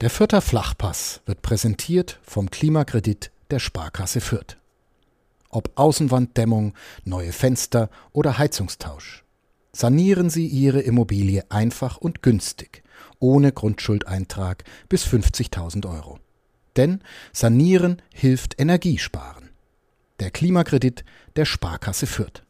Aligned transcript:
Der 0.00 0.08
Fürther 0.08 0.40
Flachpass 0.40 1.20
wird 1.26 1.42
präsentiert 1.42 2.18
vom 2.22 2.50
Klimakredit 2.50 3.30
der 3.50 3.58
Sparkasse 3.58 4.22
Fürth. 4.22 4.56
Ob 5.50 5.72
Außenwanddämmung, 5.74 6.72
neue 7.04 7.32
Fenster 7.32 7.90
oder 8.12 8.38
Heizungstausch. 8.38 9.24
Sanieren 9.72 10.30
Sie 10.30 10.46
Ihre 10.46 10.80
Immobilie 10.80 11.44
einfach 11.50 11.98
und 11.98 12.22
günstig, 12.22 12.82
ohne 13.18 13.52
Grundschuldeintrag 13.52 14.64
bis 14.88 15.04
50.000 15.04 15.86
Euro. 15.86 16.18
Denn 16.76 17.02
Sanieren 17.34 18.00
hilft 18.14 18.58
Energiesparen. 18.58 19.50
Der 20.18 20.30
Klimakredit 20.30 21.04
der 21.36 21.44
Sparkasse 21.44 22.06
Fürth. 22.06 22.42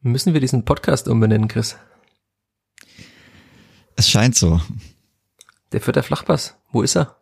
Müssen 0.00 0.32
wir 0.32 0.40
diesen 0.40 0.64
Podcast 0.64 1.06
umbenennen, 1.06 1.48
Chris? 1.48 1.76
Es 3.96 4.08
scheint 4.08 4.36
so. 4.36 4.58
Der 5.72 5.80
Vierter 5.80 6.02
Flachpass, 6.02 6.56
wo 6.72 6.82
ist 6.82 6.96
er? 6.96 7.16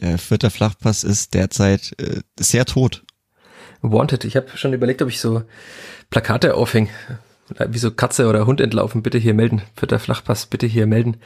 Der 0.00 0.18
Vierter 0.18 0.50
Flachpass 0.50 1.02
ist 1.02 1.34
derzeit 1.34 1.94
äh, 2.00 2.20
sehr 2.38 2.64
tot. 2.64 3.04
Wanted. 3.82 4.24
Ich 4.24 4.36
habe 4.36 4.56
schon 4.56 4.72
überlegt, 4.72 5.02
ob 5.02 5.08
ich 5.08 5.20
so 5.20 5.42
Plakate 6.10 6.54
aufhänge. 6.54 6.88
Wie 7.68 7.78
so 7.78 7.90
Katze 7.90 8.28
oder 8.28 8.46
Hund 8.46 8.60
entlaufen, 8.60 9.02
bitte 9.02 9.18
hier 9.18 9.34
melden. 9.34 9.62
Vierter 9.74 9.98
Flachpass, 9.98 10.46
bitte 10.46 10.66
hier 10.66 10.86
melden. 10.86 11.16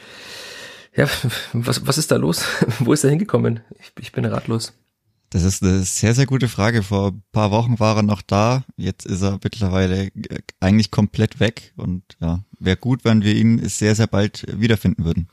Ja, 0.95 1.07
was, 1.53 1.85
was 1.85 1.97
ist 1.97 2.11
da 2.11 2.15
los? 2.15 2.45
Wo 2.79 2.93
ist 2.93 3.03
er 3.03 3.09
hingekommen? 3.09 3.61
Ich, 3.79 3.91
ich 3.99 4.11
bin 4.11 4.25
ratlos. 4.25 4.73
Das 5.31 5.43
ist 5.43 5.63
eine 5.63 5.81
sehr, 5.81 6.13
sehr 6.13 6.27
gute 6.27 6.47
Frage. 6.47 6.83
Vor 6.83 7.11
ein 7.11 7.23
paar 7.31 7.49
Wochen 7.49 7.79
war 7.79 7.97
er 7.97 8.03
noch 8.03 8.21
da. 8.21 8.63
Jetzt 8.77 9.05
ist 9.05 9.23
er 9.23 9.39
mittlerweile 9.43 10.11
eigentlich 10.59 10.91
komplett 10.91 11.39
weg. 11.39 11.73
Und 11.75 12.03
ja, 12.21 12.43
wäre 12.59 12.77
gut, 12.77 13.03
wenn 13.03 13.23
wir 13.23 13.33
ihn 13.33 13.67
sehr, 13.67 13.95
sehr 13.95 14.07
bald 14.07 14.45
wiederfinden 14.47 15.03
würden. 15.03 15.27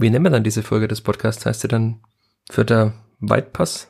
Wie 0.00 0.10
nennen 0.10 0.24
wir 0.24 0.30
dann 0.30 0.44
diese 0.44 0.62
Folge 0.62 0.86
des 0.86 1.00
Podcasts? 1.00 1.44
Heißt 1.44 1.62
sie 1.62 1.66
dann 1.66 1.98
Vierter 2.48 2.92
Weitpass? 3.18 3.88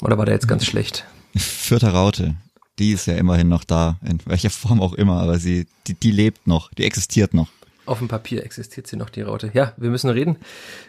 Oder 0.00 0.16
war 0.16 0.26
der 0.26 0.34
jetzt 0.34 0.46
ganz 0.46 0.64
schlecht? 0.64 1.04
Vierter 1.36 1.90
Raute. 1.90 2.36
Die 2.78 2.92
ist 2.92 3.06
ja 3.08 3.16
immerhin 3.16 3.48
noch 3.48 3.64
da, 3.64 3.98
in 4.08 4.20
welcher 4.26 4.50
Form 4.50 4.80
auch 4.80 4.92
immer, 4.92 5.20
aber 5.20 5.40
sie, 5.40 5.66
die, 5.88 5.94
die 5.94 6.12
lebt 6.12 6.46
noch, 6.46 6.72
die 6.72 6.84
existiert 6.84 7.34
noch. 7.34 7.48
Auf 7.84 7.98
dem 7.98 8.06
Papier 8.06 8.44
existiert 8.44 8.86
sie 8.86 8.94
noch, 8.94 9.10
die 9.10 9.22
Raute. 9.22 9.50
Ja, 9.54 9.72
wir 9.76 9.90
müssen 9.90 10.08
reden 10.08 10.36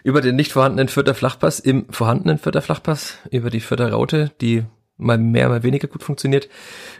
über 0.03 0.21
den 0.21 0.35
nicht 0.35 0.51
vorhandenen 0.51 0.87
Vierter 0.87 1.15
Flachpass 1.15 1.59
im 1.59 1.87
vorhandenen 1.89 2.37
Vierter 2.37 2.61
Flachpass, 2.61 3.17
über 3.31 3.49
die 3.49 3.61
Vierter 3.61 3.91
Raute, 3.91 4.31
die 4.41 4.63
mal 4.97 5.17
mehr, 5.17 5.49
mal 5.49 5.63
weniger 5.63 5.87
gut 5.87 6.03
funktioniert, 6.03 6.49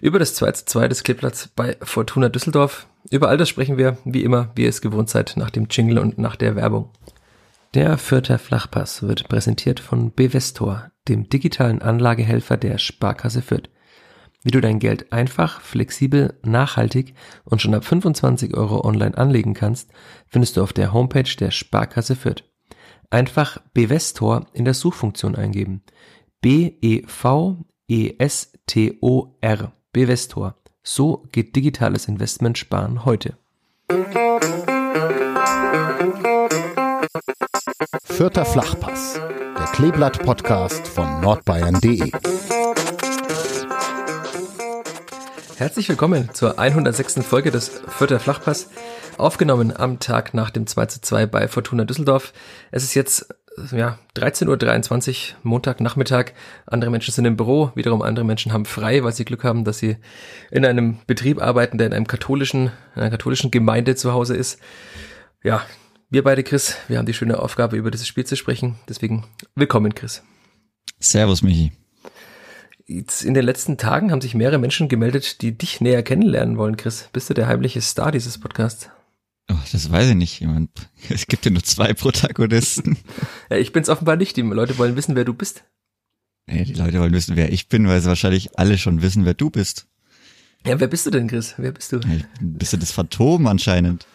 über 0.01 0.17
das 0.17 0.33
2 0.33 0.53
zu 0.53 0.65
2 0.65 0.87
des 0.87 1.03
Kleeblatts 1.03 1.49
bei 1.55 1.77
Fortuna 1.83 2.29
Düsseldorf. 2.29 2.87
Über 3.11 3.29
all 3.29 3.37
das 3.37 3.49
sprechen 3.49 3.77
wir, 3.77 3.97
wie 4.05 4.23
immer, 4.23 4.51
wie 4.55 4.63
ihr 4.63 4.69
es 4.69 4.81
gewohnt 4.81 5.09
seid, 5.09 5.35
nach 5.37 5.49
dem 5.49 5.67
Jingle 5.69 5.99
und 5.99 6.17
nach 6.17 6.35
der 6.35 6.55
Werbung. 6.55 6.91
Der 7.73 7.97
Vierter 7.97 8.39
Flachpass 8.39 9.03
wird 9.03 9.29
präsentiert 9.29 9.79
von 9.79 10.11
Bevestor, 10.11 10.91
dem 11.07 11.29
digitalen 11.29 11.81
Anlagehelfer 11.81 12.57
der 12.57 12.77
Sparkasse 12.77 13.41
Fürth. 13.41 13.69
Wie 14.41 14.51
du 14.51 14.61
dein 14.61 14.79
Geld 14.79 15.11
einfach, 15.11 15.61
flexibel, 15.61 16.39
nachhaltig 16.43 17.13
und 17.43 17.61
schon 17.61 17.75
ab 17.75 17.83
25 17.83 18.55
Euro 18.55 18.83
online 18.85 19.17
anlegen 19.17 19.53
kannst, 19.53 19.91
findest 20.27 20.57
du 20.57 20.63
auf 20.63 20.73
der 20.73 20.93
Homepage 20.93 21.35
der 21.39 21.51
Sparkasse 21.51 22.15
Fürth. 22.15 22.43
Einfach 23.11 23.61
Bevestor 23.73 24.47
in 24.53 24.65
der 24.65 24.73
Suchfunktion 24.73 25.35
eingeben. 25.35 25.83
B-E-V-E-S-T-O-R. 26.41 27.63
Bevestor. 29.91 30.55
So 30.91 31.23
geht 31.31 31.55
digitales 31.55 32.07
Investment 32.07 32.57
sparen 32.57 33.05
heute. 33.05 33.37
Vierter 38.05 38.43
Flachpass, 38.43 39.13
der 39.13 39.67
Kleeblatt-Podcast 39.71 40.87
von 40.87 41.21
nordbayern.de. 41.21 42.11
Herzlich 45.57 45.89
willkommen 45.89 46.33
zur 46.33 46.57
106. 46.57 47.23
Folge 47.23 47.51
des 47.51 47.69
Vierter 47.87 48.19
Flachpass, 48.19 48.71
aufgenommen 49.19 49.71
am 49.77 49.99
Tag 49.99 50.33
nach 50.33 50.49
dem 50.49 50.65
2 50.65 50.87
zu 50.87 51.01
2 51.01 51.27
bei 51.27 51.47
Fortuna 51.47 51.85
Düsseldorf. 51.85 52.33
Es 52.71 52.83
ist 52.83 52.95
jetzt 52.95 53.27
ja, 53.71 53.97
13.23 54.15 55.09
Uhr, 55.09 55.37
Montagnachmittag. 55.43 56.31
Andere 56.65 56.91
Menschen 56.91 57.13
sind 57.13 57.25
im 57.25 57.37
Büro, 57.37 57.71
wiederum 57.75 58.01
andere 58.01 58.25
Menschen 58.25 58.53
haben 58.53 58.65
frei, 58.65 59.03
weil 59.03 59.13
sie 59.13 59.25
Glück 59.25 59.43
haben, 59.43 59.63
dass 59.63 59.79
sie 59.79 59.97
in 60.51 60.65
einem 60.65 60.99
Betrieb 61.07 61.41
arbeiten, 61.41 61.77
der 61.77 61.87
in 61.87 61.93
einem 61.93 62.07
katholischen, 62.07 62.71
einer 62.95 63.09
katholischen 63.09 63.51
Gemeinde 63.51 63.95
zu 63.95 64.13
Hause 64.13 64.35
ist. 64.35 64.59
Ja, 65.43 65.63
wir 66.09 66.23
beide, 66.23 66.43
Chris, 66.43 66.75
wir 66.87 66.97
haben 66.97 67.05
die 67.05 67.13
schöne 67.13 67.39
Aufgabe, 67.39 67.77
über 67.77 67.91
dieses 67.91 68.07
Spiel 68.07 68.25
zu 68.25 68.35
sprechen. 68.35 68.75
Deswegen 68.87 69.25
willkommen, 69.55 69.93
Chris. 69.93 70.23
Servus, 70.99 71.41
Michi. 71.41 71.71
Jetzt 72.87 73.23
in 73.23 73.35
den 73.35 73.45
letzten 73.45 73.77
Tagen 73.77 74.11
haben 74.11 74.21
sich 74.21 74.33
mehrere 74.33 74.57
Menschen 74.57 74.89
gemeldet, 74.89 75.43
die 75.43 75.55
dich 75.55 75.79
näher 75.79 76.01
kennenlernen 76.01 76.57
wollen, 76.57 76.75
Chris. 76.75 77.09
Bist 77.13 77.29
du 77.29 77.35
der 77.35 77.47
heimliche 77.47 77.81
Star 77.81 78.11
dieses 78.11 78.39
Podcasts? 78.39 78.89
Oh, 79.51 79.57
das 79.71 79.91
weiß 79.91 80.09
ich 80.09 80.15
nicht. 80.15 80.39
Jemand, 80.39 80.69
es 81.09 81.27
gibt 81.27 81.45
ja 81.45 81.51
nur 81.51 81.63
zwei 81.63 81.93
Protagonisten. 81.93 82.97
ja, 83.49 83.57
ich 83.57 83.73
bin's 83.73 83.89
offenbar 83.89 84.15
nicht. 84.15 84.37
Die 84.37 84.41
Leute 84.41 84.77
wollen 84.77 84.95
wissen, 84.95 85.15
wer 85.15 85.25
du 85.25 85.33
bist. 85.33 85.63
Nee, 86.47 86.63
die 86.63 86.73
Leute 86.73 86.99
wollen 86.99 87.13
wissen, 87.13 87.35
wer 87.35 87.51
ich 87.51 87.69
bin, 87.69 87.87
weil 87.87 88.01
sie 88.01 88.07
wahrscheinlich 88.07 88.57
alle 88.57 88.77
schon 88.77 89.01
wissen, 89.01 89.25
wer 89.25 89.35
du 89.35 89.49
bist. 89.49 89.87
Ja, 90.65 90.79
wer 90.79 90.87
bist 90.87 91.05
du 91.05 91.11
denn, 91.11 91.27
Chris? 91.27 91.53
Wer 91.57 91.71
bist 91.71 91.91
du? 91.91 91.97
Ja, 91.97 92.23
bist 92.41 92.73
du 92.73 92.77
das 92.77 92.91
Phantom 92.91 93.45
anscheinend? 93.47 94.05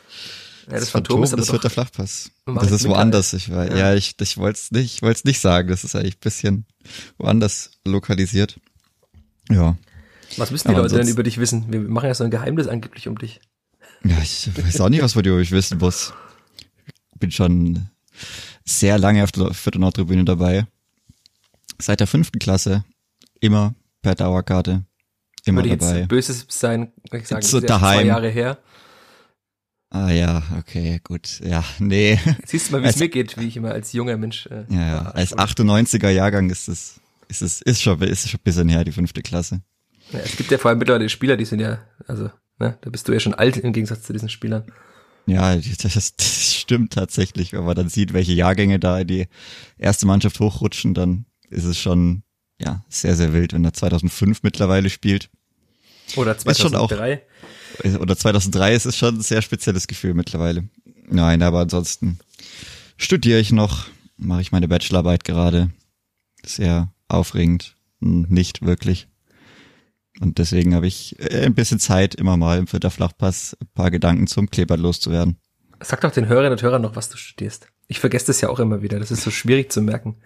Ja, 0.66 0.72
das, 0.72 0.80
das 0.80 0.90
Phantom, 0.90 1.18
Phantom 1.18 1.24
ist 1.24 1.38
das 1.38 1.52
wird 1.52 1.64
der 1.64 1.70
Flachpass. 1.70 2.30
Das 2.46 2.70
ist 2.70 2.88
woanders. 2.88 3.32
Ich 3.34 3.50
war, 3.50 3.68
ja, 3.68 3.76
ja 3.76 3.94
ich, 3.94 4.14
ich 4.20 4.36
wollte 4.36 4.58
es 4.58 4.70
nicht, 4.70 4.96
ich 4.96 5.02
wollte 5.02 5.18
es 5.18 5.24
nicht 5.24 5.40
sagen. 5.40 5.68
Das 5.68 5.84
ist 5.84 5.94
eigentlich 5.94 6.16
ein 6.16 6.20
bisschen 6.20 6.66
woanders 7.18 7.70
lokalisiert. 7.84 8.58
Ja. 9.50 9.76
Was 10.36 10.50
müssen 10.50 10.68
die 10.68 10.74
Aber 10.74 10.82
Leute 10.82 10.96
denn 10.96 11.08
über 11.08 11.22
dich 11.22 11.38
wissen? 11.38 11.70
Wir 11.70 11.80
machen 11.80 12.06
ja 12.06 12.14
so 12.14 12.24
ein 12.24 12.30
Geheimnis 12.30 12.66
angeblich 12.66 13.08
um 13.08 13.18
dich. 13.18 13.40
Ja, 14.04 14.18
ich 14.22 14.50
weiß 14.56 14.80
auch 14.80 14.88
nicht, 14.88 15.02
was 15.02 15.14
man 15.14 15.24
über 15.24 15.36
mich 15.36 15.50
wissen 15.50 15.78
muss. 15.78 16.12
Bin 17.18 17.30
schon 17.30 17.88
sehr 18.64 18.98
lange 18.98 19.24
auf 19.24 19.32
der 19.32 19.54
vierten 19.54 19.80
Nordtribüne 19.80 20.24
dabei. 20.24 20.66
Seit 21.80 22.00
der 22.00 22.06
fünften 22.06 22.38
Klasse. 22.38 22.84
Immer 23.40 23.74
per 24.02 24.14
Dauerkarte. 24.14 24.84
Immer 25.44 25.64
Würde 25.64 25.76
dabei. 25.76 25.98
Jetzt 26.00 26.08
böses 26.08 26.46
sein, 26.48 26.92
ich 27.12 27.26
sagen, 27.26 27.42
so 27.42 27.60
daheim. 27.60 28.00
zwei 28.00 28.06
Jahre 28.06 28.28
her. 28.28 28.58
Ah 29.90 30.10
ja, 30.10 30.42
okay, 30.58 31.00
gut. 31.04 31.40
Ja, 31.40 31.64
nee. 31.78 32.18
Siehst 32.46 32.68
du 32.68 32.72
mal, 32.72 32.82
wie 32.82 32.88
es 32.88 32.98
mir 32.98 33.08
geht, 33.08 33.38
wie 33.38 33.46
ich 33.46 33.56
immer 33.56 33.70
als 33.70 33.92
junger 33.92 34.16
Mensch. 34.16 34.46
Äh, 34.46 34.64
ja, 34.68 34.86
ja. 34.86 35.02
als 35.10 35.36
98er 35.36 36.08
Jahrgang 36.08 36.50
ist 36.50 36.68
es 36.68 37.00
ist 37.28 37.42
es 37.42 37.62
ist 37.62 37.82
schon 37.82 38.00
ist 38.02 38.28
schon 38.28 38.40
ein 38.40 38.44
bisschen 38.44 38.68
her 38.68 38.84
die 38.84 38.92
fünfte 38.92 39.22
Klasse. 39.22 39.62
Ja, 40.10 40.18
es 40.18 40.36
gibt 40.36 40.50
ja 40.50 40.58
vor 40.58 40.70
allem 40.70 40.78
mittlerweile 40.78 41.08
Spieler, 41.08 41.36
die 41.36 41.44
sind 41.44 41.60
ja 41.60 41.78
also 42.06 42.30
ne, 42.58 42.78
da 42.80 42.90
bist 42.90 43.08
du 43.08 43.12
ja 43.12 43.20
schon 43.20 43.34
alt 43.34 43.56
im 43.56 43.72
Gegensatz 43.72 44.02
zu 44.02 44.12
diesen 44.12 44.28
Spielern. 44.28 44.64
Ja, 45.26 45.56
das, 45.56 46.16
das 46.16 46.54
stimmt 46.54 46.92
tatsächlich, 46.92 47.52
wenn 47.52 47.64
man 47.64 47.76
dann 47.76 47.88
sieht, 47.88 48.12
welche 48.12 48.32
Jahrgänge 48.32 48.78
da 48.78 48.98
in 48.98 49.06
die 49.06 49.26
erste 49.78 50.06
Mannschaft 50.06 50.38
hochrutschen, 50.40 50.92
dann 50.94 51.24
ist 51.48 51.64
es 51.64 51.78
schon 51.78 52.22
ja 52.60 52.84
sehr 52.88 53.16
sehr 53.16 53.32
wild, 53.32 53.52
wenn 53.52 53.64
er 53.64 53.72
2005 53.72 54.42
mittlerweile 54.42 54.90
spielt. 54.90 55.30
Oder 56.16 56.36
2003. 56.36 57.22
oder 57.98 58.16
2003 58.16 58.74
ist 58.74 58.84
es 58.84 58.96
schon 58.96 59.16
ein 59.16 59.22
sehr 59.22 59.40
spezielles 59.40 59.86
Gefühl 59.86 60.14
mittlerweile. 60.14 60.68
Nein, 61.08 61.42
aber 61.42 61.60
ansonsten 61.60 62.18
studiere 62.96 63.40
ich 63.40 63.52
noch, 63.52 63.86
mache 64.16 64.42
ich 64.42 64.52
meine 64.52 64.68
Bachelorarbeit 64.68 65.24
gerade. 65.24 65.70
Sehr 66.44 66.92
aufregend. 67.08 67.76
Nicht 68.00 68.62
wirklich. 68.62 69.08
Und 70.20 70.38
deswegen 70.38 70.74
habe 70.74 70.86
ich 70.86 71.16
äh, 71.18 71.44
ein 71.44 71.54
bisschen 71.54 71.80
Zeit, 71.80 72.14
immer 72.14 72.36
mal 72.36 72.58
im 72.58 72.66
Vierter 72.66 72.90
Flachpass 72.90 73.56
ein 73.60 73.68
paar 73.74 73.90
Gedanken 73.90 74.26
zum 74.26 74.50
Kleber 74.50 74.76
loszuwerden. 74.76 75.38
Sag 75.80 76.00
doch 76.00 76.12
den 76.12 76.28
Hörerinnen 76.28 76.52
und 76.52 76.62
Hörern 76.62 76.82
noch, 76.82 76.96
was 76.96 77.08
du 77.08 77.16
studierst. 77.16 77.68
Ich 77.88 77.98
vergesse 77.98 78.26
das 78.28 78.40
ja 78.40 78.48
auch 78.48 78.60
immer 78.60 78.80
wieder. 78.80 78.98
Das 78.98 79.10
ist 79.10 79.22
so 79.22 79.30
schwierig 79.30 79.70
zu 79.70 79.82
merken. 79.82 80.16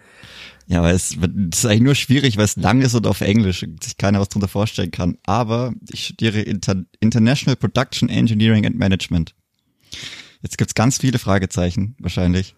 Ja, 0.67 0.83
weil 0.83 0.95
es, 0.95 1.17
es 1.17 1.59
ist 1.59 1.67
eigentlich 1.67 1.81
nur 1.81 1.95
schwierig, 1.95 2.37
weil 2.37 2.45
es 2.45 2.57
lang 2.57 2.83
ist 2.83 2.95
und 2.95 3.07
auf 3.07 3.23
Englisch 3.23 3.67
sich 3.83 3.97
keiner 3.97 4.21
was 4.21 4.29
drunter 4.29 4.49
vorstellen 4.49 4.91
kann. 4.91 5.17
Aber 5.25 5.73
ich 5.91 6.05
studiere 6.05 6.41
Inter 6.41 6.85
International 7.01 7.57
Production 7.57 8.11
Engineering 8.11 8.67
and 8.67 8.77
Management. 8.77 9.35
Jetzt 10.43 10.59
gibt's 10.59 10.75
ganz 10.75 10.99
viele 10.99 11.19
Fragezeichen, 11.19 11.97
wahrscheinlich. 11.99 12.55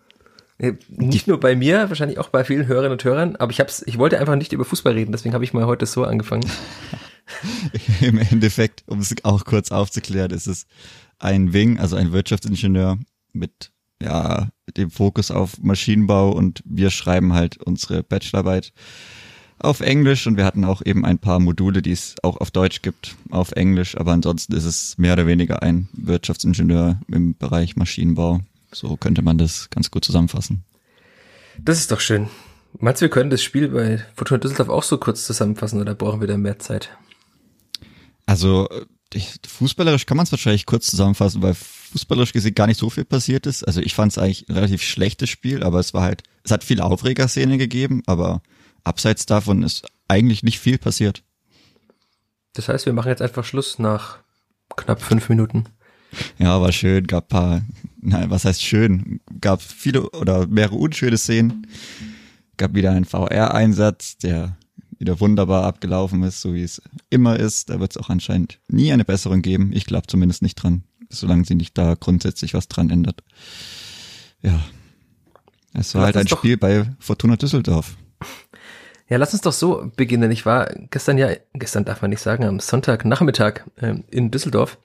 Nicht 0.88 1.26
nur 1.26 1.40
bei 1.40 1.56
mir, 1.56 1.88
wahrscheinlich 1.88 2.18
auch 2.18 2.28
bei 2.28 2.44
vielen 2.44 2.66
Hörerinnen 2.66 2.92
und 2.92 3.04
Hörern, 3.04 3.36
aber 3.36 3.50
ich 3.50 3.60
hab's, 3.60 3.82
ich 3.86 3.96
wollte 3.96 4.18
einfach 4.18 4.36
nicht 4.36 4.52
über 4.52 4.66
Fußball 4.66 4.92
reden, 4.92 5.12
deswegen 5.12 5.32
habe 5.32 5.44
ich 5.44 5.54
mal 5.54 5.64
heute 5.64 5.86
so 5.86 6.04
angefangen. 6.04 6.44
Im 8.00 8.18
Endeffekt, 8.18 8.84
um 8.86 9.00
es 9.00 9.14
auch 9.24 9.44
kurz 9.44 9.70
aufzuklären, 9.70 10.30
ist 10.30 10.46
es 10.46 10.66
ein 11.18 11.52
Wing, 11.52 11.78
also 11.78 11.96
ein 11.96 12.12
Wirtschaftsingenieur 12.12 12.98
mit 13.32 13.70
ja, 14.02 14.48
dem 14.76 14.90
Fokus 14.90 15.30
auf 15.30 15.58
Maschinenbau 15.62 16.30
und 16.32 16.62
wir 16.64 16.90
schreiben 16.90 17.34
halt 17.34 17.58
unsere 17.58 18.02
Bachelorarbeit 18.02 18.72
auf 19.58 19.80
Englisch 19.80 20.26
und 20.26 20.38
wir 20.38 20.46
hatten 20.46 20.64
auch 20.64 20.80
eben 20.84 21.04
ein 21.04 21.18
paar 21.18 21.38
Module, 21.38 21.82
die 21.82 21.92
es 21.92 22.14
auch 22.22 22.38
auf 22.38 22.50
Deutsch 22.50 22.80
gibt, 22.80 23.16
auf 23.30 23.52
Englisch, 23.52 23.96
aber 23.96 24.12
ansonsten 24.12 24.54
ist 24.54 24.64
es 24.64 24.96
mehr 24.96 25.12
oder 25.12 25.26
weniger 25.26 25.62
ein 25.62 25.88
Wirtschaftsingenieur 25.92 26.98
im 27.08 27.36
Bereich 27.36 27.76
Maschinenbau 27.76 28.40
So 28.72 28.96
könnte 28.96 29.20
man 29.20 29.36
das 29.36 29.68
ganz 29.68 29.90
gut 29.90 30.04
zusammenfassen. 30.04 30.64
Das 31.58 31.78
ist 31.78 31.92
doch 31.92 32.00
schön. 32.00 32.28
Meinst 32.78 33.02
du, 33.02 33.04
wir 33.04 33.10
können 33.10 33.30
das 33.30 33.42
Spiel 33.42 33.68
bei 33.68 34.02
Fortuna 34.14 34.38
Düsseldorf 34.38 34.68
auch 34.70 34.82
so 34.82 34.96
kurz 34.96 35.26
zusammenfassen 35.26 35.80
oder 35.80 35.94
brauchen 35.94 36.20
wir 36.20 36.28
da 36.28 36.38
mehr 36.38 36.58
Zeit? 36.58 36.90
Also 38.30 38.68
fußballerisch 39.44 40.06
kann 40.06 40.16
man 40.16 40.22
es 40.22 40.30
wahrscheinlich 40.30 40.64
kurz 40.64 40.86
zusammenfassen, 40.86 41.42
weil 41.42 41.54
fußballerisch 41.54 42.32
gesehen 42.32 42.54
gar 42.54 42.68
nicht 42.68 42.78
so 42.78 42.88
viel 42.88 43.04
passiert 43.04 43.44
ist. 43.44 43.64
Also 43.64 43.80
ich 43.80 43.92
fand 43.92 44.12
es 44.12 44.18
eigentlich 44.18 44.48
ein 44.48 44.54
relativ 44.54 44.84
schlechtes 44.84 45.28
Spiel, 45.28 45.64
aber 45.64 45.80
es 45.80 45.94
war 45.94 46.02
halt, 46.02 46.22
es 46.44 46.52
hat 46.52 46.62
viele 46.62 46.84
Aufregerszenen 46.84 47.58
gegeben, 47.58 48.02
aber 48.06 48.40
abseits 48.84 49.26
davon 49.26 49.64
ist 49.64 49.84
eigentlich 50.06 50.44
nicht 50.44 50.60
viel 50.60 50.78
passiert. 50.78 51.24
Das 52.52 52.68
heißt, 52.68 52.86
wir 52.86 52.92
machen 52.92 53.08
jetzt 53.08 53.20
einfach 53.20 53.44
Schluss 53.44 53.80
nach 53.80 54.18
knapp 54.76 55.02
fünf 55.02 55.28
Minuten. 55.28 55.64
Ja, 56.38 56.60
war 56.60 56.70
schön, 56.70 57.08
gab 57.08 57.30
paar, 57.30 57.62
nein, 58.00 58.30
was 58.30 58.44
heißt 58.44 58.62
schön? 58.62 59.18
Gab 59.40 59.60
viele 59.60 60.08
oder 60.10 60.46
mehrere 60.46 60.76
unschöne 60.76 61.18
Szenen. 61.18 61.66
Gab 62.56 62.74
wieder 62.74 62.92
einen 62.92 63.06
VR-Einsatz, 63.06 64.18
der 64.18 64.56
wieder 65.00 65.18
wunderbar 65.18 65.64
abgelaufen 65.64 66.22
ist, 66.22 66.40
so 66.42 66.54
wie 66.54 66.62
es 66.62 66.80
immer 67.08 67.40
ist. 67.40 67.70
Da 67.70 67.80
wird 67.80 67.92
es 67.92 67.96
auch 67.96 68.10
anscheinend 68.10 68.60
nie 68.68 68.92
eine 68.92 69.04
Besserung 69.04 69.42
geben. 69.42 69.72
Ich 69.72 69.86
glaube 69.86 70.06
zumindest 70.06 70.42
nicht 70.42 70.56
dran, 70.56 70.84
solange 71.08 71.44
sie 71.44 71.54
nicht 71.54 71.76
da 71.76 71.94
grundsätzlich 71.98 72.54
was 72.54 72.68
dran 72.68 72.90
ändert. 72.90 73.22
Ja. 74.42 74.60
Es 75.72 75.94
war 75.94 76.02
lass 76.02 76.14
halt 76.14 76.26
ein 76.26 76.28
Spiel 76.28 76.56
bei 76.56 76.86
Fortuna 76.98 77.36
Düsseldorf. 77.36 77.96
Ja, 79.08 79.16
lass 79.16 79.32
uns 79.32 79.42
doch 79.42 79.52
so 79.52 79.90
beginnen. 79.96 80.30
Ich 80.30 80.46
war 80.46 80.68
gestern 80.90 81.18
ja, 81.18 81.30
gestern 81.54 81.84
darf 81.84 82.02
man 82.02 82.10
nicht 82.10 82.20
sagen, 82.20 82.44
am 82.44 82.60
Sonntagnachmittag 82.60 83.62
äh, 83.76 83.94
in 84.10 84.30
Düsseldorf 84.30 84.78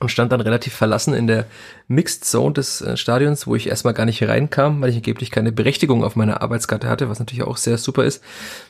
und 0.00 0.08
stand 0.08 0.32
dann 0.32 0.40
relativ 0.40 0.74
verlassen 0.74 1.14
in 1.14 1.26
der 1.26 1.46
Mixed 1.88 2.24
Zone 2.24 2.54
des 2.54 2.80
äh, 2.80 2.96
Stadions, 2.96 3.46
wo 3.46 3.54
ich 3.54 3.68
erstmal 3.68 3.94
gar 3.94 4.06
nicht 4.06 4.22
reinkam, 4.22 4.80
weil 4.80 4.90
ich 4.90 4.96
angeblich 4.96 5.30
keine 5.30 5.52
Berechtigung 5.52 6.02
auf 6.02 6.16
meiner 6.16 6.42
Arbeitskarte 6.42 6.88
hatte, 6.88 7.08
was 7.08 7.18
natürlich 7.18 7.44
auch 7.44 7.56
sehr 7.56 7.78
super 7.78 8.04
ist, 8.04 8.22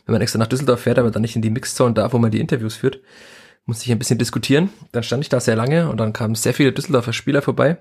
wenn 0.07 0.13
man 0.13 0.23
extra 0.23 0.39
nach 0.39 0.47
Düsseldorf 0.47 0.81
fährt, 0.81 0.99
aber 0.99 1.11
dann 1.11 1.23
nicht 1.23 1.37
in 1.37 1.43
die 1.43 1.51
Mixed 1.51 1.77
Zone 1.77 1.95
darf, 1.95 2.13
wo 2.13 2.19
man 2.19 2.31
die 2.31 2.41
Interviews 2.41 2.77
führt. 2.77 3.01
Musste 3.67 3.87
ich 3.87 3.93
ein 3.93 3.99
bisschen 3.99 4.19
diskutieren. 4.19 4.71
Dann 4.93 5.03
stand 5.03 5.23
ich 5.23 5.31
da 5.31 5.41
sehr 5.41 5.57
lange 5.57 5.89
und 5.89 5.97
dann 5.99 6.13
kamen 6.13 6.35
sehr 6.35 6.53
viele 6.53 6.73
Düsseldorfer 6.73 7.15
Spieler 7.15 7.41
vorbei, 7.41 7.79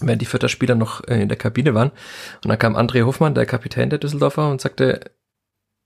während 0.00 0.22
die 0.22 0.26
Vierter 0.26 0.48
Spieler 0.48 0.76
noch 0.76 1.02
äh, 1.08 1.20
in 1.20 1.28
der 1.28 1.38
Kabine 1.38 1.74
waren. 1.74 1.90
Und 2.44 2.48
dann 2.48 2.58
kam 2.58 2.76
André 2.76 3.04
Hofmann, 3.04 3.34
der 3.34 3.46
Kapitän 3.46 3.90
der 3.90 3.98
Düsseldorfer, 3.98 4.48
und 4.48 4.60
sagte, 4.60 5.00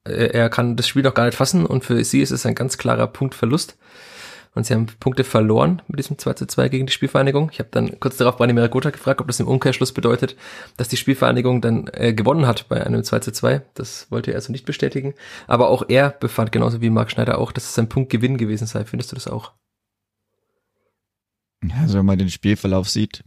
äh, 0.06 0.26
er 0.26 0.50
kann 0.50 0.76
das 0.76 0.86
Spiel 0.86 1.02
noch 1.02 1.14
gar 1.14 1.24
nicht 1.24 1.36
fassen 1.36 1.64
und 1.64 1.84
für 1.84 2.04
sie 2.04 2.20
ist 2.20 2.30
es 2.30 2.44
ein 2.44 2.54
ganz 2.54 2.76
klarer 2.76 3.06
Punktverlust. 3.06 3.78
Und 4.54 4.66
sie 4.66 4.74
haben 4.74 4.86
Punkte 5.00 5.24
verloren 5.24 5.82
mit 5.88 5.98
diesem 5.98 6.16
2 6.16 6.34
zu 6.34 6.46
2 6.46 6.68
gegen 6.68 6.86
die 6.86 6.92
Spielvereinigung. 6.92 7.50
Ich 7.52 7.58
habe 7.58 7.70
dann 7.72 7.98
kurz 7.98 8.16
darauf 8.16 8.36
Brani 8.36 8.52
Miragota 8.52 8.90
gefragt, 8.90 9.20
ob 9.20 9.26
das 9.26 9.40
im 9.40 9.48
Umkehrschluss 9.48 9.92
bedeutet, 9.92 10.36
dass 10.76 10.88
die 10.88 10.96
Spielvereinigung 10.96 11.60
dann 11.60 11.90
äh, 11.92 12.14
gewonnen 12.14 12.46
hat 12.46 12.68
bei 12.68 12.84
einem 12.84 13.02
2 13.02 13.18
zu 13.18 13.32
2. 13.32 13.62
Das 13.74 14.06
wollte 14.10 14.30
er 14.30 14.36
also 14.36 14.52
nicht 14.52 14.64
bestätigen. 14.64 15.14
Aber 15.48 15.68
auch 15.68 15.82
er 15.88 16.10
befand, 16.10 16.52
genauso 16.52 16.80
wie 16.80 16.90
Marc 16.90 17.10
Schneider 17.10 17.38
auch, 17.38 17.50
dass 17.50 17.68
es 17.68 17.78
ein 17.78 17.88
Punktgewinn 17.88 18.38
gewesen 18.38 18.68
sei. 18.68 18.84
Findest 18.84 19.10
du 19.10 19.16
das 19.16 19.26
auch? 19.26 19.52
Also 21.80 21.98
wenn 21.98 22.06
man 22.06 22.18
den 22.18 22.30
Spielverlauf 22.30 22.88
sieht, 22.88 23.24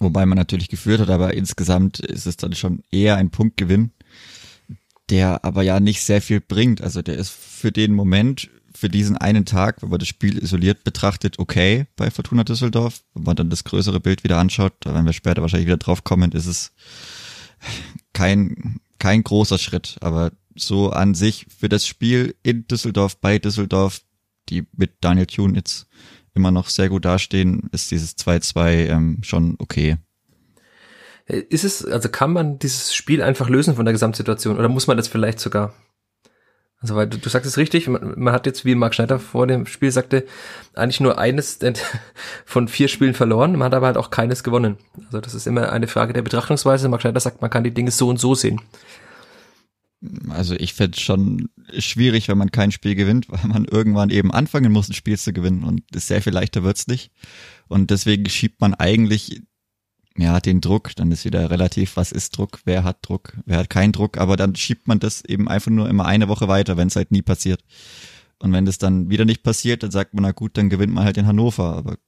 wobei 0.00 0.26
man 0.26 0.38
natürlich 0.38 0.68
geführt 0.68 1.00
hat, 1.00 1.10
aber 1.10 1.34
insgesamt 1.34 2.00
ist 2.00 2.26
es 2.26 2.36
dann 2.36 2.54
schon 2.54 2.82
eher 2.90 3.16
ein 3.16 3.30
Punktgewinn, 3.30 3.92
der 5.10 5.44
aber 5.44 5.62
ja 5.62 5.78
nicht 5.78 6.02
sehr 6.02 6.22
viel 6.22 6.40
bringt. 6.40 6.82
Also 6.82 7.02
der 7.02 7.16
ist 7.16 7.30
für 7.30 7.70
den 7.70 7.94
Moment 7.94 8.50
für 8.74 8.88
diesen 8.88 9.16
einen 9.16 9.44
Tag, 9.44 9.82
wenn 9.82 9.90
man 9.90 9.98
das 9.98 10.08
Spiel 10.08 10.38
isoliert 10.38 10.84
betrachtet, 10.84 11.38
okay 11.38 11.86
bei 11.96 12.10
Fortuna 12.10 12.44
Düsseldorf. 12.44 13.02
Wenn 13.14 13.24
man 13.24 13.36
dann 13.36 13.50
das 13.50 13.64
größere 13.64 14.00
Bild 14.00 14.24
wieder 14.24 14.38
anschaut, 14.38 14.74
da 14.80 14.94
werden 14.94 15.06
wir 15.06 15.12
später 15.12 15.42
wahrscheinlich 15.42 15.66
wieder 15.66 15.76
drauf 15.76 16.04
kommen, 16.04 16.32
ist 16.32 16.46
es 16.46 16.72
kein, 18.12 18.80
kein 18.98 19.22
großer 19.22 19.58
Schritt. 19.58 19.96
Aber 20.00 20.32
so 20.54 20.90
an 20.90 21.14
sich 21.14 21.46
für 21.58 21.68
das 21.68 21.86
Spiel 21.86 22.34
in 22.42 22.66
Düsseldorf, 22.66 23.16
bei 23.18 23.38
Düsseldorf, 23.38 24.02
die 24.48 24.64
mit 24.76 24.92
Daniel 25.00 25.26
Thune 25.26 25.56
jetzt 25.56 25.86
immer 26.34 26.50
noch 26.50 26.68
sehr 26.68 26.88
gut 26.88 27.04
dastehen, 27.04 27.68
ist 27.72 27.90
dieses 27.90 28.16
2-2 28.16 28.88
ähm, 28.88 29.18
schon 29.22 29.56
okay. 29.58 29.96
Ist 31.26 31.64
es, 31.64 31.84
also 31.84 32.08
kann 32.08 32.32
man 32.32 32.58
dieses 32.58 32.94
Spiel 32.94 33.22
einfach 33.22 33.48
lösen 33.48 33.76
von 33.76 33.84
der 33.84 33.92
Gesamtsituation 33.92 34.58
oder 34.58 34.68
muss 34.68 34.86
man 34.86 34.96
das 34.96 35.06
vielleicht 35.06 35.38
sogar 35.38 35.72
also 36.80 36.96
weil 36.96 37.06
du, 37.06 37.18
du 37.18 37.28
sagst 37.28 37.46
es 37.46 37.58
richtig, 37.58 37.88
man, 37.88 38.14
man, 38.16 38.32
hat 38.32 38.46
jetzt, 38.46 38.64
wie 38.64 38.74
Marc 38.74 38.94
Schneider 38.94 39.18
vor 39.18 39.46
dem 39.46 39.66
Spiel 39.66 39.92
sagte, 39.92 40.26
eigentlich 40.74 41.00
nur 41.00 41.18
eines 41.18 41.58
von 42.46 42.68
vier 42.68 42.88
Spielen 42.88 43.14
verloren, 43.14 43.52
man 43.52 43.66
hat 43.66 43.74
aber 43.74 43.86
halt 43.86 43.98
auch 43.98 44.10
keines 44.10 44.42
gewonnen. 44.42 44.78
Also 45.06 45.20
das 45.20 45.34
ist 45.34 45.46
immer 45.46 45.72
eine 45.72 45.88
Frage 45.88 46.14
der 46.14 46.22
Betrachtungsweise. 46.22 46.88
Marc 46.88 47.02
Schneider 47.02 47.20
sagt, 47.20 47.42
man 47.42 47.50
kann 47.50 47.64
die 47.64 47.74
Dinge 47.74 47.90
so 47.90 48.08
und 48.08 48.18
so 48.18 48.34
sehen. 48.34 48.62
Also 50.30 50.54
ich 50.54 50.72
fände 50.72 50.96
es 50.96 51.02
schon 51.02 51.50
schwierig, 51.78 52.28
wenn 52.28 52.38
man 52.38 52.50
kein 52.50 52.72
Spiel 52.72 52.94
gewinnt, 52.94 53.26
weil 53.28 53.46
man 53.46 53.66
irgendwann 53.66 54.08
eben 54.08 54.32
anfangen 54.32 54.72
muss, 54.72 54.88
ein 54.88 54.94
Spiel 54.94 55.18
zu 55.18 55.34
gewinnen 55.34 55.64
und 55.64 55.82
sehr 55.94 56.22
viel 56.22 56.32
leichter 56.32 56.62
wird's 56.62 56.86
nicht. 56.86 57.12
Und 57.68 57.90
deswegen 57.90 58.26
schiebt 58.30 58.62
man 58.62 58.72
eigentlich 58.72 59.42
ja, 60.20 60.40
den 60.40 60.60
Druck, 60.60 60.94
dann 60.96 61.10
ist 61.12 61.24
wieder 61.24 61.50
relativ, 61.50 61.96
was 61.96 62.12
ist 62.12 62.36
Druck, 62.36 62.60
wer 62.64 62.84
hat 62.84 62.98
Druck, 63.02 63.36
wer 63.46 63.58
hat 63.58 63.70
keinen 63.70 63.92
Druck, 63.92 64.18
aber 64.18 64.36
dann 64.36 64.56
schiebt 64.56 64.88
man 64.88 64.98
das 64.98 65.24
eben 65.24 65.48
einfach 65.48 65.70
nur 65.70 65.88
immer 65.88 66.04
eine 66.06 66.28
Woche 66.28 66.48
weiter, 66.48 66.76
wenn 66.76 66.88
es 66.88 66.96
halt 66.96 67.10
nie 67.10 67.22
passiert. 67.22 67.64
Und 68.38 68.52
wenn 68.52 68.64
das 68.64 68.78
dann 68.78 69.10
wieder 69.10 69.24
nicht 69.24 69.42
passiert, 69.42 69.82
dann 69.82 69.90
sagt 69.90 70.14
man, 70.14 70.22
na 70.22 70.32
gut, 70.32 70.56
dann 70.56 70.70
gewinnt 70.70 70.92
man 70.92 71.04
halt 71.04 71.18
in 71.18 71.26
Hannover, 71.26 71.76
aber 71.76 71.98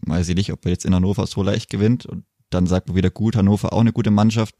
weiß 0.00 0.28
ich 0.28 0.36
nicht, 0.36 0.52
ob 0.52 0.64
er 0.64 0.72
jetzt 0.72 0.84
in 0.84 0.94
Hannover 0.94 1.26
so 1.26 1.42
leicht 1.42 1.70
gewinnt 1.70 2.06
und 2.06 2.24
dann 2.50 2.66
sagt 2.66 2.88
man 2.88 2.96
wieder 2.96 3.10
gut, 3.10 3.36
Hannover 3.36 3.72
auch 3.72 3.80
eine 3.80 3.92
gute 3.92 4.10
Mannschaft. 4.10 4.54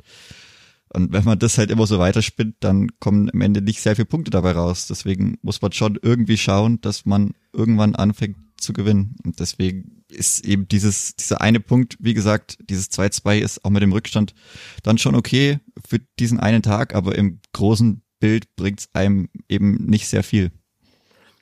Und 0.91 1.13
wenn 1.13 1.25
man 1.25 1.39
das 1.39 1.59
halt 1.59 1.71
immer 1.71 1.87
so 1.87 1.99
weiterspinnt, 1.99 2.57
dann 2.61 2.89
kommen 2.99 3.31
am 3.31 3.41
Ende 3.43 3.61
nicht 3.61 3.83
sehr 3.83 3.95
viele 3.95 4.07
Punkte 4.07 4.31
dabei 4.31 4.53
raus. 4.53 4.87
Deswegen 4.87 5.39
muss 5.43 5.61
man 5.61 5.73
schon 5.73 5.99
irgendwie 6.01 6.39
schauen, 6.39 6.81
dass 6.81 7.05
man 7.05 7.35
irgendwann 7.53 7.95
anfängt 7.95 8.39
zu 8.61 8.73
gewinnen. 8.73 9.17
Und 9.25 9.41
deswegen 9.41 10.05
ist 10.09 10.45
eben 10.45 10.69
dieses, 10.69 11.15
dieser 11.17 11.41
eine 11.41 11.61
Punkt, 11.61 11.97
wie 12.01 12.15
gesagt, 12.15 12.59
dieses 12.69 12.91
2-2 12.91 13.39
ist 13.39 13.65
auch 13.65 13.71
mit 13.71 13.83
dem 13.83 13.93
Rückstand 13.93 14.35
dann 14.83 14.99
schon 14.99 15.15
okay 15.15 15.61
für 15.87 16.01
diesen 16.19 16.41
einen 16.41 16.63
Tag, 16.63 16.95
aber 16.95 17.17
im 17.17 17.41
großen 17.53 18.03
Bild 18.21 18.55
bringt 18.57 18.81
es 18.81 18.89
einem 18.93 19.29
eben 19.49 19.87
nicht 19.87 20.09
sehr 20.09 20.23
viel. 20.23 20.51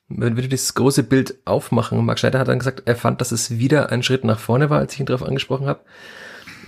Wenn 0.08 0.36
wir 0.36 0.46
dieses 0.46 0.74
große 0.74 1.02
Bild 1.02 1.34
aufmachen, 1.46 2.04
Marc 2.04 2.20
Schneider 2.20 2.38
hat 2.38 2.48
dann 2.48 2.60
gesagt, 2.60 2.82
er 2.86 2.94
fand, 2.94 3.20
dass 3.20 3.32
es 3.32 3.58
wieder 3.58 3.90
ein 3.90 4.04
Schritt 4.04 4.24
nach 4.24 4.38
vorne 4.38 4.70
war, 4.70 4.78
als 4.78 4.94
ich 4.94 5.00
ihn 5.00 5.06
darauf 5.06 5.26
angesprochen 5.26 5.66
habe. 5.66 5.80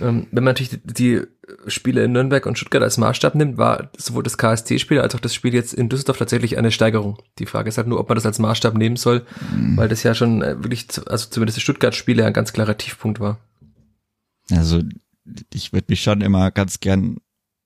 Ähm, 0.01 0.27
wenn 0.31 0.43
man 0.43 0.53
natürlich 0.53 0.79
die 0.83 1.23
Spiele 1.67 2.03
in 2.03 2.11
Nürnberg 2.11 2.45
und 2.45 2.57
Stuttgart 2.57 2.83
als 2.83 2.97
Maßstab 2.97 3.35
nimmt, 3.35 3.57
war 3.57 3.91
sowohl 3.97 4.23
das 4.23 4.37
KST-Spiel 4.37 4.99
als 4.99 5.15
auch 5.15 5.19
das 5.19 5.33
Spiel 5.33 5.53
jetzt 5.53 5.73
in 5.73 5.89
Düsseldorf 5.89 6.17
tatsächlich 6.17 6.57
eine 6.57 6.71
Steigerung. 6.71 7.17
Die 7.39 7.45
Frage 7.45 7.69
ist 7.69 7.77
halt 7.77 7.87
nur, 7.87 7.99
ob 7.99 8.07
man 8.07 8.15
das 8.15 8.25
als 8.25 8.39
Maßstab 8.39 8.75
nehmen 8.75 8.95
soll, 8.95 9.25
mhm. 9.55 9.77
weil 9.77 9.87
das 9.87 10.03
ja 10.03 10.13
schon 10.13 10.41
äh, 10.41 10.63
wirklich, 10.63 10.87
also 11.07 11.29
zumindest 11.29 11.57
das 11.57 11.63
Stuttgart-Spiel 11.63 12.19
ja 12.19 12.25
ein 12.25 12.33
ganz 12.33 12.53
klarer 12.53 12.77
Tiefpunkt 12.77 13.19
war. 13.19 13.39
Also 14.51 14.81
ich 15.53 15.73
würde 15.73 15.87
mich 15.89 16.01
schon 16.01 16.21
immer 16.21 16.51
ganz 16.51 16.79
gern 16.79 17.17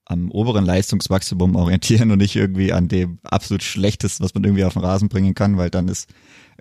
am 0.05 0.31
oberen 0.31 0.65
Leistungsmaximum 0.65 1.55
orientieren 1.55 2.11
und 2.11 2.17
nicht 2.17 2.35
irgendwie 2.35 2.73
an 2.73 2.87
dem 2.87 3.19
absolut 3.23 3.63
schlechtesten, 3.63 4.23
was 4.23 4.33
man 4.33 4.43
irgendwie 4.43 4.65
auf 4.65 4.73
den 4.73 4.81
Rasen 4.81 5.09
bringen 5.09 5.33
kann, 5.33 5.57
weil 5.57 5.69
dann 5.69 5.87
ist 5.87 6.09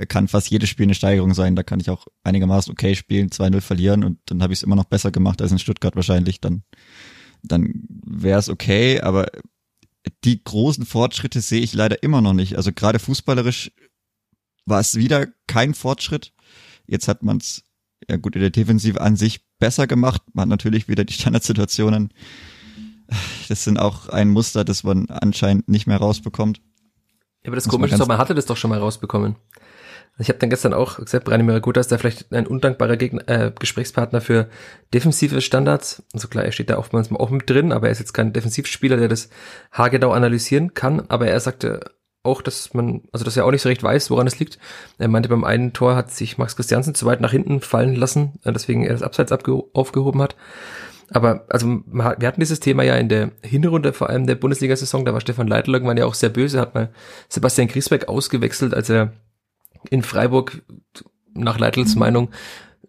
kann 0.09 0.29
fast 0.29 0.51
jedes 0.51 0.69
Spiel 0.69 0.85
eine 0.85 0.95
Steigerung 0.95 1.35
sein. 1.35 1.57
Da 1.57 1.63
kann 1.63 1.81
ich 1.81 1.91
auch 1.91 2.07
einigermaßen 2.25 2.73
okay 2.73 2.95
spielen, 2.95 3.29
2-0 3.29 3.61
verlieren 3.61 4.05
und 4.05 4.19
dann 4.27 4.43
habe 4.43 4.53
ich 4.53 4.61
es 4.61 4.63
immer 4.63 4.77
noch 4.77 4.85
besser 4.85 5.11
gemacht 5.11 5.43
als 5.43 5.53
in 5.53 5.59
Stuttgart 5.59 5.97
wahrscheinlich. 5.97 6.41
Dann, 6.41 6.63
dann 7.43 7.85
wäre 8.05 8.39
es 8.39 8.49
okay, 8.49 9.01
aber 9.01 9.27
die 10.25 10.43
großen 10.43 10.85
Fortschritte 10.85 11.41
sehe 11.41 11.61
ich 11.61 11.75
leider 11.75 12.03
immer 12.03 12.21
noch 12.21 12.33
nicht. 12.33 12.57
Also 12.57 12.73
gerade 12.73 12.99
fußballerisch 12.99 13.73
war 14.67 14.81
es 14.81 14.95
wieder 14.95 15.29
kein 15.47 15.75
Fortschritt. 15.75 16.33
Jetzt 16.87 17.09
hat 17.09 17.23
man 17.23 17.39
es 17.39 17.65
ja 18.09 18.17
gut 18.17 18.35
in 18.35 18.43
der 18.43 18.51
Defensive 18.51 19.01
an 19.01 19.17
sich 19.17 19.45
besser 19.59 19.87
gemacht. 19.87 20.23
Man 20.33 20.43
hat 20.43 20.49
natürlich 20.49 20.89
wieder 20.89 21.05
die 21.05 21.13
Standardsituationen. 21.13 22.13
Das 23.49 23.65
sind 23.65 23.79
auch 23.79 24.09
ein 24.09 24.31
Muster, 24.31 24.65
das 24.65 24.85
man 24.85 25.09
anscheinend 25.09 25.69
nicht 25.69 25.87
mehr 25.87 25.99
rausbekommt. 25.99 26.61
Ja, 27.43 27.49
aber 27.49 27.57
das 27.57 27.69
Komische 27.69 27.95
ist 27.95 28.01
doch, 28.01 28.07
man 28.07 28.19
hatte 28.19 28.35
das 28.35 28.47
doch 28.47 28.57
schon 28.57 28.71
mal 28.71 28.79
rausbekommen. 28.79 29.37
Ich 30.19 30.29
habe 30.29 30.39
dann 30.39 30.51
gestern 30.51 30.75
auch 30.75 30.99
gesagt, 30.99 31.25
Branimir 31.25 31.61
Guta 31.61 31.81
ist 31.81 31.91
da 31.91 31.99
vielleicht 31.99 32.33
ein 32.33 32.47
undankbarer 32.47 32.97
Gegner, 32.97 33.27
äh, 33.29 33.51
Gesprächspartner 33.59 34.21
für 34.21 34.49
defensive 34.93 35.41
Standards. 35.41 36.03
Also 36.13 36.29
klar, 36.29 36.45
er 36.45 36.53
steht 36.53 36.71
da 36.71 36.77
oftmals 36.77 37.11
auch 37.11 37.31
mit 37.31 37.49
drin, 37.49 37.73
aber 37.73 37.87
er 37.87 37.93
ist 37.93 37.99
jetzt 37.99 38.13
kein 38.13 38.33
Defensivspieler, 38.33 38.99
der 38.99 39.09
das 39.09 39.31
haargenau 39.73 40.13
analysieren 40.13 40.75
kann. 40.75 41.09
Aber 41.09 41.29
er 41.29 41.41
sagte 41.41 41.81
auch, 42.23 42.43
dass 42.43 42.75
man, 42.75 43.03
also 43.11 43.25
dass 43.25 43.37
er 43.37 43.45
auch 43.45 43.51
nicht 43.51 43.63
so 43.63 43.69
recht 43.69 43.83
weiß, 43.83 44.11
woran 44.11 44.27
es 44.27 44.39
liegt. 44.39 44.59
Er 44.99 45.09
meinte, 45.09 45.29
beim 45.29 45.45
einen 45.45 45.73
Tor 45.73 45.97
hat 45.97 46.11
sich 46.13 46.39
Max 46.39 46.57
Christiansen 46.57 46.95
zu 46.95 47.07
weit 47.07 47.21
nach 47.21 47.33
hinten 47.33 47.61
fallen 47.61 47.97
lassen, 47.97 48.39
äh, 48.45 48.53
deswegen 48.53 48.85
er 48.85 48.93
das 48.93 49.03
Abseits 49.03 49.33
aufgehoben 49.33 50.23
hat. 50.23 50.37
Aber 51.11 51.45
also 51.49 51.83
wir 51.87 52.05
hatten 52.05 52.41
dieses 52.41 52.61
Thema 52.61 52.85
ja 52.85 52.97
in 52.97 53.09
der 53.09 53.33
Hinrunde 53.43 53.93
vor 53.93 54.09
allem 54.09 54.27
der 54.27 54.35
Bundesliga-Saison, 54.35 55.05
da 55.05 55.13
war 55.13 55.21
Stefan 55.21 55.47
Leitl 55.47 55.75
irgendwann 55.75 55.99
ja 55.99 56.07
auch 56.07 56.15
sehr 56.15 56.31
böse, 56.31 56.61
hat 56.61 56.75
mal 56.75 56.91
Sebastian 57.29 57.69
Griesbeck 57.69 58.09
ausgewechselt, 58.09 58.73
als 58.73 58.89
er 58.89 59.13
in 59.91 60.03
Freiburg 60.03 60.63
nach 61.35 61.59
Leitels 61.59 61.97
Meinung 61.97 62.31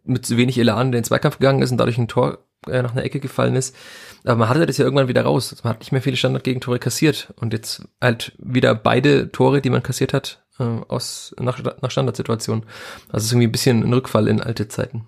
mit 0.04 0.26
zu 0.26 0.38
wenig 0.38 0.58
Elan 0.58 0.88
in 0.88 0.92
den 0.92 1.04
Zweikampf 1.04 1.40
gegangen 1.40 1.62
ist 1.62 1.72
und 1.72 1.78
dadurch 1.78 1.98
ein 1.98 2.08
Tor 2.08 2.40
äh, 2.68 2.82
nach 2.82 2.92
einer 2.92 3.04
Ecke 3.04 3.20
gefallen 3.20 3.56
ist. 3.56 3.76
Aber 4.24 4.38
man 4.38 4.50
hatte 4.50 4.66
das 4.66 4.78
ja 4.78 4.86
irgendwann 4.86 5.08
wieder 5.08 5.24
raus. 5.24 5.56
Man 5.64 5.74
hat 5.74 5.80
nicht 5.80 5.92
mehr 5.92 6.02
viele 6.02 6.18
Standardgegentore 6.18 6.80
kassiert 6.80 7.34
und 7.38 7.54
jetzt 7.54 7.88
halt 8.02 8.34
wieder 8.38 8.76
beide 8.76 9.32
Tore, 9.32 9.62
die 9.62 9.70
man 9.70 9.84
kassiert 9.84 10.14
hat, 10.14 10.46
äh, 10.60 10.64
aus 10.64 11.36
nach, 11.40 11.62
nach 11.82 11.92
Standardsituationen. 11.92 12.66
Also 13.08 13.18
es 13.18 13.24
ist 13.26 13.32
irgendwie 13.32 13.48
ein 13.48 13.52
bisschen 13.52 13.84
ein 13.84 13.94
Rückfall 13.94 14.28
in 14.28 14.42
alte 14.42 14.68
Zeiten. 14.68 15.08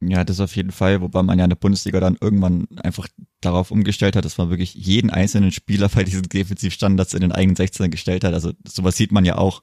Ja, 0.00 0.22
das 0.22 0.38
auf 0.38 0.54
jeden 0.54 0.70
Fall, 0.70 1.00
wobei 1.00 1.24
man 1.24 1.38
ja 1.38 1.44
in 1.44 1.50
der 1.50 1.56
Bundesliga 1.56 1.98
dann 1.98 2.16
irgendwann 2.20 2.68
einfach 2.84 3.08
darauf 3.40 3.72
umgestellt 3.72 4.14
hat, 4.14 4.24
dass 4.24 4.38
man 4.38 4.48
wirklich 4.48 4.74
jeden 4.74 5.10
einzelnen 5.10 5.50
Spieler 5.50 5.88
bei 5.88 6.04
diesen 6.04 6.22
Defensivstandards 6.22 7.14
in 7.14 7.20
den 7.20 7.32
eigenen 7.32 7.56
16 7.56 7.90
gestellt 7.90 8.22
hat. 8.22 8.32
Also 8.32 8.52
sowas 8.66 8.96
sieht 8.96 9.10
man 9.10 9.24
ja 9.24 9.36
auch 9.36 9.62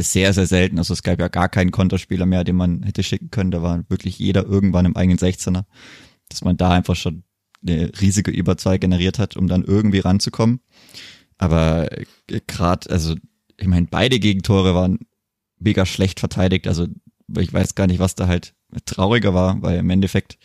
sehr, 0.00 0.32
sehr 0.32 0.46
selten. 0.46 0.78
Also 0.78 0.94
es 0.94 1.02
gab 1.02 1.18
ja 1.20 1.28
gar 1.28 1.48
keinen 1.48 1.70
Konterspieler 1.70 2.26
mehr, 2.26 2.44
den 2.44 2.56
man 2.56 2.82
hätte 2.82 3.02
schicken 3.02 3.30
können. 3.30 3.50
Da 3.50 3.62
war 3.62 3.84
wirklich 3.88 4.18
jeder 4.18 4.44
irgendwann 4.44 4.86
im 4.86 4.96
eigenen 4.96 5.18
16er. 5.18 5.64
Dass 6.28 6.44
man 6.44 6.56
da 6.56 6.70
einfach 6.70 6.96
schon 6.96 7.24
eine 7.62 7.90
riesige 8.00 8.30
Überzahl 8.30 8.78
generiert 8.78 9.18
hat, 9.18 9.36
um 9.36 9.48
dann 9.48 9.64
irgendwie 9.64 9.98
ranzukommen. 9.98 10.60
Aber 11.36 11.88
gerade, 12.46 12.90
also 12.90 13.16
ich 13.56 13.66
meine, 13.66 13.86
beide 13.90 14.20
Gegentore 14.20 14.74
waren 14.74 15.00
mega 15.58 15.84
schlecht 15.86 16.20
verteidigt. 16.20 16.68
Also 16.68 16.86
ich 17.36 17.52
weiß 17.52 17.74
gar 17.74 17.86
nicht, 17.86 17.98
was 17.98 18.14
da 18.14 18.28
halt 18.28 18.54
trauriger 18.84 19.34
war, 19.34 19.60
weil 19.62 19.78
im 19.78 19.90
Endeffekt 19.90 20.38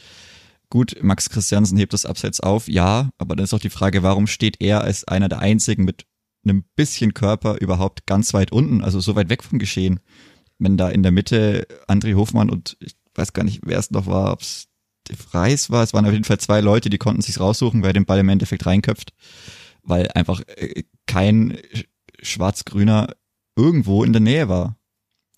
gut, 0.70 0.98
Max 1.04 1.30
Christiansen 1.30 1.78
hebt 1.78 1.94
das 1.94 2.08
Abseits 2.08 2.40
auf, 2.40 2.68
ja, 2.68 3.12
aber 3.20 3.36
dann 3.36 3.44
ist 3.44 3.54
auch 3.54 3.60
die 3.60 3.70
Frage, 3.70 4.02
warum 4.02 4.26
steht 4.26 4.60
er 4.60 4.82
als 4.82 5.04
einer 5.04 5.30
der 5.30 5.38
einzigen 5.38 5.84
mit 5.86 6.08
einem 6.44 6.64
bisschen 6.76 7.14
Körper 7.14 7.58
überhaupt 7.60 8.06
ganz 8.06 8.34
weit 8.34 8.52
unten, 8.52 8.84
also 8.84 9.00
so 9.00 9.16
weit 9.16 9.30
weg 9.30 9.44
vom 9.44 9.60
Geschehen. 9.60 10.00
Wenn 10.60 10.78
da 10.78 10.90
in 10.90 11.04
der 11.04 11.12
Mitte 11.12 11.68
André 11.88 12.16
Hofmann 12.16 12.50
und 12.50 12.78
ich 12.80 12.96
weiß 13.16 13.34
gar 13.34 13.44
nicht, 13.44 13.62
wer 13.64 13.80
es 13.80 13.92
noch 13.92 14.08
war, 14.08 14.34
ob 14.34 14.42
es 14.42 14.68
De 15.10 15.18
Freis 15.18 15.70
war, 15.70 15.84
es 15.84 15.94
waren 15.94 16.06
auf 16.06 16.14
jeden 16.14 16.24
Fall 16.24 16.40
zwei 16.40 16.62
Leute, 16.62 16.90
die 16.90 16.98
konnten 16.98 17.22
sich's 17.22 17.40
raussuchen, 17.40 17.84
wer 17.84 17.92
den 17.92 18.06
Ball 18.06 18.20
im 18.20 18.30
Endeffekt 18.30 18.66
reinköpft, 18.66 19.14
weil 19.82 20.10
einfach 20.12 20.42
äh, 20.56 20.84
kein 21.08 21.58
Schwarz-Grüner 22.22 23.14
irgendwo 23.58 24.04
in 24.04 24.14
der 24.14 24.22
Nähe 24.22 24.48
war. 24.48 24.78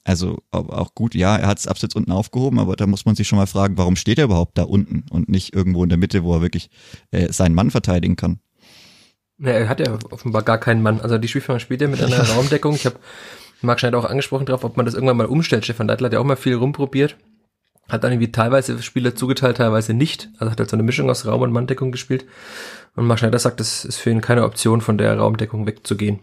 Also 0.03 0.37
auch 0.51 0.93
gut, 0.93 1.15
ja, 1.15 1.35
er 1.35 1.47
hat 1.47 1.57
es 1.57 1.67
abseits 1.67 1.95
unten 1.95 2.11
aufgehoben, 2.11 2.59
aber 2.59 2.75
da 2.75 2.85
muss 2.85 3.05
man 3.05 3.15
sich 3.15 3.27
schon 3.27 3.39
mal 3.39 3.47
fragen, 3.47 3.75
warum 3.79 3.95
steht 3.95 4.19
er 4.19 4.25
überhaupt 4.25 4.55
da 4.55 4.63
unten 4.63 5.03
und 5.09 5.29
nicht 5.29 5.55
irgendwo 5.55 5.81
in 5.81 5.89
der 5.89 5.97
Mitte, 5.97 6.23
wo 6.23 6.35
er 6.35 6.41
wirklich 6.43 6.69
äh, 7.09 7.33
seinen 7.33 7.55
Mann 7.55 7.71
verteidigen 7.71 8.15
kann. 8.15 8.39
Ja, 9.37 9.51
er 9.51 9.69
hat 9.69 9.79
ja 9.79 9.97
offenbar 10.11 10.43
gar 10.43 10.57
keinen 10.57 10.81
Mann. 10.81 11.01
Also 11.01 11.17
die 11.17 11.27
Spielfirma 11.27 11.59
spielt 11.59 11.81
ja 11.81 11.87
mit 11.87 12.01
einer 12.01 12.19
Raumdeckung. 12.29 12.75
Ich 12.75 12.85
habe 12.85 12.97
Marc 13.61 13.79
Schneider 13.79 13.97
auch 13.97 14.05
angesprochen 14.05 14.45
drauf, 14.45 14.63
ob 14.63 14.77
man 14.77 14.85
das 14.85 14.95
irgendwann 14.95 15.17
mal 15.17 15.25
umstellt. 15.25 15.65
Stefan 15.65 15.87
Leitler 15.87 16.05
hat 16.05 16.13
ja 16.13 16.19
auch 16.19 16.25
mal 16.25 16.37
viel 16.37 16.55
rumprobiert. 16.55 17.17
Hat 17.89 18.03
dann 18.03 18.13
irgendwie 18.13 18.31
teilweise 18.31 18.81
Spieler 18.81 19.15
zugeteilt, 19.15 19.57
teilweise 19.57 19.93
nicht. 19.93 20.29
Also 20.37 20.51
hat 20.51 20.59
halt 20.59 20.69
so 20.69 20.75
eine 20.75 20.83
Mischung 20.83 21.09
aus 21.09 21.25
Raum- 21.25 21.41
und 21.41 21.51
Manndeckung 21.51 21.91
gespielt. 21.91 22.25
Und 22.95 23.05
Marc 23.05 23.19
Schneider 23.19 23.39
sagt, 23.39 23.59
es 23.59 23.85
ist 23.85 23.97
für 23.97 24.09
ihn 24.09 24.21
keine 24.21 24.43
Option, 24.43 24.81
von 24.81 24.97
der 24.97 25.17
Raumdeckung 25.17 25.67
wegzugehen. 25.67 26.19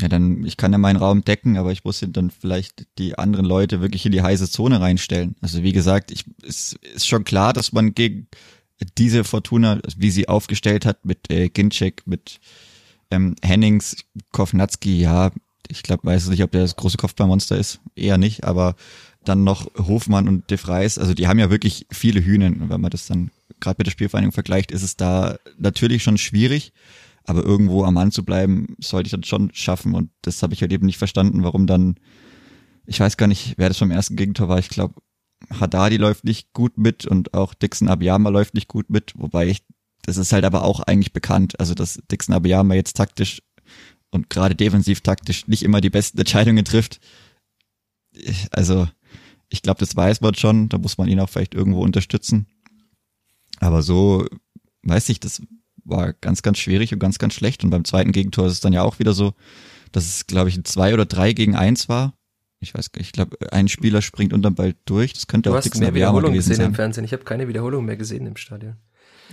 Ja, 0.00 0.08
dann, 0.08 0.44
ich 0.44 0.56
kann 0.56 0.72
ja 0.72 0.78
meinen 0.78 0.96
Raum 0.96 1.24
decken, 1.24 1.58
aber 1.58 1.72
ich 1.72 1.84
muss 1.84 2.04
dann 2.06 2.30
vielleicht 2.30 2.86
die 2.98 3.18
anderen 3.18 3.44
Leute 3.44 3.80
wirklich 3.80 4.06
in 4.06 4.12
die 4.12 4.22
heiße 4.22 4.50
Zone 4.50 4.80
reinstellen. 4.80 5.36
Also 5.42 5.62
wie 5.62 5.72
gesagt, 5.72 6.10
ich, 6.10 6.24
es 6.42 6.74
ist 6.94 7.06
schon 7.06 7.24
klar, 7.24 7.52
dass 7.52 7.72
man 7.72 7.94
gegen 7.94 8.26
diese 8.98 9.24
Fortuna, 9.24 9.80
wie 9.96 10.10
sie 10.10 10.28
aufgestellt 10.28 10.86
hat, 10.86 11.04
mit 11.04 11.30
äh, 11.30 11.48
Ginczek, 11.48 12.06
mit 12.06 12.40
ähm, 13.10 13.36
Hennings, 13.42 13.96
Kovnatski, 14.32 15.00
ja, 15.00 15.30
ich 15.68 15.82
glaube, 15.82 16.04
weiß 16.04 16.28
nicht, 16.28 16.42
ob 16.42 16.50
der 16.50 16.62
das 16.62 16.76
große 16.76 16.96
Kopfballmonster 16.96 17.56
ist, 17.56 17.80
eher 17.94 18.18
nicht, 18.18 18.44
aber 18.44 18.74
dann 19.24 19.44
noch 19.44 19.66
Hofmann 19.76 20.28
und 20.28 20.50
De 20.50 20.56
Vries, 20.58 20.98
also 20.98 21.14
die 21.14 21.28
haben 21.28 21.38
ja 21.38 21.50
wirklich 21.50 21.86
viele 21.90 22.24
Hühnen. 22.24 22.62
Und 22.62 22.70
wenn 22.70 22.80
man 22.80 22.90
das 22.90 23.06
dann 23.06 23.30
gerade 23.60 23.76
mit 23.78 23.86
der 23.86 23.92
Spielvereinigung 23.92 24.32
vergleicht, 24.32 24.70
ist 24.70 24.82
es 24.82 24.96
da 24.96 25.36
natürlich 25.58 26.02
schon 26.02 26.18
schwierig. 26.18 26.72
Aber 27.24 27.44
irgendwo 27.44 27.84
am 27.84 27.94
Mann 27.94 28.10
zu 28.10 28.24
bleiben, 28.24 28.76
sollte 28.80 29.08
ich 29.08 29.12
dann 29.12 29.24
schon 29.24 29.50
schaffen. 29.52 29.94
Und 29.94 30.10
das 30.22 30.42
habe 30.42 30.54
ich 30.54 30.62
halt 30.62 30.72
eben 30.72 30.86
nicht 30.86 30.96
verstanden, 30.96 31.44
warum 31.44 31.66
dann, 31.66 31.96
ich 32.86 32.98
weiß 32.98 33.18
gar 33.18 33.26
nicht, 33.26 33.54
wer 33.58 33.68
das 33.68 33.76
vom 33.76 33.90
ersten 33.90 34.16
Gegentor 34.16 34.48
war. 34.48 34.58
Ich 34.58 34.70
glaube, 34.70 34.94
Haddadi 35.48 35.96
läuft 35.96 36.24
nicht 36.24 36.52
gut 36.52 36.76
mit 36.76 37.06
und 37.06 37.34
auch 37.34 37.54
Dixon 37.54 37.88
Abiyama 37.88 38.28
läuft 38.28 38.54
nicht 38.54 38.68
gut 38.68 38.90
mit. 38.90 39.14
Wobei 39.16 39.48
ich, 39.48 39.62
das 40.02 40.16
ist 40.16 40.32
halt 40.32 40.44
aber 40.44 40.64
auch 40.64 40.80
eigentlich 40.80 41.12
bekannt. 41.12 41.58
Also, 41.58 41.74
dass 41.74 42.00
Dixon 42.10 42.34
Abiyama 42.34 42.74
jetzt 42.74 42.96
taktisch 42.96 43.42
und 44.10 44.28
gerade 44.28 44.54
defensiv 44.54 45.00
taktisch 45.00 45.46
nicht 45.46 45.62
immer 45.62 45.80
die 45.80 45.90
besten 45.90 46.18
Entscheidungen 46.18 46.64
trifft. 46.64 47.00
Also, 48.50 48.88
ich 49.48 49.62
glaube, 49.62 49.80
das 49.80 49.96
weiß 49.96 50.20
man 50.20 50.34
schon. 50.34 50.68
Da 50.68 50.78
muss 50.78 50.98
man 50.98 51.08
ihn 51.08 51.20
auch 51.20 51.28
vielleicht 51.28 51.54
irgendwo 51.54 51.82
unterstützen. 51.82 52.46
Aber 53.58 53.82
so, 53.82 54.26
weiß 54.82 55.08
ich, 55.08 55.20
das 55.20 55.42
war 55.84 56.12
ganz, 56.12 56.42
ganz 56.42 56.58
schwierig 56.58 56.92
und 56.92 56.98
ganz, 56.98 57.18
ganz 57.18 57.34
schlecht. 57.34 57.64
Und 57.64 57.70
beim 57.70 57.84
zweiten 57.84 58.12
Gegentor 58.12 58.46
ist 58.46 58.54
es 58.54 58.60
dann 58.60 58.72
ja 58.72 58.82
auch 58.82 58.98
wieder 58.98 59.12
so, 59.12 59.34
dass 59.92 60.04
es, 60.04 60.26
glaube 60.26 60.48
ich, 60.48 60.56
ein 60.56 60.64
2 60.64 60.94
oder 60.94 61.06
3 61.06 61.32
gegen 61.32 61.56
1 61.56 61.88
war. 61.88 62.14
Ich 62.60 62.74
weiß 62.74 62.92
gar 62.92 63.00
nicht, 63.00 63.08
ich 63.08 63.12
glaube, 63.12 63.38
ein 63.52 63.68
Spieler 63.68 64.02
springt 64.02 64.34
unterm 64.34 64.54
Ball 64.54 64.74
durch. 64.84 65.14
Das 65.14 65.26
könnte 65.26 65.50
du 65.50 65.56
auch 65.56 65.74
mehr 65.76 65.94
Wiederholung 65.94 66.34
gesehen 66.34 66.56
sein. 66.56 66.66
im 66.66 66.74
Fernsehen. 66.74 67.04
Ich 67.04 67.12
habe 67.12 67.24
keine 67.24 67.48
Wiederholung 67.48 67.86
mehr 67.86 67.96
gesehen 67.96 68.26
im 68.26 68.36
Stadion. 68.36 68.76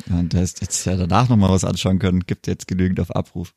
Ja, 0.10 0.20
und 0.20 0.34
da 0.34 0.42
ist 0.42 0.62
jetzt 0.62 0.86
ja 0.86 0.96
danach 0.96 1.28
nochmal 1.28 1.50
was 1.50 1.66
anschauen 1.66 2.00
können. 2.00 2.22
Gibt 2.22 2.48
jetzt 2.48 2.68
genügend 2.68 3.00
auf 3.02 3.14
Abruf. 3.14 3.54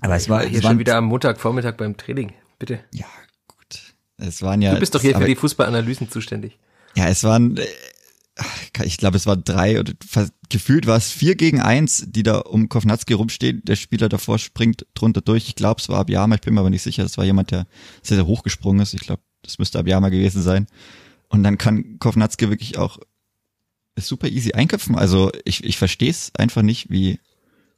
Aber 0.00 0.16
es 0.16 0.28
war 0.28 0.44
hier 0.44 0.60
schon 0.60 0.78
wieder 0.78 0.96
am 0.96 1.04
Montagvormittag 1.04 1.76
beim 1.76 1.96
Training. 1.96 2.32
Bitte. 2.58 2.80
Ja, 2.92 3.06
gut. 3.46 3.94
Es 4.16 4.42
waren 4.42 4.60
ja. 4.60 4.74
Du 4.74 4.80
bist 4.80 4.94
doch 4.94 5.00
hier 5.00 5.16
für 5.16 5.24
die 5.24 5.36
Fußballanalysen 5.36 6.10
zuständig. 6.10 6.58
Ja, 6.96 7.08
es 7.08 7.22
waren 7.22 7.56
äh, 7.56 7.66
ich 8.84 8.98
glaube, 8.98 9.16
es 9.16 9.26
war 9.26 9.36
drei 9.36 9.78
oder 9.78 9.92
gefühlt 10.48 10.86
war 10.86 10.96
es 10.96 11.10
vier 11.10 11.36
gegen 11.36 11.60
eins, 11.60 12.04
die 12.08 12.22
da 12.22 12.38
um 12.38 12.68
Kovnatski 12.68 13.12
rumstehen. 13.12 13.62
Der 13.64 13.76
Spieler 13.76 14.08
davor 14.08 14.38
springt 14.38 14.86
drunter 14.94 15.20
durch. 15.20 15.48
Ich 15.48 15.54
glaube, 15.54 15.80
es 15.80 15.88
war 15.88 15.98
Abiyama, 16.00 16.34
ich 16.34 16.40
bin 16.40 16.54
mir 16.54 16.60
aber 16.60 16.70
nicht 16.70 16.82
sicher. 16.82 17.04
Es 17.04 17.16
war 17.16 17.24
jemand, 17.24 17.50
der 17.50 17.66
sehr, 18.02 18.16
sehr 18.16 18.26
hochgesprungen 18.26 18.82
ist. 18.82 18.94
Ich 18.94 19.02
glaube, 19.02 19.22
das 19.42 19.58
müsste 19.58 19.78
Abiyama 19.78 20.08
gewesen 20.08 20.42
sein. 20.42 20.66
Und 21.28 21.42
dann 21.42 21.58
kann 21.58 21.98
Kovnatski 21.98 22.50
wirklich 22.50 22.78
auch 22.78 22.98
super 23.96 24.28
easy 24.28 24.52
einköpfen. 24.52 24.96
Also 24.96 25.30
ich, 25.44 25.64
ich 25.64 25.78
verstehe 25.78 26.10
es 26.10 26.32
einfach 26.36 26.62
nicht, 26.62 26.90
wie, 26.90 27.20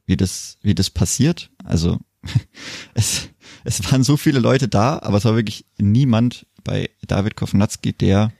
wie 0.05 0.17
das, 0.17 0.57
wie 0.61 0.75
das 0.75 0.89
passiert. 0.89 1.51
Also 1.63 1.99
es, 2.93 3.29
es 3.63 3.91
waren 3.91 4.03
so 4.03 4.17
viele 4.17 4.39
Leute 4.39 4.67
da, 4.67 4.99
aber 4.99 5.17
es 5.17 5.25
war 5.25 5.35
wirklich 5.35 5.65
niemand 5.77 6.47
bei 6.63 6.89
David 7.05 7.35
Kovnatski, 7.35 7.93
der 7.93 8.31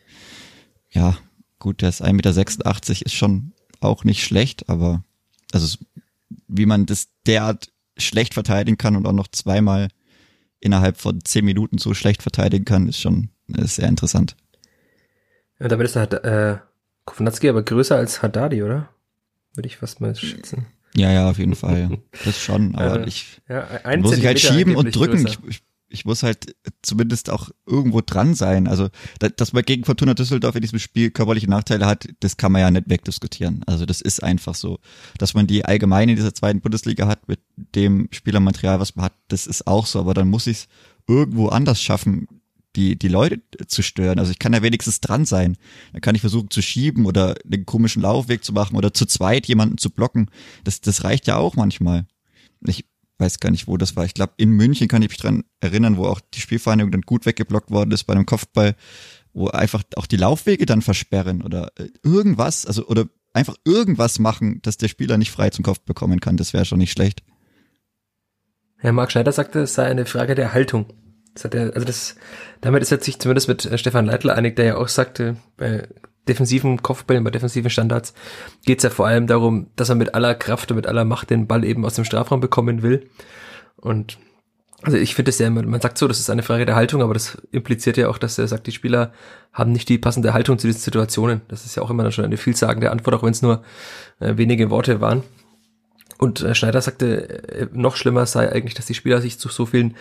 ja 0.89 1.17
Gut, 1.59 1.81
der 1.81 1.89
ist 1.89 2.03
1,86 2.03 2.13
Meter, 2.13 3.05
ist 3.05 3.13
schon 3.13 3.53
auch 3.79 4.03
nicht 4.03 4.23
schlecht, 4.23 4.69
aber 4.69 5.03
also 5.51 5.77
wie 6.47 6.65
man 6.65 6.85
das 6.85 7.09
derart 7.25 7.71
schlecht 7.97 8.33
verteidigen 8.33 8.77
kann 8.77 8.95
und 8.95 9.07
auch 9.07 9.13
noch 9.13 9.27
zweimal 9.27 9.89
innerhalb 10.59 10.97
von 10.97 11.23
zehn 11.23 11.45
Minuten 11.45 11.77
so 11.77 11.93
schlecht 11.93 12.21
verteidigen 12.21 12.65
kann, 12.65 12.87
ist 12.87 12.99
schon 12.99 13.29
ist 13.47 13.75
sehr 13.75 13.87
interessant. 13.87 14.35
Ja, 15.59 15.67
damit 15.67 15.85
ist 15.85 15.95
der 15.95 16.23
äh, 16.25 16.57
Kovnatski 17.05 17.49
aber 17.49 17.63
größer 17.63 17.95
als 17.95 18.21
Haddadi, 18.21 18.63
oder? 18.63 18.89
Würde 19.55 19.67
ich 19.67 19.77
fast 19.77 20.01
mal 20.01 20.15
schätzen. 20.15 20.67
Ja, 20.95 21.11
ja, 21.11 21.29
auf 21.29 21.37
jeden 21.37 21.55
Fall. 21.55 21.99
Das 22.25 22.41
schon, 22.41 22.75
aber 22.75 23.01
äh, 23.01 23.07
ich 23.07 23.41
ja, 23.47 23.67
muss 23.97 24.17
ich 24.17 24.25
halt 24.25 24.39
schieben 24.39 24.75
und 24.75 24.95
drücken. 24.95 25.25
Ich, 25.25 25.39
ich, 25.47 25.63
ich 25.89 26.05
muss 26.05 26.23
halt 26.23 26.55
zumindest 26.81 27.29
auch 27.29 27.49
irgendwo 27.65 28.01
dran 28.01 28.33
sein. 28.33 28.67
Also, 28.67 28.89
dass 29.19 29.53
man 29.53 29.63
gegen 29.63 29.85
Fortuna 29.85 30.13
Düsseldorf 30.13 30.55
in 30.55 30.61
diesem 30.61 30.79
Spiel 30.79 31.11
körperliche 31.11 31.49
Nachteile 31.49 31.85
hat, 31.85 32.07
das 32.19 32.37
kann 32.37 32.51
man 32.51 32.61
ja 32.61 32.71
nicht 32.71 32.89
wegdiskutieren. 32.89 33.63
Also, 33.65 33.85
das 33.85 34.01
ist 34.01 34.23
einfach 34.23 34.55
so. 34.55 34.79
Dass 35.17 35.33
man 35.33 35.47
die 35.47 35.65
allgemein 35.65 36.09
in 36.09 36.15
dieser 36.15 36.33
zweiten 36.33 36.61
Bundesliga 36.61 37.07
hat 37.07 37.27
mit 37.27 37.39
dem 37.55 38.09
Spielermaterial, 38.11 38.79
was 38.79 38.95
man 38.95 39.05
hat, 39.05 39.13
das 39.29 39.47
ist 39.47 39.67
auch 39.67 39.85
so. 39.85 39.99
Aber 39.99 40.13
dann 40.13 40.29
muss 40.29 40.47
ich 40.47 40.57
es 40.57 40.67
irgendwo 41.07 41.47
anders 41.47 41.81
schaffen, 41.81 42.27
die, 42.77 42.97
die 42.97 43.07
Leute 43.07 43.41
zu 43.67 43.81
stören. 43.81 44.19
Also 44.19 44.31
ich 44.31 44.39
kann 44.39 44.53
ja 44.53 44.61
wenigstens 44.61 45.01
dran 45.01 45.25
sein. 45.25 45.57
Dann 45.91 46.01
kann 46.01 46.15
ich 46.15 46.21
versuchen 46.21 46.51
zu 46.51 46.61
schieben 46.61 47.05
oder 47.05 47.35
einen 47.43 47.65
komischen 47.65 48.03
Laufweg 48.03 48.43
zu 48.43 48.53
machen 48.53 48.77
oder 48.77 48.93
zu 48.93 49.05
zweit 49.05 49.47
jemanden 49.47 49.77
zu 49.77 49.89
blocken. 49.89 50.29
Das, 50.63 50.79
das 50.79 51.03
reicht 51.03 51.27
ja 51.27 51.37
auch 51.37 51.55
manchmal. 51.55 52.05
Ich 52.65 52.85
weiß 53.19 53.39
gar 53.39 53.51
nicht, 53.51 53.67
wo 53.67 53.77
das 53.77 53.95
war. 53.95 54.05
Ich 54.05 54.13
glaube, 54.13 54.33
in 54.37 54.51
München 54.51 54.87
kann 54.87 55.01
ich 55.01 55.09
mich 55.09 55.17
dran 55.17 55.43
erinnern, 55.59 55.97
wo 55.97 56.05
auch 56.05 56.19
die 56.33 56.41
Spielvereinigung 56.41 56.91
dann 56.91 57.01
gut 57.01 57.25
weggeblockt 57.25 57.71
worden 57.71 57.91
ist 57.91 58.03
bei 58.03 58.13
einem 58.13 58.25
Kopfball, 58.25 58.75
wo 59.33 59.47
einfach 59.47 59.83
auch 59.95 60.05
die 60.05 60.17
Laufwege 60.17 60.65
dann 60.65 60.81
versperren 60.81 61.41
oder 61.41 61.71
äh, 61.77 61.89
irgendwas, 62.03 62.65
also 62.65 62.85
oder 62.87 63.05
einfach 63.33 63.55
irgendwas 63.65 64.19
machen, 64.19 64.61
dass 64.63 64.77
der 64.77 64.87
Spieler 64.87 65.17
nicht 65.17 65.31
frei 65.31 65.49
zum 65.49 65.63
Kopf 65.63 65.81
bekommen 65.81 66.19
kann. 66.19 66.37
Das 66.37 66.53
wäre 66.53 66.65
schon 66.65 66.79
nicht 66.79 66.91
schlecht. 66.91 67.23
Herr 68.77 68.93
Marc 68.93 69.11
Schneider 69.11 69.31
sagte, 69.31 69.61
es 69.61 69.73
sei 69.73 69.85
eine 69.85 70.05
Frage 70.05 70.35
der 70.35 70.53
Haltung. 70.53 70.85
Das 71.33 71.45
hat 71.45 71.55
er, 71.55 71.73
also 71.73 71.85
das, 71.85 72.15
damit 72.61 72.81
ist 72.81 72.91
er 72.91 73.01
sich 73.01 73.19
zumindest 73.19 73.47
mit 73.47 73.65
äh, 73.65 73.77
Stefan 73.77 74.05
Leitler 74.05 74.35
einig, 74.35 74.55
der 74.55 74.65
ja 74.65 74.77
auch 74.77 74.87
sagte, 74.87 75.37
bei 75.55 75.87
defensiven 76.27 76.81
Kopfbällen, 76.83 77.23
bei 77.23 77.31
defensiven 77.31 77.69
Standards 77.69 78.13
geht 78.65 78.79
es 78.79 78.83
ja 78.83 78.89
vor 78.89 79.07
allem 79.07 79.27
darum, 79.27 79.67
dass 79.75 79.89
er 79.89 79.95
mit 79.95 80.13
aller 80.13 80.35
Kraft 80.35 80.71
und 80.71 80.75
mit 80.75 80.87
aller 80.87 81.05
Macht 81.05 81.29
den 81.29 81.47
Ball 81.47 81.63
eben 81.63 81.85
aus 81.85 81.95
dem 81.95 82.05
Strafraum 82.05 82.39
bekommen 82.39 82.81
will. 82.83 83.09
Und 83.77 84.17
Also 84.83 84.97
ich 84.97 85.15
finde 85.15 85.29
es 85.29 85.39
ja, 85.39 85.49
man 85.49 85.81
sagt 85.81 85.97
so, 85.97 86.07
das 86.07 86.19
ist 86.19 86.29
eine 86.29 86.43
Frage 86.43 86.65
der 86.65 86.75
Haltung, 86.75 87.01
aber 87.01 87.15
das 87.15 87.37
impliziert 87.51 87.97
ja 87.97 88.09
auch, 88.09 88.19
dass 88.19 88.37
er 88.37 88.47
sagt, 88.47 88.67
die 88.67 88.71
Spieler 88.71 89.11
haben 89.51 89.71
nicht 89.71 89.89
die 89.89 89.97
passende 89.97 90.33
Haltung 90.33 90.59
zu 90.59 90.67
diesen 90.67 90.81
Situationen. 90.81 91.41
Das 91.47 91.65
ist 91.65 91.75
ja 91.75 91.81
auch 91.81 91.89
immer 91.89 92.11
schon 92.11 92.25
eine 92.25 92.37
vielsagende 92.37 92.91
Antwort, 92.91 93.15
auch 93.15 93.23
wenn 93.23 93.31
es 93.31 93.41
nur 93.41 93.63
äh, 94.19 94.37
wenige 94.37 94.69
Worte 94.69 95.01
waren. 95.01 95.23
Und 96.19 96.41
äh, 96.41 96.53
Schneider 96.53 96.81
sagte, 96.81 97.49
äh, 97.49 97.67
noch 97.73 97.95
schlimmer 97.95 98.25
sei 98.27 98.51
eigentlich, 98.51 98.75
dass 98.75 98.85
die 98.85 98.93
Spieler 98.93 99.19
sich 99.19 99.39
zu 99.39 99.49
so 99.49 99.65
vielen 99.65 99.95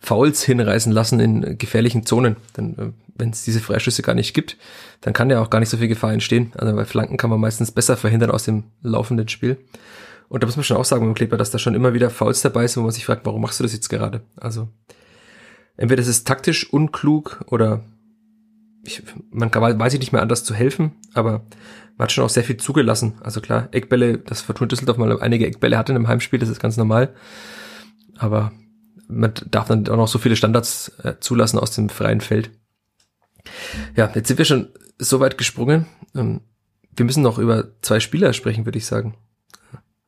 Fouls 0.00 0.42
hinreißen 0.42 0.92
lassen 0.92 1.20
in 1.20 1.58
gefährlichen 1.58 2.06
Zonen. 2.06 2.36
Denn 2.56 2.78
äh, 2.78 2.92
wenn 3.16 3.30
es 3.30 3.44
diese 3.44 3.60
Freischüsse 3.60 4.02
gar 4.02 4.14
nicht 4.14 4.32
gibt, 4.32 4.56
dann 5.00 5.12
kann 5.12 5.30
ja 5.30 5.40
auch 5.40 5.50
gar 5.50 5.58
nicht 5.58 5.68
so 5.68 5.76
viel 5.76 5.88
Gefahr 5.88 6.12
entstehen. 6.12 6.52
Also 6.56 6.74
bei 6.74 6.84
Flanken 6.84 7.16
kann 7.16 7.30
man 7.30 7.40
meistens 7.40 7.72
besser 7.72 7.96
verhindern 7.96 8.30
aus 8.30 8.44
dem 8.44 8.64
laufenden 8.82 9.28
Spiel. 9.28 9.58
Und 10.28 10.42
da 10.42 10.46
muss 10.46 10.56
man 10.56 10.64
schon 10.64 10.76
auch 10.76 10.84
sagen 10.84 11.04
beim 11.04 11.14
Kleber, 11.14 11.36
dass 11.36 11.50
da 11.50 11.58
schon 11.58 11.74
immer 11.74 11.94
wieder 11.94 12.10
Fouls 12.10 12.42
dabei 12.42 12.66
sind, 12.66 12.82
wo 12.82 12.84
man 12.84 12.92
sich 12.92 13.06
fragt, 13.06 13.26
warum 13.26 13.40
machst 13.40 13.58
du 13.58 13.64
das 13.64 13.72
jetzt 13.72 13.88
gerade? 13.88 14.20
Also 14.36 14.68
entweder 15.76 16.02
es 16.02 16.08
ist 16.08 16.26
taktisch 16.26 16.70
unklug 16.72 17.44
oder 17.46 17.82
ich, 18.84 19.02
man 19.30 19.50
kann, 19.50 19.78
weiß 19.78 19.94
ich 19.94 20.00
nicht 20.00 20.12
mehr 20.12 20.22
anders 20.22 20.44
zu 20.44 20.54
helfen, 20.54 20.92
aber 21.14 21.42
man 21.96 22.04
hat 22.04 22.12
schon 22.12 22.24
auch 22.24 22.30
sehr 22.30 22.44
viel 22.44 22.58
zugelassen. 22.58 23.14
Also 23.22 23.40
klar, 23.40 23.68
Eckbälle, 23.72 24.18
das 24.18 24.42
Fortuna 24.42 24.68
Düsseldorf 24.68 24.98
mal 24.98 25.20
einige 25.20 25.46
Eckbälle 25.46 25.76
hatte 25.76 25.92
in 25.92 25.96
einem 25.96 26.08
Heimspiel, 26.08 26.38
das 26.38 26.48
ist 26.48 26.60
ganz 26.60 26.76
normal. 26.76 27.14
Aber 28.18 28.52
man 29.08 29.32
darf 29.50 29.68
dann 29.68 29.88
auch 29.88 29.96
noch 29.96 30.08
so 30.08 30.18
viele 30.18 30.36
Standards 30.36 30.90
äh, 31.02 31.14
zulassen 31.20 31.58
aus 31.58 31.72
dem 31.72 31.88
freien 31.88 32.20
Feld. 32.20 32.50
Ja, 33.96 34.10
jetzt 34.14 34.28
sind 34.28 34.38
wir 34.38 34.44
schon 34.44 34.68
so 34.98 35.20
weit 35.20 35.38
gesprungen. 35.38 35.86
Ähm, 36.14 36.42
wir 36.94 37.04
müssen 37.04 37.22
noch 37.22 37.38
über 37.38 37.68
zwei 37.80 38.00
Spieler 38.00 38.32
sprechen, 38.32 38.66
würde 38.66 38.78
ich 38.78 38.86
sagen. 38.86 39.14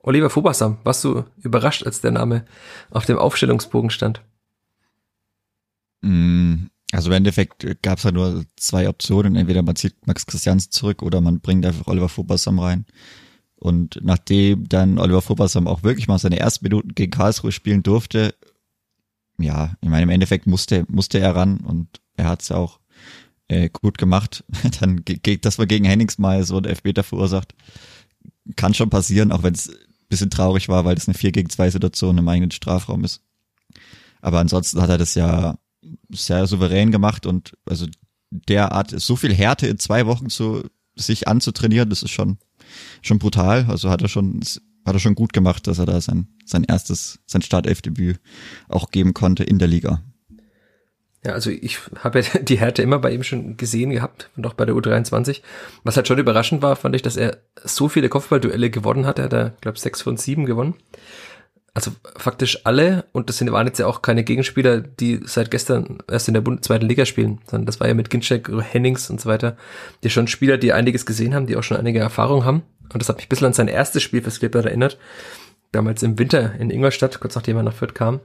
Oliver 0.02 0.30
Fobasam, 0.30 0.78
warst 0.82 1.04
du 1.04 1.24
überrascht, 1.42 1.84
als 1.84 2.00
der 2.00 2.10
Name 2.10 2.44
auf 2.90 3.06
dem 3.06 3.18
Aufstellungsbogen 3.18 3.90
stand? 3.90 4.22
Mm, 6.00 6.66
also 6.92 7.10
im 7.10 7.16
Endeffekt 7.16 7.82
gab 7.82 7.98
es 7.98 8.04
ja 8.04 8.12
nur 8.12 8.44
zwei 8.56 8.88
Optionen. 8.88 9.36
Entweder 9.36 9.62
man 9.62 9.76
zieht 9.76 10.06
Max 10.06 10.26
Christians 10.26 10.70
zurück 10.70 11.02
oder 11.02 11.20
man 11.20 11.40
bringt 11.40 11.64
einfach 11.66 11.86
Oliver 11.86 12.08
Fobasam 12.08 12.58
rein. 12.58 12.86
Und 13.56 14.00
nachdem 14.02 14.68
dann 14.68 14.98
Oliver 14.98 15.20
Fobasam 15.20 15.68
auch 15.68 15.82
wirklich 15.82 16.08
mal 16.08 16.18
seine 16.18 16.38
ersten 16.38 16.64
Minuten 16.64 16.94
gegen 16.94 17.10
Karlsruhe 17.10 17.52
spielen 17.52 17.82
durfte, 17.82 18.34
ja, 19.42 19.74
ich 19.80 19.88
meine, 19.88 20.04
im 20.04 20.10
Endeffekt 20.10 20.46
musste, 20.46 20.84
musste 20.88 21.18
er 21.18 21.34
ran 21.34 21.58
und 21.58 22.00
er 22.16 22.28
hat 22.28 22.42
es 22.42 22.50
auch 22.50 22.80
äh, 23.48 23.68
gut 23.68 23.98
gemacht. 23.98 24.44
dann 24.80 25.02
dass 25.42 25.58
man 25.58 25.68
gegen 25.68 25.84
Hennings 25.84 26.18
mal 26.18 26.44
so 26.44 26.56
einen 26.56 26.66
Elfmeter 26.66 27.02
verursacht, 27.02 27.54
kann 28.56 28.74
schon 28.74 28.90
passieren, 28.90 29.32
auch 29.32 29.42
wenn 29.42 29.54
es 29.54 29.70
bisschen 30.08 30.30
traurig 30.30 30.68
war, 30.68 30.84
weil 30.84 30.96
das 30.96 31.08
eine 31.08 31.14
4 31.14 31.32
gegen 31.32 31.48
2 31.48 31.70
Situation 31.70 32.18
im 32.18 32.28
eigenen 32.28 32.50
Strafraum 32.50 33.04
ist. 33.04 33.22
Aber 34.20 34.40
ansonsten 34.40 34.82
hat 34.82 34.90
er 34.90 34.98
das 34.98 35.14
ja 35.14 35.56
sehr 36.10 36.46
souverän 36.46 36.90
gemacht 36.90 37.24
und 37.24 37.56
also 37.64 37.86
derart 38.30 38.90
so 39.00 39.16
viel 39.16 39.32
Härte 39.32 39.66
in 39.66 39.78
zwei 39.78 40.06
Wochen 40.06 40.28
zu 40.28 40.64
sich 40.94 41.28
anzutrainieren, 41.28 41.88
das 41.88 42.02
ist 42.02 42.10
schon 42.10 42.38
schon 43.02 43.18
brutal. 43.18 43.66
Also 43.68 43.88
hat 43.90 44.02
er 44.02 44.08
schon 44.08 44.40
hat 44.84 44.94
er 44.94 45.00
schon 45.00 45.14
gut 45.14 45.32
gemacht, 45.32 45.66
dass 45.66 45.78
er 45.78 45.86
da 45.86 46.00
sein 46.00 46.28
sein 46.44 46.64
erstes 46.64 47.20
sein 47.26 47.42
Startelfdebüt 47.42 48.20
auch 48.68 48.90
geben 48.90 49.14
konnte 49.14 49.44
in 49.44 49.58
der 49.58 49.68
Liga. 49.68 50.02
Ja, 51.24 51.32
also 51.32 51.50
ich 51.50 51.78
habe 52.02 52.20
ja 52.20 52.38
die 52.42 52.58
Härte 52.58 52.82
immer 52.82 52.98
bei 52.98 53.12
ihm 53.12 53.22
schon 53.22 53.56
gesehen 53.56 53.90
gehabt 53.90 54.30
auch 54.42 54.54
bei 54.54 54.64
der 54.64 54.74
U23. 54.74 55.42
Was 55.84 55.96
halt 55.96 56.08
schon 56.08 56.18
überraschend 56.18 56.62
war, 56.62 56.76
fand 56.76 56.96
ich, 56.96 57.02
dass 57.02 57.16
er 57.16 57.38
so 57.62 57.88
viele 57.88 58.08
Kopfballduelle 58.08 58.70
gewonnen 58.70 59.06
hat. 59.06 59.18
Er 59.18 59.26
hat 59.26 59.32
da, 59.32 59.52
glaube 59.60 59.78
sechs 59.78 60.00
von 60.00 60.16
sieben 60.16 60.46
gewonnen. 60.46 60.74
Also 61.72 61.92
faktisch 62.16 62.64
alle, 62.64 63.04
und 63.12 63.28
das 63.28 63.38
sind, 63.38 63.50
waren 63.52 63.66
jetzt 63.66 63.78
ja 63.78 63.86
auch 63.86 64.02
keine 64.02 64.24
Gegenspieler, 64.24 64.80
die 64.80 65.20
seit 65.24 65.50
gestern 65.50 65.98
erst 66.10 66.28
in 66.28 66.34
der 66.34 66.40
Bund 66.40 66.64
zweiten 66.64 66.86
Liga 66.86 67.06
spielen, 67.06 67.40
sondern 67.46 67.66
das 67.66 67.78
war 67.78 67.86
ja 67.86 67.94
mit 67.94 68.10
Ginczek, 68.10 68.50
Hennings 68.60 69.08
und 69.08 69.20
so 69.20 69.28
weiter, 69.28 69.56
die 70.02 70.10
schon 70.10 70.26
Spieler, 70.26 70.58
die 70.58 70.72
einiges 70.72 71.06
gesehen 71.06 71.34
haben, 71.34 71.46
die 71.46 71.56
auch 71.56 71.62
schon 71.62 71.76
einige 71.76 72.00
Erfahrung 72.00 72.44
haben. 72.44 72.62
Und 72.92 73.00
das 73.00 73.08
hat 73.08 73.16
mich 73.16 73.26
ein 73.26 73.28
bisschen 73.28 73.46
an 73.46 73.52
sein 73.52 73.68
erstes 73.68 74.02
Spiel 74.02 74.22
fürs 74.22 74.40
Clipper 74.40 74.64
erinnert. 74.64 74.98
Damals 75.70 76.02
im 76.02 76.18
Winter 76.18 76.54
in 76.58 76.70
Ingolstadt, 76.70 77.20
kurz 77.20 77.36
nachdem 77.36 77.56
er 77.56 77.62
nach 77.62 77.74
Fürth 77.74 77.94
kam 77.94 78.20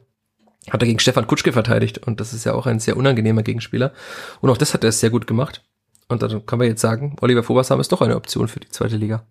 hat 0.70 0.82
er 0.82 0.88
gegen 0.88 1.00
Stefan 1.00 1.28
Kutschke 1.28 1.54
verteidigt 1.54 2.00
und 2.00 2.20
das 2.20 2.34
ist 2.34 2.44
ja 2.44 2.54
auch 2.54 2.66
ein 2.66 2.80
sehr 2.80 2.98
unangenehmer 2.98 3.44
Gegenspieler. 3.44 3.94
Und 4.42 4.50
auch 4.50 4.58
das 4.58 4.74
hat 4.74 4.84
er 4.84 4.92
sehr 4.92 5.10
gut 5.10 5.28
gemacht. 5.28 5.64
Und 6.08 6.22
dann 6.22 6.46
kann 6.46 6.60
man 6.60 6.68
jetzt 6.68 6.82
sagen, 6.82 7.16
Oliver 7.22 7.44
Fobersam 7.44 7.80
ist 7.80 7.92
doch 7.92 8.02
eine 8.02 8.16
Option 8.16 8.48
für 8.48 8.60
die 8.60 8.70
zweite 8.70 8.98
Liga. 8.98 9.26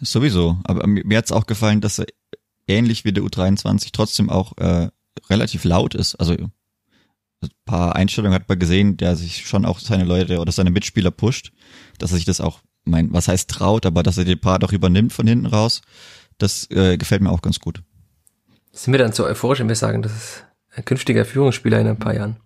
Sowieso. 0.00 0.58
Aber 0.64 0.86
mir 0.86 1.18
hat's 1.18 1.32
auch 1.32 1.46
gefallen, 1.46 1.80
dass 1.80 1.98
er 1.98 2.06
ähnlich 2.66 3.04
wie 3.04 3.12
der 3.12 3.24
U23 3.24 3.90
trotzdem 3.92 4.30
auch 4.30 4.56
äh, 4.58 4.88
relativ 5.28 5.64
laut 5.64 5.94
ist. 5.94 6.14
Also 6.16 6.34
ein 6.34 6.50
paar 7.64 7.96
Einstellungen 7.96 8.34
hat 8.34 8.48
man 8.48 8.58
gesehen, 8.58 8.96
der 8.96 9.16
sich 9.16 9.46
schon 9.46 9.64
auch 9.64 9.78
seine 9.78 10.04
Leute 10.04 10.38
oder 10.38 10.52
seine 10.52 10.70
Mitspieler 10.70 11.10
pusht, 11.10 11.52
dass 11.98 12.12
er 12.12 12.16
sich 12.16 12.24
das 12.24 12.40
auch, 12.40 12.60
mein, 12.84 13.12
was 13.12 13.28
heißt 13.28 13.50
traut, 13.50 13.86
aber 13.86 14.02
dass 14.02 14.18
er 14.18 14.24
den 14.24 14.40
Part 14.40 14.64
auch 14.64 14.72
übernimmt 14.72 15.12
von 15.12 15.26
hinten 15.26 15.46
raus. 15.46 15.82
Das 16.38 16.70
äh, 16.70 16.96
gefällt 16.96 17.22
mir 17.22 17.30
auch 17.30 17.42
ganz 17.42 17.60
gut. 17.60 17.82
Sind 18.72 18.92
wir 18.92 18.98
dann 18.98 19.12
so 19.12 19.24
euphorisch, 19.24 19.60
wenn 19.60 19.68
wir 19.68 19.76
sagen, 19.76 20.02
das 20.02 20.12
ist 20.12 20.44
ein 20.74 20.84
künftiger 20.84 21.24
Führungsspieler 21.24 21.80
in 21.80 21.86
ein 21.86 21.98
paar 21.98 22.14
Jahren? 22.14 22.36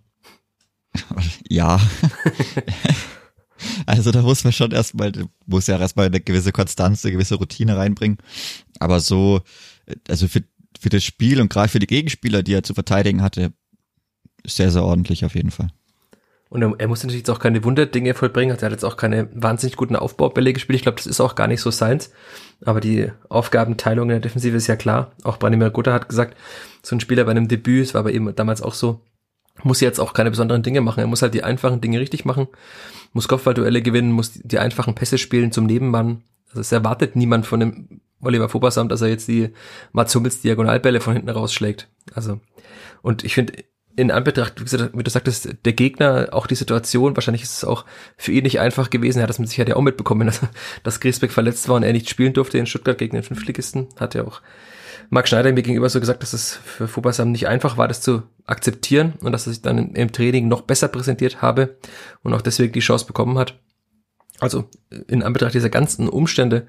Ja. 1.49 1.79
also 3.85 4.11
da 4.11 4.21
muss 4.21 4.43
man 4.43 4.51
schon 4.51 4.71
erstmal, 4.71 5.11
muss 5.45 5.67
ja 5.67 5.79
erstmal 5.79 6.07
eine 6.07 6.19
gewisse 6.19 6.51
Konstanz, 6.51 7.05
eine 7.05 7.13
gewisse 7.13 7.35
Routine 7.35 7.77
reinbringen. 7.77 8.17
Aber 8.79 8.99
so, 8.99 9.41
also 10.07 10.27
für, 10.27 10.43
für 10.79 10.89
das 10.89 11.03
Spiel 11.03 11.41
und 11.41 11.49
gerade 11.49 11.69
für 11.69 11.79
die 11.79 11.87
Gegenspieler, 11.87 12.43
die 12.43 12.53
er 12.53 12.63
zu 12.63 12.73
verteidigen 12.73 13.21
hatte, 13.21 13.53
sehr, 14.45 14.71
sehr 14.71 14.83
ordentlich 14.83 15.25
auf 15.25 15.35
jeden 15.35 15.51
Fall. 15.51 15.69
Und 16.49 16.61
er, 16.61 16.73
er 16.77 16.87
muss 16.87 17.03
natürlich 17.03 17.21
jetzt 17.21 17.29
auch 17.29 17.39
keine 17.39 17.63
Wunderdinge 17.63 18.13
vollbringen. 18.13 18.51
Also 18.51 18.65
er 18.65 18.67
hat 18.67 18.71
jetzt 18.71 18.85
auch 18.85 18.97
keine 18.97 19.29
wahnsinnig 19.33 19.75
guten 19.75 19.95
Aufbaubälle 19.95 20.53
gespielt. 20.53 20.77
Ich 20.77 20.83
glaube, 20.83 20.97
das 20.97 21.07
ist 21.07 21.19
auch 21.19 21.35
gar 21.35 21.47
nicht 21.47 21.61
so 21.61 21.71
seins. 21.71 22.11
Aber 22.63 22.79
die 22.79 23.11
Aufgabenteilung 23.29 24.05
in 24.05 24.09
der 24.15 24.19
Defensive 24.19 24.55
ist 24.55 24.67
ja 24.67 24.77
klar. 24.77 25.11
Auch 25.23 25.37
Branimir 25.37 25.71
Gutta 25.71 25.93
hat 25.93 26.09
gesagt, 26.09 26.37
so 26.81 26.95
ein 26.95 26.99
Spieler 26.99 27.25
bei 27.25 27.31
einem 27.31 27.47
Debüt, 27.47 27.83
es 27.83 27.93
war 27.93 27.99
aber 27.99 28.13
eben 28.13 28.33
damals 28.35 28.61
auch 28.61 28.73
so, 28.73 29.01
muss 29.63 29.81
jetzt 29.81 29.99
auch 29.99 30.13
keine 30.13 30.29
besonderen 30.29 30.63
Dinge 30.63 30.81
machen. 30.81 31.01
Er 31.01 31.07
muss 31.07 31.21
halt 31.21 31.33
die 31.33 31.43
einfachen 31.43 31.81
Dinge 31.81 31.99
richtig 31.99 32.25
machen, 32.25 32.47
muss 33.13 33.27
Kopfballduelle 33.27 33.81
gewinnen, 33.81 34.11
muss 34.11 34.33
die 34.33 34.59
einfachen 34.59 34.95
Pässe 34.95 35.17
spielen 35.17 35.51
zum 35.51 35.65
Nebenmann. 35.65 36.23
Also 36.49 36.61
es 36.61 36.71
erwartet 36.71 37.15
niemand 37.15 37.45
von 37.45 37.59
dem 37.59 38.01
Oliver 38.21 38.49
Fobasamt, 38.49 38.91
dass 38.91 39.01
er 39.01 39.09
jetzt 39.09 39.27
die 39.27 39.49
Mats 39.91 40.15
Hummels 40.15 40.41
Diagonalbälle 40.41 41.01
von 41.01 41.13
hinten 41.13 41.29
rausschlägt. 41.29 41.87
Also, 42.13 42.39
und 43.01 43.23
ich 43.23 43.33
finde, 43.35 43.53
in 43.97 44.11
Anbetracht, 44.11 44.59
wie, 44.59 44.63
gesagt, 44.63 44.95
wie 44.95 45.03
du 45.03 45.09
sagtest, 45.09 45.55
der 45.65 45.73
Gegner, 45.73 46.29
auch 46.31 46.45
die 46.45 46.55
Situation, 46.55 47.15
wahrscheinlich 47.15 47.41
ist 47.41 47.57
es 47.57 47.65
auch 47.65 47.83
für 48.15 48.31
ihn 48.31 48.43
nicht 48.43 48.59
einfach 48.59 48.91
gewesen. 48.91 49.19
Er 49.19 49.23
hat 49.23 49.29
das 49.29 49.39
mit 49.39 49.49
Sicherheit 49.49 49.69
ja 49.69 49.75
auch 49.75 49.81
mitbekommen, 49.81 50.27
dass, 50.27 50.41
dass 50.83 50.99
Griesbeck 50.99 51.31
verletzt 51.31 51.67
war 51.67 51.75
und 51.75 51.83
er 51.83 51.93
nicht 51.93 52.09
spielen 52.09 52.33
durfte 52.33 52.59
in 52.59 52.67
Stuttgart 52.67 52.97
gegen 52.97 53.15
den 53.15 53.23
Fünftligisten. 53.23 53.87
Hat 53.99 54.13
ja 54.13 54.23
auch 54.23 54.41
Marc 55.09 55.27
Schneider 55.27 55.51
mir 55.51 55.63
gegenüber 55.63 55.89
so 55.89 55.99
gesagt, 55.99 56.21
dass 56.21 56.33
es 56.33 56.53
für 56.53 56.87
Fubasam 56.87 57.31
nicht 57.31 57.47
einfach 57.47 57.77
war, 57.77 57.87
das 57.87 58.01
zu 58.01 58.23
akzeptieren 58.45 59.13
und 59.21 59.31
dass 59.31 59.47
er 59.47 59.53
sich 59.53 59.61
dann 59.61 59.93
im 59.93 60.11
Training 60.11 60.47
noch 60.47 60.61
besser 60.61 60.89
präsentiert 60.89 61.41
habe 61.41 61.77
und 62.21 62.33
auch 62.33 62.41
deswegen 62.41 62.73
die 62.73 62.81
Chance 62.81 63.07
bekommen 63.07 63.37
hat. 63.37 63.59
Also 64.39 64.69
in 65.07 65.23
Anbetracht 65.23 65.53
dieser 65.53 65.69
ganzen 65.69 66.07
Umstände 66.09 66.67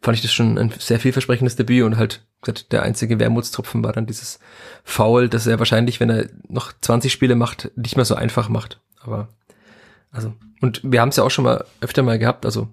fand 0.00 0.16
ich 0.16 0.22
das 0.22 0.32
schon 0.32 0.58
ein 0.58 0.72
sehr 0.78 0.98
vielversprechendes 0.98 1.56
Debüt 1.56 1.84
und 1.84 1.96
halt 1.96 2.26
gesagt, 2.40 2.72
der 2.72 2.82
einzige 2.82 3.20
Wermutstropfen 3.20 3.84
war 3.84 3.92
dann 3.92 4.06
dieses 4.06 4.40
Foul, 4.82 5.28
dass 5.28 5.46
er 5.46 5.58
wahrscheinlich, 5.58 6.00
wenn 6.00 6.10
er 6.10 6.28
noch 6.48 6.72
20 6.80 7.12
Spiele 7.12 7.36
macht, 7.36 7.70
nicht 7.76 7.96
mehr 7.96 8.04
so 8.04 8.14
einfach 8.14 8.48
macht. 8.48 8.80
Aber 9.00 9.28
also 10.10 10.34
und 10.60 10.80
wir 10.84 11.00
haben 11.00 11.10
es 11.10 11.16
ja 11.16 11.24
auch 11.24 11.30
schon 11.30 11.44
mal 11.44 11.64
öfter 11.80 12.02
mal 12.02 12.18
gehabt, 12.18 12.46
also 12.46 12.68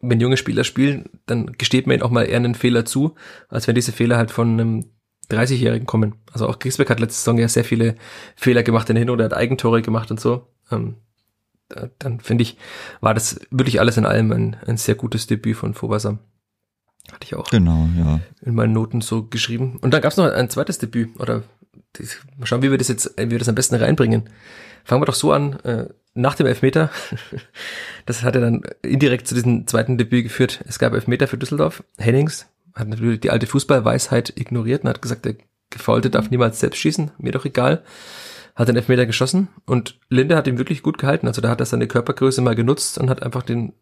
wenn 0.00 0.20
junge 0.20 0.36
Spieler 0.36 0.64
spielen, 0.64 1.08
dann 1.26 1.52
gesteht 1.52 1.86
man 1.86 1.94
ihnen 1.94 2.02
auch 2.02 2.10
mal 2.10 2.24
eher 2.24 2.36
einen 2.36 2.54
Fehler 2.54 2.84
zu, 2.84 3.14
als 3.48 3.66
wenn 3.66 3.74
diese 3.74 3.92
Fehler 3.92 4.18
halt 4.18 4.30
von 4.30 4.52
einem 4.52 4.90
30-Jährigen 5.30 5.86
kommen. 5.86 6.16
Also 6.32 6.46
auch 6.46 6.58
Griesbeck 6.58 6.90
hat 6.90 7.00
letzte 7.00 7.18
Saison 7.18 7.38
ja 7.38 7.48
sehr 7.48 7.64
viele 7.64 7.94
Fehler 8.36 8.62
gemacht 8.62 8.90
in 8.90 8.96
der 8.96 9.00
Hinrunde, 9.00 9.24
hat 9.24 9.32
Eigentore 9.32 9.80
gemacht 9.80 10.10
und 10.10 10.20
so. 10.20 10.48
Ähm, 10.70 10.96
dann 11.98 12.20
finde 12.20 12.42
ich, 12.42 12.58
war 13.00 13.14
das 13.14 13.40
wirklich 13.50 13.80
alles 13.80 13.96
in 13.96 14.06
allem 14.06 14.32
ein, 14.32 14.56
ein 14.66 14.76
sehr 14.76 14.94
gutes 14.94 15.26
Debüt 15.26 15.56
von 15.56 15.74
Fobasam. 15.74 16.18
Hatte 17.12 17.24
ich 17.24 17.34
auch 17.34 17.50
genau, 17.50 17.88
ja. 17.98 18.20
in 18.42 18.54
meinen 18.54 18.72
Noten 18.72 19.00
so 19.00 19.24
geschrieben. 19.24 19.78
Und 19.80 19.92
dann 19.92 20.00
gab 20.00 20.12
es 20.12 20.16
noch 20.16 20.30
ein 20.30 20.50
zweites 20.50 20.78
Debüt. 20.78 21.20
Oder 21.20 21.42
mal 22.38 22.46
schauen, 22.46 22.62
wie 22.62 22.70
wir 22.70 22.78
das 22.78 22.88
jetzt, 22.88 23.14
wie 23.18 23.30
wir 23.30 23.38
das 23.38 23.48
am 23.48 23.54
besten 23.54 23.74
reinbringen. 23.74 24.30
Fangen 24.84 25.02
wir 25.02 25.06
doch 25.06 25.14
so 25.14 25.32
an, 25.32 25.60
äh, 25.60 25.88
nach 26.14 26.34
dem 26.34 26.46
Elfmeter, 26.46 26.90
das 28.06 28.22
hat 28.22 28.36
er 28.36 28.40
dann 28.40 28.62
indirekt 28.82 29.26
zu 29.26 29.34
diesem 29.34 29.66
zweiten 29.66 29.98
Debüt 29.98 30.24
geführt. 30.24 30.60
Es 30.66 30.78
gab 30.78 30.92
Elfmeter 30.92 31.26
für 31.26 31.38
Düsseldorf. 31.38 31.82
Hennings 31.98 32.46
hat 32.74 32.88
natürlich 32.88 33.20
die 33.20 33.30
alte 33.30 33.46
Fußballweisheit 33.46 34.32
ignoriert 34.36 34.84
und 34.84 34.90
hat 34.90 35.02
gesagt, 35.02 35.24
der 35.24 35.36
Gefaulte 35.70 36.10
darf 36.10 36.30
niemals 36.30 36.60
selbst 36.60 36.78
schießen, 36.78 37.12
mir 37.18 37.32
doch 37.32 37.44
egal 37.44 37.82
hat 38.54 38.68
den 38.68 38.76
Elfmeter 38.76 39.06
geschossen 39.06 39.48
und 39.66 39.98
Linde 40.08 40.36
hat 40.36 40.46
ihn 40.46 40.58
wirklich 40.58 40.82
gut 40.82 40.98
gehalten. 40.98 41.26
Also 41.26 41.40
da 41.40 41.48
hat 41.48 41.60
er 41.60 41.66
seine 41.66 41.88
Körpergröße 41.88 42.40
mal 42.40 42.54
genutzt 42.54 42.98
und 42.98 43.10
hat 43.10 43.22
einfach 43.22 43.42
den 43.42 43.72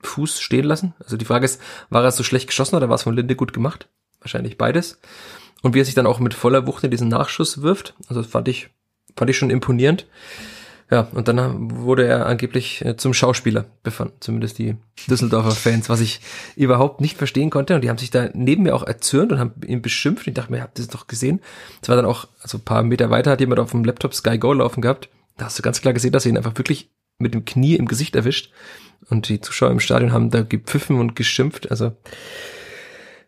Fuß 0.00 0.40
stehen 0.40 0.64
lassen. 0.64 0.94
Also 0.98 1.16
die 1.16 1.24
Frage 1.24 1.44
ist, 1.44 1.60
war 1.90 2.04
er 2.04 2.10
so 2.10 2.22
schlecht 2.22 2.48
geschossen 2.48 2.76
oder 2.76 2.88
war 2.88 2.96
es 2.96 3.04
von 3.04 3.14
Linde 3.14 3.36
gut 3.36 3.52
gemacht? 3.52 3.88
wahrscheinlich 4.26 4.58
beides. 4.58 5.00
Und 5.62 5.74
wie 5.74 5.80
er 5.80 5.84
sich 5.84 5.94
dann 5.94 6.06
auch 6.06 6.20
mit 6.20 6.34
voller 6.34 6.66
Wucht 6.66 6.84
in 6.84 6.90
diesen 6.90 7.08
Nachschuss 7.08 7.62
wirft, 7.62 7.94
also 8.08 8.22
fand 8.22 8.48
ich, 8.48 8.68
fand 9.16 9.30
ich 9.30 9.38
schon 9.38 9.50
imponierend. 9.50 10.06
Ja, 10.88 11.08
und 11.12 11.26
dann 11.26 11.70
wurde 11.78 12.06
er 12.06 12.26
angeblich 12.26 12.84
äh, 12.84 12.96
zum 12.96 13.12
Schauspieler 13.12 13.64
befanden, 13.82 14.14
zumindest 14.20 14.58
die 14.58 14.76
Düsseldorfer 15.08 15.50
Fans, 15.50 15.88
was 15.88 16.00
ich 16.00 16.20
überhaupt 16.54 17.00
nicht 17.00 17.16
verstehen 17.16 17.50
konnte. 17.50 17.74
Und 17.74 17.82
die 17.82 17.88
haben 17.90 17.98
sich 17.98 18.10
da 18.10 18.28
neben 18.34 18.62
mir 18.62 18.74
auch 18.74 18.84
erzürnt 18.84 19.32
und 19.32 19.40
haben 19.40 19.54
ihn 19.66 19.82
beschimpft. 19.82 20.28
Ich 20.28 20.34
dachte 20.34 20.52
mir, 20.52 20.62
habt 20.62 20.78
ihr 20.78 20.84
das 20.84 20.92
doch 20.92 21.08
gesehen? 21.08 21.40
Das 21.80 21.88
war 21.88 21.96
dann 21.96 22.04
auch, 22.04 22.28
also 22.40 22.58
ein 22.58 22.64
paar 22.64 22.84
Meter 22.84 23.10
weiter 23.10 23.32
hat 23.32 23.40
jemand 23.40 23.58
auf 23.58 23.72
dem 23.72 23.84
Laptop 23.84 24.14
Sky 24.14 24.38
Go 24.38 24.52
laufen 24.52 24.80
gehabt. 24.80 25.08
Da 25.36 25.46
hast 25.46 25.58
du 25.58 25.62
ganz 25.62 25.80
klar 25.80 25.92
gesehen, 25.92 26.12
dass 26.12 26.24
er 26.24 26.30
ihn 26.30 26.36
einfach 26.36 26.56
wirklich 26.56 26.90
mit 27.18 27.34
dem 27.34 27.44
Knie 27.44 27.74
im 27.74 27.86
Gesicht 27.86 28.14
erwischt. 28.14 28.52
Und 29.08 29.28
die 29.28 29.40
Zuschauer 29.40 29.72
im 29.72 29.80
Stadion 29.80 30.12
haben 30.12 30.30
da 30.30 30.42
gepfiffen 30.42 31.00
und 31.00 31.16
geschimpft. 31.16 31.70
Also 31.70 31.92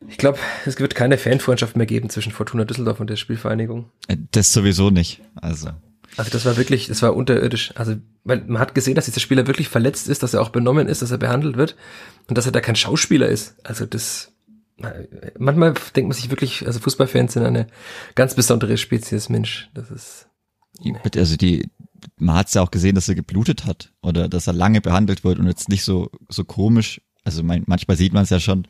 ich 0.06 0.16
glaube, 0.16 0.38
es 0.64 0.78
wird 0.78 0.94
keine 0.94 1.18
Fanfreundschaft 1.18 1.76
mehr 1.76 1.86
geben 1.86 2.08
zwischen 2.08 2.30
Fortuna 2.30 2.64
Düsseldorf 2.64 3.00
und 3.00 3.10
der 3.10 3.16
Spielvereinigung. 3.16 3.90
Äh, 4.06 4.16
das 4.30 4.52
sowieso 4.52 4.90
nicht. 4.90 5.22
Also. 5.34 5.70
Also 6.16 6.30
das 6.30 6.44
war 6.44 6.56
wirklich, 6.56 6.88
das 6.88 7.02
war 7.02 7.14
unterirdisch. 7.14 7.72
Also, 7.76 7.96
weil 8.24 8.44
man 8.46 8.60
hat 8.60 8.74
gesehen, 8.74 8.94
dass 8.94 9.04
dieser 9.04 9.20
Spieler 9.20 9.46
wirklich 9.46 9.68
verletzt 9.68 10.08
ist, 10.08 10.22
dass 10.22 10.34
er 10.34 10.40
auch 10.40 10.48
benommen 10.48 10.88
ist, 10.88 11.02
dass 11.02 11.10
er 11.10 11.18
behandelt 11.18 11.56
wird 11.56 11.76
und 12.28 12.38
dass 12.38 12.46
er 12.46 12.52
da 12.52 12.60
kein 12.60 12.76
Schauspieler 12.76 13.28
ist. 13.28 13.56
Also 13.64 13.86
das, 13.86 14.32
manchmal 15.38 15.74
denkt 15.94 16.08
man 16.08 16.12
sich 16.12 16.30
wirklich, 16.30 16.66
also 16.66 16.80
Fußballfans 16.80 17.34
sind 17.34 17.44
eine 17.44 17.68
ganz 18.14 18.34
besondere 18.34 18.76
Spezies 18.78 19.28
Mensch. 19.28 19.70
Das 19.74 19.90
ist. 19.90 20.28
Nee. 20.80 20.96
Also 21.16 21.36
die, 21.36 21.70
man 22.16 22.36
hat 22.36 22.54
ja 22.54 22.62
auch 22.62 22.70
gesehen, 22.70 22.94
dass 22.94 23.08
er 23.08 23.14
geblutet 23.14 23.66
hat 23.66 23.92
oder 24.02 24.28
dass 24.28 24.46
er 24.46 24.52
lange 24.52 24.80
behandelt 24.80 25.24
wird 25.24 25.38
und 25.38 25.46
jetzt 25.46 25.68
nicht 25.68 25.84
so, 25.84 26.10
so 26.28 26.44
komisch. 26.44 27.00
Also 27.24 27.42
mein, 27.42 27.64
manchmal 27.66 27.96
sieht 27.96 28.12
man 28.12 28.22
es 28.22 28.30
ja 28.30 28.40
schon, 28.40 28.66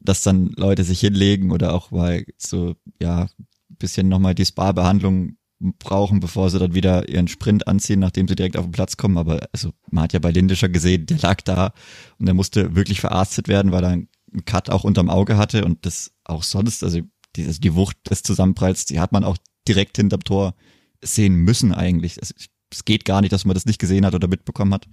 dass 0.00 0.22
dann 0.22 0.52
Leute 0.56 0.84
sich 0.84 1.00
hinlegen 1.00 1.50
oder 1.50 1.74
auch 1.74 1.90
mal 1.90 2.24
so, 2.36 2.76
ja, 3.00 3.28
bisschen 3.68 4.08
nochmal 4.08 4.34
die 4.34 4.44
Spa-Behandlung 4.44 5.36
brauchen, 5.58 6.20
bevor 6.20 6.50
sie 6.50 6.58
dann 6.58 6.74
wieder 6.74 7.08
ihren 7.08 7.28
Sprint 7.28 7.66
anziehen, 7.66 8.00
nachdem 8.00 8.28
sie 8.28 8.36
direkt 8.36 8.56
auf 8.56 8.66
den 8.66 8.72
Platz 8.72 8.96
kommen. 8.96 9.16
Aber 9.16 9.48
also 9.52 9.72
man 9.90 10.04
hat 10.04 10.12
ja 10.12 10.18
bei 10.18 10.30
Lindischer 10.30 10.68
gesehen, 10.68 11.06
der 11.06 11.18
lag 11.18 11.40
da 11.42 11.72
und 12.18 12.26
der 12.26 12.34
musste 12.34 12.74
wirklich 12.74 13.00
verarztet 13.00 13.48
werden, 13.48 13.72
weil 13.72 13.84
er 13.84 13.90
einen 13.90 14.08
Cut 14.44 14.70
auch 14.70 14.84
unterm 14.84 15.08
Auge 15.08 15.36
hatte 15.36 15.64
und 15.64 15.86
das 15.86 16.12
auch 16.24 16.42
sonst, 16.42 16.84
also 16.84 17.00
die, 17.36 17.46
also 17.46 17.60
die 17.60 17.74
Wucht 17.74 17.96
des 18.10 18.22
Zusammenpralls, 18.22 18.84
die 18.84 19.00
hat 19.00 19.12
man 19.12 19.24
auch 19.24 19.36
direkt 19.66 19.96
hinterm 19.96 20.24
Tor 20.24 20.54
sehen 21.02 21.34
müssen 21.36 21.72
eigentlich. 21.72 22.20
Also, 22.20 22.34
es 22.72 22.84
geht 22.84 23.04
gar 23.04 23.20
nicht, 23.20 23.32
dass 23.32 23.44
man 23.44 23.54
das 23.54 23.64
nicht 23.64 23.78
gesehen 23.78 24.04
hat 24.04 24.14
oder 24.14 24.28
mitbekommen 24.28 24.74
hat. 24.74 24.88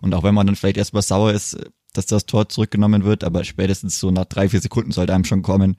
Und 0.00 0.14
auch 0.14 0.22
wenn 0.22 0.34
man 0.34 0.46
dann 0.46 0.56
vielleicht 0.56 0.76
erstmal 0.76 1.02
sauer 1.02 1.32
ist, 1.32 1.58
dass 1.92 2.06
das 2.06 2.26
Tor 2.26 2.48
zurückgenommen 2.48 3.04
wird, 3.04 3.24
aber 3.24 3.44
spätestens 3.44 3.98
so 3.98 4.10
nach 4.10 4.26
drei, 4.26 4.48
vier 4.48 4.60
Sekunden 4.60 4.92
sollte 4.92 5.14
einem 5.14 5.24
schon 5.24 5.42
kommen, 5.42 5.76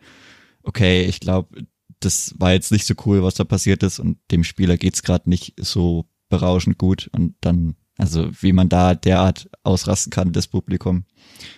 okay, 0.64 1.06
ich 1.06 1.20
glaube, 1.20 1.66
das 2.00 2.36
war 2.38 2.54
jetzt 2.54 2.72
nicht 2.72 2.86
so 2.86 2.94
cool, 3.06 3.24
was 3.24 3.36
da 3.36 3.44
passiert 3.44 3.84
ist 3.84 4.00
und 4.00 4.18
dem 4.32 4.44
Spieler 4.44 4.78
geht's 4.78 5.04
gerade 5.04 5.30
nicht 5.30 5.54
so 5.60 6.10
berauschend 6.30 6.78
gut 6.78 7.10
und 7.14 7.36
dann, 7.42 7.76
also 7.98 8.30
wie 8.42 8.54
man 8.54 8.70
da 8.70 8.96
derart 8.96 9.50
ausrasten 9.64 10.12
kann, 10.12 10.34
das 10.34 10.48
Publikum 10.48 11.06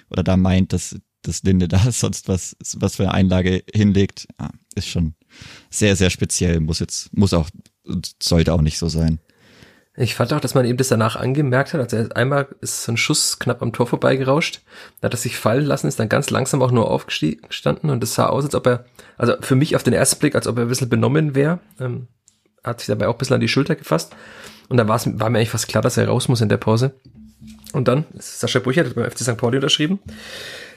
oder 0.10 0.24
da 0.24 0.38
meint, 0.38 0.74
dass 0.74 1.00
dass 1.22 1.44
Linde 1.44 1.68
da 1.68 1.92
sonst 1.92 2.28
was 2.28 2.56
was 2.76 2.96
für 2.96 3.04
eine 3.04 3.14
Einlage 3.14 3.64
hinlegt, 3.74 4.28
ja, 4.40 4.50
ist 4.76 4.88
schon 4.88 5.16
sehr 5.70 5.96
sehr 5.96 6.10
speziell, 6.10 6.60
muss 6.60 6.80
jetzt 6.80 7.16
muss 7.16 7.34
auch 7.34 7.50
sollte 8.22 8.54
auch 8.54 8.62
nicht 8.62 8.78
so 8.78 8.88
sein. 8.88 9.20
Ich 10.02 10.16
fand 10.16 10.32
auch, 10.32 10.40
dass 10.40 10.56
man 10.56 10.64
ihm 10.64 10.78
das 10.78 10.88
danach 10.88 11.18
angemerkt 11.18 11.74
hat. 11.74 11.82
Also 11.82 12.10
einmal 12.14 12.48
ist 12.62 12.84
so 12.84 12.94
ein 12.94 12.98
Schuss 12.98 13.38
knapp 13.38 13.62
am 13.62 13.74
Tor 13.74 13.86
vorbeigerauscht. 13.86 14.62
Da 15.02 15.08
hat 15.08 15.14
er 15.14 15.18
sich 15.18 15.38
fallen 15.38 15.66
lassen, 15.66 15.88
ist 15.88 16.00
dann 16.00 16.08
ganz 16.08 16.30
langsam 16.30 16.62
auch 16.62 16.72
nur 16.72 16.90
aufgestanden 16.90 17.90
und 17.90 18.02
es 18.02 18.14
sah 18.14 18.28
aus, 18.28 18.46
als 18.46 18.56
ob 18.56 18.66
er, 18.66 18.86
also 19.18 19.34
für 19.42 19.56
mich 19.56 19.76
auf 19.76 19.84
den 19.84 19.92
ersten 19.92 20.18
Blick, 20.20 20.36
als 20.36 20.48
ob 20.48 20.58
er 20.58 20.64
ein 20.64 20.70
bisschen 20.70 20.88
benommen 20.88 21.36
wäre. 21.36 21.60
Ähm, 21.82 22.08
hat 22.64 22.80
sich 22.80 22.88
dabei 22.88 23.10
auch 23.10 23.16
ein 23.16 23.18
bisschen 23.18 23.34
an 23.34 23.42
die 23.42 23.50
Schulter 23.50 23.76
gefasst. 23.76 24.16
Und 24.70 24.78
dann 24.78 24.88
war 24.88 25.30
mir 25.30 25.40
eigentlich 25.40 25.50
fast 25.50 25.68
klar, 25.68 25.84
dass 25.84 25.98
er 25.98 26.08
raus 26.08 26.30
muss 26.30 26.40
in 26.40 26.48
der 26.48 26.58
Pause. 26.58 26.94
Und 27.74 27.90
dann 27.90 28.06
ist 28.18 28.40
Sascha 28.40 28.60
hat 28.60 28.96
beim 28.96 29.12
FC 29.12 29.20
St. 29.20 29.36
Pauli 29.36 29.58
unterschrieben. 29.58 30.00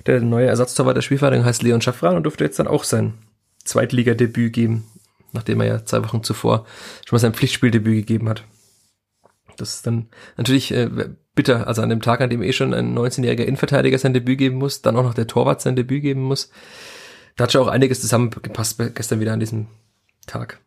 Der 0.06 0.20
neue 0.20 0.48
Ersatztorwart 0.48 0.96
der 0.96 1.02
Spielvereinigung 1.02 1.46
heißt 1.46 1.62
Leon 1.62 1.80
Schaffran 1.80 2.16
und 2.16 2.24
durfte 2.24 2.42
jetzt 2.42 2.58
dann 2.58 2.66
auch 2.66 2.82
sein 2.82 3.14
Zweitligadebüt 3.62 4.52
geben, 4.52 4.85
nachdem 5.30 5.61
er 5.61 5.66
ja 5.68 5.85
zwei 5.85 6.02
Wochen 6.04 6.24
zuvor 6.24 6.66
schon 7.06 7.16
mal 7.16 7.20
sein 7.20 7.35
Pflichtspieldebüt 7.35 7.94
gegeben 7.94 8.28
hat. 8.28 8.42
Das 9.57 9.75
ist 9.75 9.87
dann 9.87 10.09
natürlich 10.37 10.73
äh, 10.73 10.88
bitter. 11.35 11.67
Also 11.67 11.83
an 11.83 11.88
dem 11.88 12.03
Tag, 12.03 12.21
an 12.21 12.31
dem 12.31 12.43
eh 12.43 12.53
schon 12.53 12.75
ein 12.75 12.97
19-jähriger 12.97 13.45
Innenverteidiger 13.45 13.99
sein 13.99 14.15
Debüt 14.15 14.38
geben 14.38 14.57
muss, 14.57 14.83
dann 14.83 14.97
auch 14.97 15.03
noch 15.03 15.15
der 15.15 15.27
Torwart 15.27 15.61
sein 15.61 15.77
Debüt 15.77 16.03
geben 16.03 16.23
muss. 16.23 16.51
Da 17.37 17.45
hat 17.45 17.53
schon 17.53 17.62
auch 17.62 17.69
einiges 17.69 18.01
zusammengepasst 18.01 18.81
gestern 18.95 19.21
wieder 19.21 19.33
an 19.33 19.41
diesem 19.41 19.67
Tag. 20.27 20.61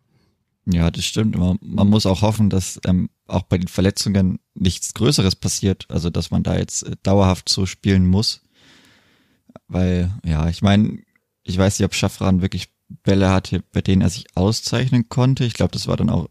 Ja, 0.65 0.89
das 0.89 1.05
stimmt. 1.05 1.37
Man, 1.37 1.59
man 1.61 1.87
muss 1.87 2.07
auch 2.07 2.21
hoffen, 2.21 2.49
dass 2.49 2.79
ähm, 2.85 3.09
auch 3.27 3.43
bei 3.43 3.57
den 3.57 3.67
Verletzungen 3.67 4.39
nichts 4.55 4.93
Größeres 4.95 5.35
passiert. 5.35 5.85
Also, 5.89 6.09
dass 6.09 6.31
man 6.31 6.41
da 6.41 6.57
jetzt 6.57 6.83
äh, 6.83 6.95
dauerhaft 7.03 7.49
so 7.49 7.65
spielen 7.65 8.07
muss. 8.07 8.41
Weil, 9.67 10.11
ja, 10.23 10.49
ich 10.49 10.61
meine, 10.61 10.99
ich 11.43 11.57
weiß 11.57 11.79
nicht, 11.79 11.85
ob 11.85 11.93
Schaffran 11.93 12.41
wirklich 12.41 12.69
Bälle 13.03 13.29
hatte, 13.29 13.63
bei 13.71 13.81
denen 13.81 14.01
er 14.01 14.09
sich 14.09 14.25
auszeichnen 14.35 15.09
konnte. 15.09 15.45
Ich 15.45 15.53
glaube, 15.53 15.71
das 15.71 15.87
war 15.87 15.97
dann 15.97 16.09
auch 16.09 16.29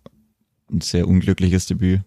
ein 0.70 0.80
sehr 0.80 1.06
unglückliches 1.06 1.66
Debüt. 1.66 2.02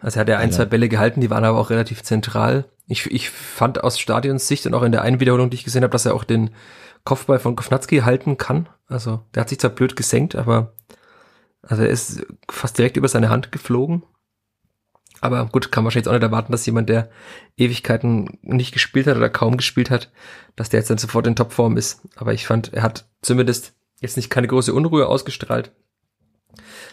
Also 0.00 0.18
er 0.18 0.20
hat 0.20 0.28
ja 0.28 0.38
ein, 0.38 0.52
zwei 0.52 0.64
Bälle 0.64 0.88
gehalten, 0.88 1.20
die 1.20 1.30
waren 1.30 1.44
aber 1.44 1.58
auch 1.58 1.70
relativ 1.70 2.02
zentral. 2.02 2.66
Ich, 2.86 3.06
ich 3.10 3.30
fand 3.30 3.82
aus 3.82 3.98
Stadions 3.98 4.46
Sicht 4.46 4.66
und 4.66 4.74
auch 4.74 4.82
in 4.82 4.92
der 4.92 5.02
einen 5.02 5.20
Wiederholung, 5.20 5.50
die 5.50 5.56
ich 5.56 5.64
gesehen 5.64 5.82
habe, 5.82 5.92
dass 5.92 6.06
er 6.06 6.14
auch 6.14 6.24
den 6.24 6.50
Kopfball 7.04 7.38
von 7.38 7.56
Kovnatski 7.56 7.98
halten 7.98 8.38
kann. 8.38 8.68
Also 8.86 9.20
der 9.34 9.40
hat 9.42 9.48
sich 9.48 9.58
zwar 9.58 9.70
blöd 9.70 9.96
gesenkt, 9.96 10.36
aber 10.36 10.72
also 11.62 11.82
er 11.82 11.90
ist 11.90 12.26
fast 12.48 12.78
direkt 12.78 12.96
über 12.96 13.08
seine 13.08 13.28
Hand 13.28 13.52
geflogen. 13.52 14.04
Aber 15.20 15.46
gut, 15.46 15.72
kann 15.72 15.82
man 15.82 15.86
wahrscheinlich 15.86 16.06
jetzt 16.06 16.08
auch 16.08 16.18
nicht 16.18 16.22
erwarten, 16.22 16.52
dass 16.52 16.66
jemand, 16.66 16.88
der 16.88 17.10
Ewigkeiten 17.56 18.38
nicht 18.42 18.72
gespielt 18.72 19.08
hat 19.08 19.16
oder 19.16 19.28
kaum 19.28 19.56
gespielt 19.56 19.90
hat, 19.90 20.12
dass 20.54 20.68
der 20.68 20.80
jetzt 20.80 20.90
dann 20.90 20.98
sofort 20.98 21.26
in 21.26 21.34
Topform 21.34 21.76
ist. 21.76 22.06
Aber 22.16 22.32
ich 22.34 22.46
fand, 22.46 22.72
er 22.72 22.82
hat 22.82 23.08
zumindest 23.20 23.74
jetzt 24.00 24.16
nicht 24.16 24.30
keine 24.30 24.46
große 24.46 24.72
Unruhe 24.72 25.08
ausgestrahlt. 25.08 25.72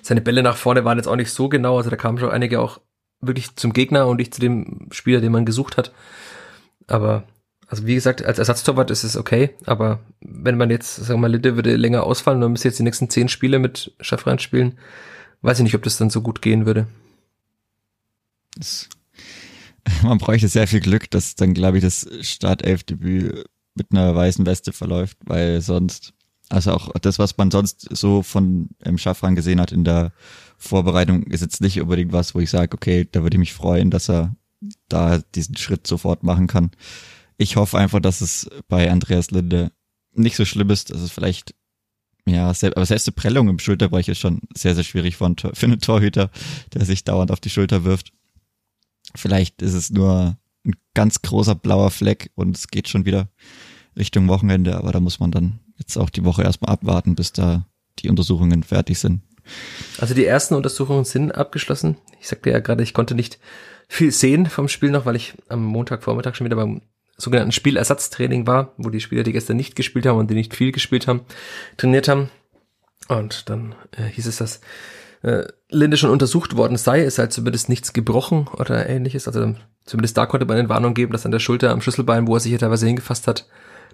Seine 0.02 0.22
Bälle 0.22 0.42
nach 0.42 0.58
vorne 0.58 0.86
waren 0.86 0.98
jetzt 0.98 1.08
auch 1.08 1.16
nicht 1.16 1.32
so 1.32 1.50
genau, 1.50 1.78
also 1.78 1.90
da 1.90 1.96
kamen 1.96 2.18
schon 2.18 2.32
einige 2.32 2.60
auch 2.60 2.82
wirklich 3.22 3.56
zum 3.56 3.74
Gegner 3.74 4.08
und 4.08 4.18
nicht 4.18 4.34
zu 4.34 4.42
dem 4.42 4.88
Spieler, 4.92 5.22
den 5.22 5.32
man 5.32 5.46
gesucht 5.46 5.78
hat. 5.78 5.92
Aber, 6.88 7.24
also 7.68 7.86
wie 7.86 7.96
gesagt, 7.96 8.24
als 8.24 8.40
Ersatztorwart 8.40 8.92
ist 8.92 9.04
es 9.04 9.18
okay, 9.18 9.52
aber 9.66 10.00
wenn 10.22 10.58
man 10.58 10.70
jetzt, 10.70 10.96
sagen 10.96 11.20
wir 11.20 11.30
mal, 11.30 11.32
Linde 11.32 11.56
würde 11.56 11.76
länger 11.76 12.04
ausfallen 12.04 12.38
und 12.38 12.44
man 12.44 12.52
müsste 12.54 12.68
jetzt 12.68 12.80
die 12.80 12.84
nächsten 12.84 13.10
zehn 13.10 13.30
Spiele 13.30 13.60
mit 13.60 13.94
Schaffran 14.00 14.40
spielen, 14.40 14.78
weiß 15.42 15.60
ich 15.60 15.64
nicht, 15.64 15.76
ob 15.76 15.84
das 15.84 15.98
dann 15.98 16.10
so 16.10 16.22
gut 16.22 16.42
gehen 16.42 16.66
würde. 16.66 16.88
Das, 18.56 18.90
man 20.04 20.18
bräuchte 20.18 20.48
sehr 20.48 20.68
viel 20.68 20.80
Glück, 20.80 21.10
dass 21.12 21.36
dann, 21.36 21.54
glaube 21.54 21.78
ich, 21.78 21.84
das 21.84 22.08
Startelfdebüt 22.22 23.46
mit 23.76 23.88
einer 23.92 24.16
weißen 24.16 24.46
Weste 24.46 24.72
verläuft, 24.72 25.18
weil 25.26 25.62
sonst, 25.62 26.14
also 26.50 26.72
auch 26.72 26.90
das, 27.02 27.20
was 27.20 27.38
man 27.38 27.52
sonst 27.52 27.88
so 27.96 28.24
von 28.24 28.70
ähm, 28.84 28.98
Schaffran 28.98 29.36
gesehen 29.36 29.60
hat 29.60 29.72
in 29.72 29.84
der 29.84 30.14
Vorbereitung 30.66 31.24
ist 31.24 31.42
jetzt 31.42 31.62
nicht 31.62 31.80
unbedingt 31.82 32.14
was, 32.14 32.36
wo 32.36 32.40
ich 32.40 32.50
sage, 32.50 32.76
okay, 32.76 33.08
da 33.12 33.24
würde 33.24 33.36
ich 33.36 33.40
mich 33.40 33.54
freuen, 33.54 33.92
dass 33.92 34.10
er 34.10 34.36
da 34.90 35.20
diesen 35.20 35.58
Schritt 35.58 35.88
sofort 35.88 36.24
machen 36.24 36.48
kann. 36.48 36.72
Ich 37.38 37.56
hoffe 37.56 37.78
einfach, 37.78 38.00
dass 38.00 38.22
es 38.22 38.50
bei 38.68 38.90
Andreas 38.90 39.32
Linde 39.32 39.72
nicht 40.14 40.36
so 40.36 40.46
schlimm 40.46 40.70
ist, 40.70 40.92
dass 40.92 41.02
es 41.02 41.12
vielleicht, 41.12 41.54
ja, 42.26 42.54
selbst, 42.54 42.78
aber 42.78 42.86
selbst 42.86 43.08
die 43.08 43.12
Prellung 43.12 43.50
im 43.50 43.60
Schulterbereich 43.60 44.08
ist 44.08 44.20
schon 44.20 44.42
sehr, 44.56 44.76
sehr 44.76 44.84
schwierig 44.84 45.16
für 45.18 45.26
einen 45.26 45.80
Torhüter, 45.80 46.32
der 46.74 46.86
sich 46.86 47.04
dauernd 47.04 47.32
auf 47.32 47.40
die 47.40 47.50
Schulter 47.50 47.84
wirft. 47.84 48.12
Vielleicht 49.16 49.62
ist 49.62 49.74
es 49.74 49.92
nur 49.92 50.38
ein 50.66 50.76
ganz 50.94 51.22
großer 51.22 51.56
blauer 51.56 51.92
Fleck 51.92 52.32
und 52.36 52.58
es 52.58 52.68
geht 52.68 52.90
schon 52.90 53.06
wieder 53.06 53.30
Richtung 53.98 54.28
Wochenende, 54.28 54.78
aber 54.78 54.92
da 54.92 55.00
muss 55.00 55.20
man 55.20 55.32
dann 55.32 55.60
jetzt 55.78 55.98
auch 55.98 56.10
die 56.10 56.24
Woche 56.24 56.44
erstmal 56.44 56.72
abwarten, 56.72 57.16
bis 57.16 57.32
da 57.32 57.68
die 58.00 58.10
Untersuchungen 58.10 58.64
fertig 58.64 59.00
sind. 59.00 59.22
Also 60.00 60.14
die 60.14 60.26
ersten 60.26 60.56
Untersuchungen 60.56 61.06
sind 61.06 61.32
abgeschlossen. 61.32 61.98
Ich 62.20 62.28
sagte 62.28 62.50
ja 62.50 62.60
gerade, 62.60 62.84
ich 62.84 62.94
konnte 62.94 63.16
nicht 63.16 63.40
viel 63.88 64.12
sehen 64.12 64.48
vom 64.48 64.68
Spiel 64.68 64.92
noch, 64.92 65.06
weil 65.06 65.16
ich 65.16 65.34
am 65.48 65.64
Montagvormittag 65.64 66.36
schon 66.36 66.46
wieder 66.46 66.56
beim 66.56 66.82
sogenannten 67.18 67.52
Spielersatztraining 67.52 68.46
war, 68.46 68.74
wo 68.78 68.90
die 68.90 69.00
Spieler, 69.00 69.24
die 69.24 69.32
gestern 69.32 69.58
nicht 69.58 69.76
gespielt 69.76 70.06
haben 70.06 70.18
und 70.18 70.30
die 70.30 70.36
nicht 70.36 70.56
viel 70.56 70.72
gespielt 70.72 71.08
haben, 71.08 71.22
trainiert 71.78 72.08
haben. 72.08 72.30
Und 73.08 73.50
dann 73.50 73.76
äh, 73.92 74.04
hieß 74.04 74.26
es, 74.26 74.38
dass 74.38 74.62
äh, 75.22 75.46
Linde 75.70 75.98
schon 75.98 76.10
untersucht 76.10 76.58
worden 76.58 76.78
sei. 76.78 77.04
Es 77.04 77.16
sei 77.16 77.28
zumindest 77.28 77.70
nichts 77.70 77.94
gebrochen 77.94 78.48
oder 78.48 78.90
ähnliches. 78.90 79.28
Also 79.28 79.56
zumindest 79.86 80.18
da 80.18 80.26
konnte 80.26 80.46
man 80.46 80.58
eine 80.58 80.70
Warnung 80.70 80.94
geben, 80.94 81.12
dass 81.12 81.26
an 81.26 81.32
der 81.32 81.40
Schulter 81.40 81.72
am 81.72 81.82
Schlüsselbein, 81.82 82.28
wo 82.28 82.36
er 82.36 82.40
sich 82.40 82.52
ja 82.52 82.58
teilweise 82.58 82.88
hingefasst 82.88 83.28
hat, 83.28 83.48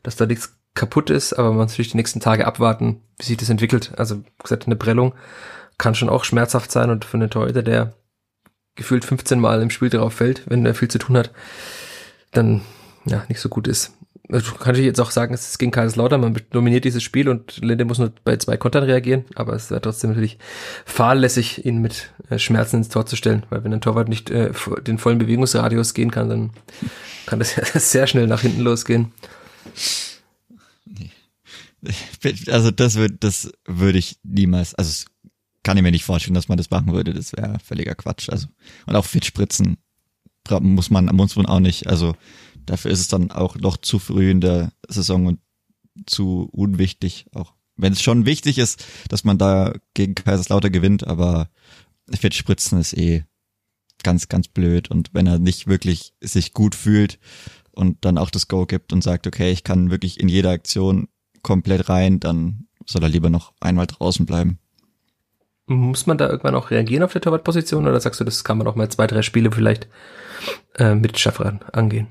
dass 0.04 0.16
da 0.16 0.26
nichts 0.26 0.58
kaputt 0.74 1.10
ist, 1.10 1.34
aber 1.34 1.50
man 1.50 1.58
muss 1.58 1.72
natürlich 1.72 1.92
die 1.92 1.98
nächsten 1.98 2.20
Tage 2.20 2.48
abwarten, 2.48 3.02
wie 3.18 3.26
sich 3.26 3.38
das 3.38 3.50
entwickelt. 3.50 3.94
Also 3.98 4.24
gesagt, 4.42 4.66
eine 4.66 4.76
Prellung 4.76 5.14
kann 5.78 5.96
schon 5.96 6.10
auch 6.10 6.24
schmerzhaft 6.24 6.72
sein 6.72 6.90
und 6.90 7.06
für 7.06 7.18
einen 7.18 7.30
Torhüter, 7.30 7.64
der 7.64 7.94
gefühlt 8.76 9.04
15 9.04 9.40
Mal 9.40 9.62
im 9.62 9.70
Spiel 9.70 9.90
darauf 9.90 10.14
fällt, 10.14 10.44
wenn 10.50 10.66
er 10.66 10.76
viel 10.76 10.88
zu 10.88 11.00
tun 11.00 11.18
hat, 11.18 11.32
dann 12.32 12.62
ja 13.06 13.24
nicht 13.28 13.42
so 13.42 13.50
gut 13.50 13.68
ist. 13.68 13.94
also 14.30 14.54
kann 14.54 14.76
ich 14.76 14.82
jetzt 14.82 15.02
auch 15.02 15.12
sagen, 15.12 15.34
es 15.34 15.50
ist 15.50 15.58
gegen 15.58 15.72
Kaiserslautern, 15.72 16.22
man 16.22 16.40
dominiert 16.52 16.86
dieses 16.86 17.04
Spiel 17.04 17.28
und 17.28 17.58
Linde 17.58 17.84
muss 17.84 17.98
nur 17.98 18.14
bei 18.24 18.38
zwei 18.38 18.56
Kontern 18.56 18.84
reagieren, 18.84 19.26
aber 19.36 19.54
es 19.54 19.72
wäre 19.72 19.82
trotzdem 19.82 20.12
natürlich 20.12 20.38
fahrlässig, 20.86 21.66
ihn 21.66 21.82
mit 21.82 22.14
äh, 22.30 22.40
Schmerzen 22.40 22.78
ins 22.78 22.90
Tor 22.90 23.06
zu 23.06 23.16
stellen, 23.18 23.46
weil 23.50 23.64
wenn 23.64 23.74
ein 23.74 23.82
Torwart 23.82 24.08
nicht 24.08 24.30
äh, 24.30 24.52
den 24.86 25.00
vollen 25.00 25.18
Bewegungsradius 25.18 25.94
gehen 25.94 26.12
kann, 26.12 26.30
dann 26.30 26.52
kann 27.26 27.40
das 27.40 27.56
ja 27.58 27.64
sehr 27.66 28.08
schnell 28.08 28.28
nach 28.28 28.42
hinten 28.42 28.62
losgehen. 28.62 29.12
Also 32.48 32.70
das 32.72 32.96
würde, 32.96 33.16
das 33.16 33.52
würde 33.66 33.98
ich 33.98 34.20
niemals, 34.24 34.76
also 34.76 35.06
kann 35.64 35.78
ich 35.78 35.84
mir 35.84 35.92
nicht 35.92 36.06
vorstellen, 36.06 36.36
dass 36.36 36.48
man 36.48 36.58
das 36.58 36.70
machen 36.70 36.94
würde. 36.94 37.14
Das 37.14 37.34
wäre 37.34 37.58
völliger 37.60 37.96
Quatsch. 37.96 38.30
Also 38.30 38.48
und 38.86 38.96
auch 38.96 39.06
Fitspritzen 39.06 39.78
muss 40.50 40.90
man 40.90 41.06
muss 41.06 41.36
man 41.36 41.46
auch 41.46 41.60
nicht. 41.60 41.88
Also 41.88 42.16
dafür 42.66 42.92
ist 42.92 43.00
es 43.00 43.08
dann 43.08 43.32
auch 43.32 43.56
noch 43.56 43.78
zu 43.78 44.00
früh 44.00 44.30
in 44.32 44.42
der 44.42 44.74
Saison 44.88 45.28
und 45.28 45.40
zu 46.06 46.50
unwichtig. 46.52 47.28
Auch 47.34 47.54
wenn 47.76 47.94
es 47.94 48.02
schon 48.02 48.26
wichtig 48.26 48.58
ist, 48.58 48.86
dass 49.10 49.24
man 49.24 49.38
da 49.38 49.74
gegen 49.94 50.16
Kaiserslautern 50.16 50.72
gewinnt, 50.72 51.06
aber 51.06 51.50
Fitspritzen 52.12 52.80
ist 52.80 52.94
eh 52.94 53.26
ganz 54.04 54.30
ganz 54.30 54.48
blöd 54.48 54.90
und 54.90 55.14
wenn 55.14 55.28
er 55.28 55.38
nicht 55.38 55.68
wirklich 55.68 56.14
sich 56.22 56.54
gut 56.54 56.74
fühlt 56.74 57.20
und 57.74 57.98
dann 58.02 58.18
auch 58.18 58.30
das 58.30 58.48
Go 58.48 58.66
gibt 58.66 58.94
und 58.94 59.04
sagt, 59.04 59.28
okay, 59.28 59.52
ich 59.52 59.64
kann 59.64 59.92
wirklich 59.92 60.20
in 60.20 60.30
jeder 60.30 60.52
Aktion 60.52 61.08
komplett 61.42 61.90
rein, 61.90 62.20
dann 62.20 62.68
soll 62.86 63.04
er 63.04 63.10
lieber 63.10 63.30
noch 63.30 63.54
einmal 63.60 63.88
draußen 63.88 64.26
bleiben. 64.26 64.60
Muss 65.68 66.06
man 66.06 66.18
da 66.18 66.30
irgendwann 66.30 66.56
auch 66.56 66.72
reagieren 66.72 67.04
auf 67.04 67.14
der 67.14 67.22
Torwartposition 67.22 67.88
oder 67.88 68.00
sagst 68.00 68.20
du, 68.20 68.24
das 68.24 68.44
kann 68.44 68.58
man 68.58 68.68
auch 68.68 68.76
mal 68.76 68.90
zwei, 68.90 69.08
drei 69.08 69.22
Spiele 69.22 69.52
vielleicht 69.52 69.88
äh, 70.76 70.96
mit 70.96 71.18
Schaffran 71.18 71.62
angehen? 71.72 72.08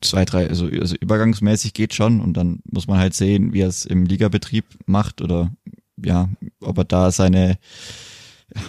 Zwei, 0.00 0.24
drei, 0.24 0.48
also, 0.48 0.66
also 0.66 0.96
übergangsmäßig 0.96 1.74
geht 1.74 1.94
schon 1.94 2.20
und 2.20 2.36
dann 2.36 2.60
muss 2.64 2.86
man 2.86 2.98
halt 2.98 3.14
sehen, 3.14 3.52
wie 3.52 3.60
er 3.60 3.68
es 3.68 3.84
im 3.84 4.04
Ligabetrieb 4.04 4.64
macht 4.86 5.20
oder 5.20 5.52
ja, 5.96 6.28
ob 6.60 6.78
er 6.78 6.84
da 6.84 7.12
seine, 7.12 7.58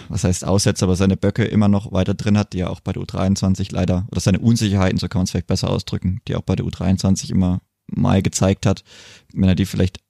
was 0.08 0.24
heißt 0.24 0.44
Aussätze, 0.44 0.84
aber 0.84 0.96
seine 0.96 1.16
Böcke 1.16 1.44
immer 1.44 1.68
noch 1.68 1.92
weiter 1.92 2.14
drin 2.14 2.38
hat, 2.38 2.52
die 2.52 2.60
er 2.60 2.70
auch 2.70 2.80
bei 2.80 2.92
der 2.92 3.02
U23 3.02 3.72
leider, 3.72 4.06
oder 4.10 4.20
seine 4.20 4.40
Unsicherheiten, 4.40 4.98
so 4.98 5.08
kann 5.08 5.20
man 5.20 5.24
es 5.24 5.30
vielleicht 5.30 5.46
besser 5.46 5.70
ausdrücken, 5.70 6.20
die 6.26 6.32
er 6.32 6.38
auch 6.38 6.44
bei 6.44 6.56
der 6.56 6.66
U23 6.66 7.30
immer 7.30 7.60
mal 7.86 8.22
gezeigt 8.22 8.66
hat. 8.66 8.84
Wenn 9.32 9.48
er 9.48 9.54
die 9.54 9.66
vielleicht 9.66 10.00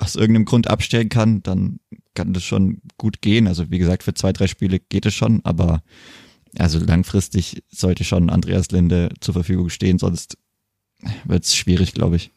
aus 0.00 0.16
irgendeinem 0.16 0.44
Grund 0.44 0.68
abstellen 0.68 1.08
kann, 1.08 1.42
dann 1.42 1.80
kann 2.14 2.32
das 2.32 2.42
schon 2.42 2.80
gut 2.98 3.22
gehen. 3.22 3.46
Also 3.46 3.70
wie 3.70 3.78
gesagt, 3.78 4.02
für 4.02 4.14
zwei, 4.14 4.32
drei 4.32 4.46
Spiele 4.46 4.78
geht 4.78 5.06
es 5.06 5.14
schon, 5.14 5.40
aber 5.44 5.82
also 6.58 6.78
langfristig 6.78 7.62
sollte 7.68 8.04
schon 8.04 8.30
Andreas 8.30 8.70
Linde 8.70 9.10
zur 9.20 9.34
Verfügung 9.34 9.68
stehen, 9.68 9.98
sonst 9.98 10.38
wird 11.24 11.44
es 11.44 11.54
schwierig, 11.54 11.92
glaube 11.94 12.16
ich. 12.16 12.32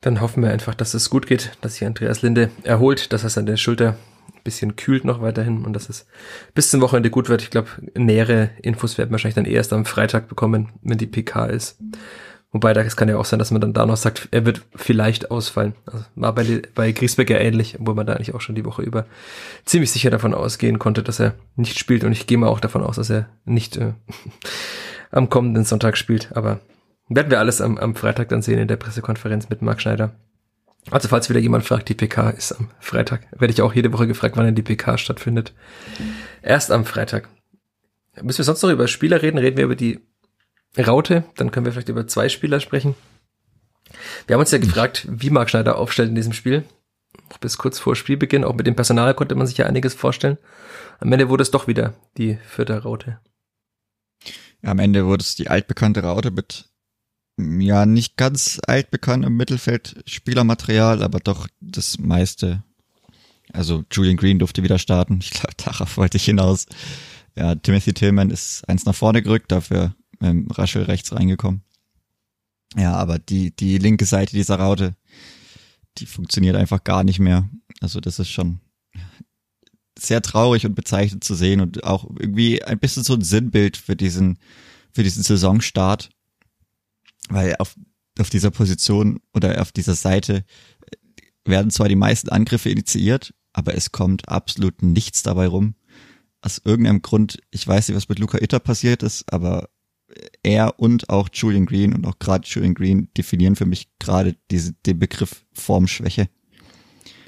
Dann 0.00 0.20
hoffen 0.20 0.42
wir 0.42 0.50
einfach, 0.50 0.74
dass 0.74 0.94
es 0.94 1.10
gut 1.10 1.26
geht, 1.26 1.56
dass 1.60 1.74
sich 1.74 1.86
Andreas 1.86 2.22
Linde 2.22 2.50
erholt, 2.64 3.12
dass 3.12 3.22
er 3.22 3.30
seine 3.30 3.56
Schulter 3.56 3.96
bisschen 4.44 4.76
kühlt 4.76 5.04
noch 5.04 5.20
weiterhin 5.20 5.64
und 5.64 5.72
dass 5.72 5.88
es 5.88 6.06
bis 6.54 6.70
zum 6.70 6.80
Wochenende 6.80 7.10
gut 7.10 7.28
wird. 7.28 7.42
Ich 7.42 7.50
glaube, 7.50 7.68
nähere 7.94 8.50
Infos 8.62 8.98
werden 8.98 9.10
wir 9.10 9.12
wahrscheinlich 9.12 9.34
dann 9.34 9.44
erst 9.44 9.72
am 9.72 9.84
Freitag 9.84 10.28
bekommen, 10.28 10.70
wenn 10.82 10.98
die 10.98 11.06
PK 11.06 11.46
ist. 11.46 11.78
Wobei, 12.52 12.72
es 12.72 12.96
kann 12.96 13.08
ja 13.08 13.16
auch 13.16 13.24
sein, 13.24 13.38
dass 13.38 13.50
man 13.50 13.62
dann 13.62 13.72
da 13.72 13.86
noch 13.86 13.96
sagt, 13.96 14.28
er 14.30 14.44
wird 14.44 14.60
vielleicht 14.74 15.30
ausfallen. 15.30 15.74
Also 15.86 16.04
war 16.16 16.34
bei, 16.34 16.62
bei 16.74 16.92
Griesbeck 16.92 17.30
ja 17.30 17.38
ähnlich, 17.38 17.78
obwohl 17.80 17.94
man 17.94 18.06
da 18.06 18.12
eigentlich 18.12 18.34
auch 18.34 18.42
schon 18.42 18.54
die 18.54 18.66
Woche 18.66 18.82
über 18.82 19.06
ziemlich 19.64 19.90
sicher 19.90 20.10
davon 20.10 20.34
ausgehen 20.34 20.78
konnte, 20.78 21.02
dass 21.02 21.18
er 21.18 21.34
nicht 21.56 21.78
spielt. 21.78 22.04
Und 22.04 22.12
ich 22.12 22.26
gehe 22.26 22.36
mal 22.36 22.48
auch 22.48 22.60
davon 22.60 22.82
aus, 22.82 22.96
dass 22.96 23.08
er 23.08 23.30
nicht 23.46 23.78
äh, 23.78 23.94
am 25.10 25.30
kommenden 25.30 25.64
Sonntag 25.64 25.96
spielt. 25.96 26.36
Aber 26.36 26.60
werden 27.08 27.30
wir 27.30 27.38
alles 27.38 27.62
am, 27.62 27.78
am 27.78 27.94
Freitag 27.94 28.28
dann 28.28 28.42
sehen 28.42 28.58
in 28.58 28.68
der 28.68 28.76
Pressekonferenz 28.76 29.48
mit 29.48 29.62
Marc 29.62 29.80
Schneider. 29.80 30.12
Also 30.90 31.08
falls 31.08 31.30
wieder 31.30 31.40
jemand 31.40 31.64
fragt, 31.64 31.88
die 31.88 31.94
PK 31.94 32.30
ist 32.30 32.52
am 32.52 32.70
Freitag. 32.80 33.26
Werde 33.38 33.52
ich 33.52 33.62
auch 33.62 33.74
jede 33.74 33.92
Woche 33.92 34.06
gefragt, 34.06 34.36
wann 34.36 34.46
denn 34.46 34.54
die 34.54 34.62
PK 34.62 34.98
stattfindet. 34.98 35.54
Erst 36.42 36.70
am 36.70 36.84
Freitag. 36.84 37.28
Müssen 38.20 38.38
wir 38.38 38.44
sonst 38.44 38.62
noch 38.62 38.70
über 38.70 38.88
Spieler 38.88 39.22
reden? 39.22 39.38
Reden 39.38 39.56
wir 39.56 39.64
über 39.64 39.76
die 39.76 40.00
Raute, 40.78 41.24
dann 41.36 41.50
können 41.50 41.66
wir 41.66 41.72
vielleicht 41.72 41.88
über 41.88 42.06
zwei 42.06 42.28
Spieler 42.28 42.60
sprechen. 42.60 42.94
Wir 44.26 44.34
haben 44.34 44.40
uns 44.40 44.50
ja 44.50 44.58
gefragt, 44.58 45.06
wie 45.08 45.30
Marc 45.30 45.50
Schneider 45.50 45.78
aufstellt 45.78 46.08
in 46.08 46.14
diesem 46.14 46.32
Spiel. 46.32 46.64
Bis 47.40 47.58
kurz 47.58 47.78
vor 47.78 47.94
Spielbeginn, 47.94 48.44
auch 48.44 48.54
mit 48.54 48.66
dem 48.66 48.74
Personal 48.74 49.14
konnte 49.14 49.34
man 49.34 49.46
sich 49.46 49.58
ja 49.58 49.66
einiges 49.66 49.94
vorstellen. 49.94 50.38
Am 50.98 51.12
Ende 51.12 51.28
wurde 51.28 51.42
es 51.42 51.50
doch 51.50 51.66
wieder 51.66 51.94
die 52.16 52.38
vierte 52.46 52.82
Raute. 52.82 53.20
Am 54.62 54.78
Ende 54.78 55.06
wurde 55.06 55.22
es 55.22 55.34
die 55.34 55.48
altbekannte 55.48 56.02
Raute 56.02 56.30
mit 56.30 56.71
ja 57.60 57.86
nicht 57.86 58.16
ganz 58.16 58.60
altbekanntem 58.66 59.36
Mittelfeld 59.36 60.02
Spielermaterial, 60.06 61.02
aber 61.02 61.20
doch 61.20 61.48
das 61.60 61.98
meiste. 61.98 62.62
Also 63.52 63.84
Julian 63.90 64.16
Green 64.16 64.38
durfte 64.38 64.62
wieder 64.62 64.78
starten. 64.78 65.18
Ich 65.22 65.30
glaube, 65.30 65.54
darauf 65.56 65.96
wollte 65.96 66.16
ich 66.16 66.24
hinaus. 66.24 66.66
Ja, 67.36 67.54
Timothy 67.54 67.92
Tillman 67.92 68.30
ist 68.30 68.68
eins 68.68 68.84
nach 68.84 68.94
vorne 68.94 69.22
gerückt, 69.22 69.52
dafür 69.52 69.94
ähm, 70.20 70.48
Raschel 70.50 70.82
rechts 70.82 71.12
reingekommen. 71.12 71.62
Ja, 72.76 72.94
aber 72.94 73.18
die, 73.18 73.54
die 73.54 73.78
linke 73.78 74.06
Seite 74.06 74.32
dieser 74.32 74.56
Raute, 74.56 74.96
die 75.98 76.06
funktioniert 76.06 76.56
einfach 76.56 76.84
gar 76.84 77.04
nicht 77.04 77.18
mehr. 77.18 77.48
Also 77.80 78.00
das 78.00 78.18
ist 78.18 78.30
schon 78.30 78.60
sehr 79.98 80.22
traurig 80.22 80.66
und 80.66 80.74
bezeichnend 80.74 81.24
zu 81.24 81.34
sehen 81.34 81.60
und 81.60 81.84
auch 81.84 82.08
irgendwie 82.18 82.62
ein 82.62 82.78
bisschen 82.78 83.04
so 83.04 83.14
ein 83.14 83.22
Sinnbild 83.22 83.76
für 83.76 83.96
diesen, 83.96 84.38
für 84.92 85.02
diesen 85.02 85.22
Saisonstart. 85.22 86.10
Weil 87.28 87.56
auf, 87.58 87.76
auf 88.18 88.30
dieser 88.30 88.50
Position 88.50 89.20
oder 89.34 89.60
auf 89.60 89.72
dieser 89.72 89.94
Seite 89.94 90.44
werden 91.44 91.70
zwar 91.70 91.88
die 91.88 91.96
meisten 91.96 92.28
Angriffe 92.28 92.70
initiiert, 92.70 93.34
aber 93.52 93.74
es 93.74 93.92
kommt 93.92 94.28
absolut 94.28 94.82
nichts 94.82 95.22
dabei 95.22 95.46
rum. 95.46 95.74
Aus 96.40 96.60
irgendeinem 96.64 97.02
Grund, 97.02 97.38
ich 97.50 97.66
weiß 97.66 97.88
nicht, 97.88 97.96
was 97.96 98.08
mit 98.08 98.18
Luca 98.18 98.38
Itter 98.38 98.58
passiert 98.58 99.02
ist, 99.02 99.32
aber 99.32 99.68
er 100.42 100.78
und 100.78 101.08
auch 101.08 101.28
Julian 101.32 101.66
Green 101.66 101.94
und 101.94 102.06
auch 102.06 102.18
gerade 102.18 102.46
Julian 102.46 102.74
Green 102.74 103.08
definieren 103.16 103.56
für 103.56 103.66
mich 103.66 103.88
gerade 103.98 104.36
diese, 104.50 104.72
den 104.72 104.98
Begriff 104.98 105.44
Formschwäche. 105.52 106.28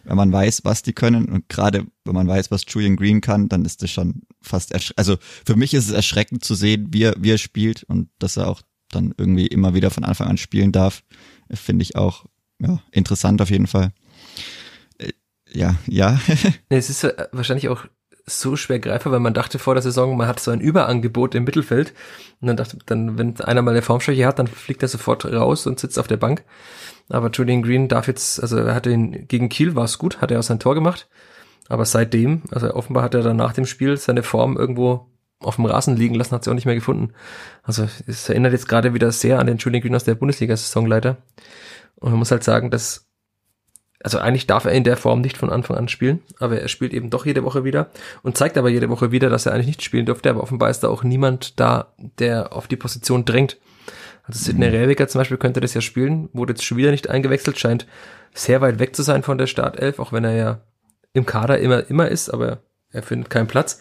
Wenn 0.05 0.17
man 0.17 0.33
weiß, 0.33 0.65
was 0.65 0.83
die 0.83 0.93
können 0.93 1.27
und 1.31 1.49
gerade 1.49 1.87
wenn 2.05 2.15
man 2.15 2.29
weiß, 2.29 2.51
was 2.51 2.65
Julian 2.69 2.97
Green 2.97 3.23
kann, 3.23 3.49
dann 3.49 3.65
ist 3.65 3.83
das 3.83 3.91
schon 3.91 4.23
fast, 4.43 4.75
also 4.99 5.17
für 5.47 5.57
mich 5.57 5.73
ist 5.73 5.87
es 5.87 5.95
erschreckend 5.95 6.45
zu 6.45 6.55
sehen, 6.55 6.89
wie 6.91 7.05
er, 7.05 7.15
wie 7.19 7.31
er 7.31 7.39
spielt 7.39 7.85
und 7.85 8.11
dass 8.19 8.37
er 8.37 8.49
auch 8.49 8.61
dann 8.95 9.15
irgendwie 9.17 9.47
immer 9.47 9.75
wieder 9.75 9.91
von 9.91 10.05
Anfang 10.05 10.29
an 10.29 10.37
spielen 10.37 10.73
darf, 10.73 11.03
finde 11.53 11.83
ich 11.83 11.97
auch 11.97 12.27
ja, 12.59 12.81
interessant 12.93 13.43
auf 13.43 13.51
jeden 13.51 13.67
Fall. 13.67 13.93
Äh, 14.99 15.13
ja, 15.53 15.77
ja. 15.87 16.19
es 16.69 16.91
ist 16.91 17.05
wahrscheinlich 17.33 17.69
auch 17.69 17.87
so 18.27 18.57
schwer 18.57 18.79
greifbar, 18.79 19.13
weil 19.13 19.21
man 19.21 19.35
dachte 19.35 19.59
vor 19.59 19.75
der 19.75 19.83
Saison, 19.83 20.17
man 20.17 20.27
hat 20.27 20.41
so 20.41 20.51
ein 20.51 20.61
Überangebot 20.61 21.35
im 21.35 21.45
Mittelfeld. 21.45 21.93
Und 22.41 22.49
dann 22.49 22.57
dachte 22.57 22.79
dann, 22.87 23.19
wenn 23.19 23.39
einer 23.41 23.63
mal 23.63 23.73
eine 23.73 23.83
Formschwäche 23.83 24.27
hat, 24.27 24.39
dann 24.39 24.47
fliegt 24.47 24.83
er 24.83 24.89
sofort 24.89 25.27
raus 25.27 25.67
und 25.67 25.79
sitzt 25.79 25.99
auf 25.99 26.09
der 26.09 26.17
Bank. 26.17 26.43
Aber 27.11 27.31
Julian 27.31 27.63
Green 27.63 27.89
darf 27.89 28.09
jetzt, 28.09 28.41
also 28.41 28.57
er 28.57 28.75
hatte 28.75 28.91
ihn, 28.91 29.29
gegen 29.29 29.51
Kiel 29.51 29.75
war 29.75 29.85
es 29.85 29.99
gut, 29.99 30.23
hat 30.23 30.31
er 30.31 30.39
auch 30.39 30.45
sein 30.45 30.59
Tor 30.59 30.75
gemacht. 30.75 31.07
Aber 31.69 31.85
seitdem, 31.85 32.43
also 32.51 32.73
offenbar 32.75 33.03
hat 33.03 33.15
er 33.15 33.23
dann 33.23 33.37
nach 33.37 33.53
dem 33.53 33.67
Spiel 33.67 33.97
seine 33.97 34.23
Form 34.23 34.57
irgendwo 34.57 35.07
auf 35.45 35.57
dem 35.57 35.67
Rasen 35.67 35.97
liegen 35.97 36.15
lassen, 36.15 36.35
hat 36.35 36.45
sie 36.45 36.51
auch 36.51 36.55
nicht 36.55 36.67
mehr 36.67 36.75
gefunden. 36.75 37.13
Also 37.63 37.89
es 38.07 38.29
erinnert 38.29 38.53
jetzt 38.53 38.69
gerade 38.69 38.95
wieder 38.95 39.13
sehr 39.13 39.39
an 39.39 39.47
den 39.47 39.59
Julian 39.59 39.83
Green 39.83 39.95
aus 39.95 40.05
der 40.05 40.15
Bundesliga-Saison 40.15 40.87
leider. 40.87 41.17
Und 41.97 42.11
man 42.11 42.19
muss 42.19 42.31
halt 42.31 42.45
sagen, 42.45 42.71
dass 42.71 43.07
also 44.05 44.19
eigentlich 44.19 44.47
darf 44.47 44.67
er 44.67 44.73
in 44.73 44.85
der 44.85 44.99
Form 44.99 45.23
nicht 45.23 45.39
von 45.39 45.49
Anfang 45.49 45.79
an 45.79 45.89
spielen, 45.89 46.21
aber 46.39 46.61
er 46.61 46.69
spielt 46.69 46.93
eben 46.93 47.09
doch 47.09 47.25
jede 47.25 47.43
Woche 47.43 47.65
wieder 47.65 47.89
und 48.23 48.37
zeigt 48.37 48.59
aber 48.59 48.69
jede 48.69 48.91
Woche 48.91 49.13
wieder, 49.13 49.31
dass 49.31 49.47
er 49.47 49.55
eigentlich 49.55 49.67
nicht 49.67 49.83
spielen 49.83 50.05
dürfte, 50.05 50.29
aber 50.29 50.43
offenbar 50.43 50.69
ist 50.69 50.81
da 50.81 50.89
auch 50.89 51.03
niemand 51.03 51.59
da, 51.59 51.95
der 52.19 52.53
auf 52.53 52.69
die 52.69 52.77
Position 52.77 53.25
drängt. 53.25 53.57
Also 54.25 54.45
Sidney 54.45 54.69
mhm. 54.69 54.75
Rewiger 54.75 55.09
zum 55.09 55.21
Beispiel 55.21 55.39
könnte 55.39 55.61
das 55.61 55.73
ja 55.73 55.81
spielen, 55.81 56.29
wurde 56.35 56.53
jetzt 56.53 56.65
schon 56.65 56.77
wieder 56.77 56.91
nicht 56.91 57.09
eingewechselt, 57.09 57.59
scheint 57.59 57.87
sehr 58.35 58.61
weit 58.61 58.79
weg 58.79 58.95
zu 58.95 59.03
sein 59.03 59.23
von 59.23 59.39
der 59.39 59.47
Startelf, 59.47 59.99
auch 59.99 60.13
wenn 60.13 60.25
er 60.25 60.35
ja 60.35 60.61
im 61.15 61.25
Kader 61.25 61.59
immer, 61.59 61.89
immer 61.89 62.09
ist, 62.09 62.29
aber 62.29 62.59
er 62.91 63.03
findet 63.03 63.31
keinen 63.31 63.47
Platz. 63.47 63.81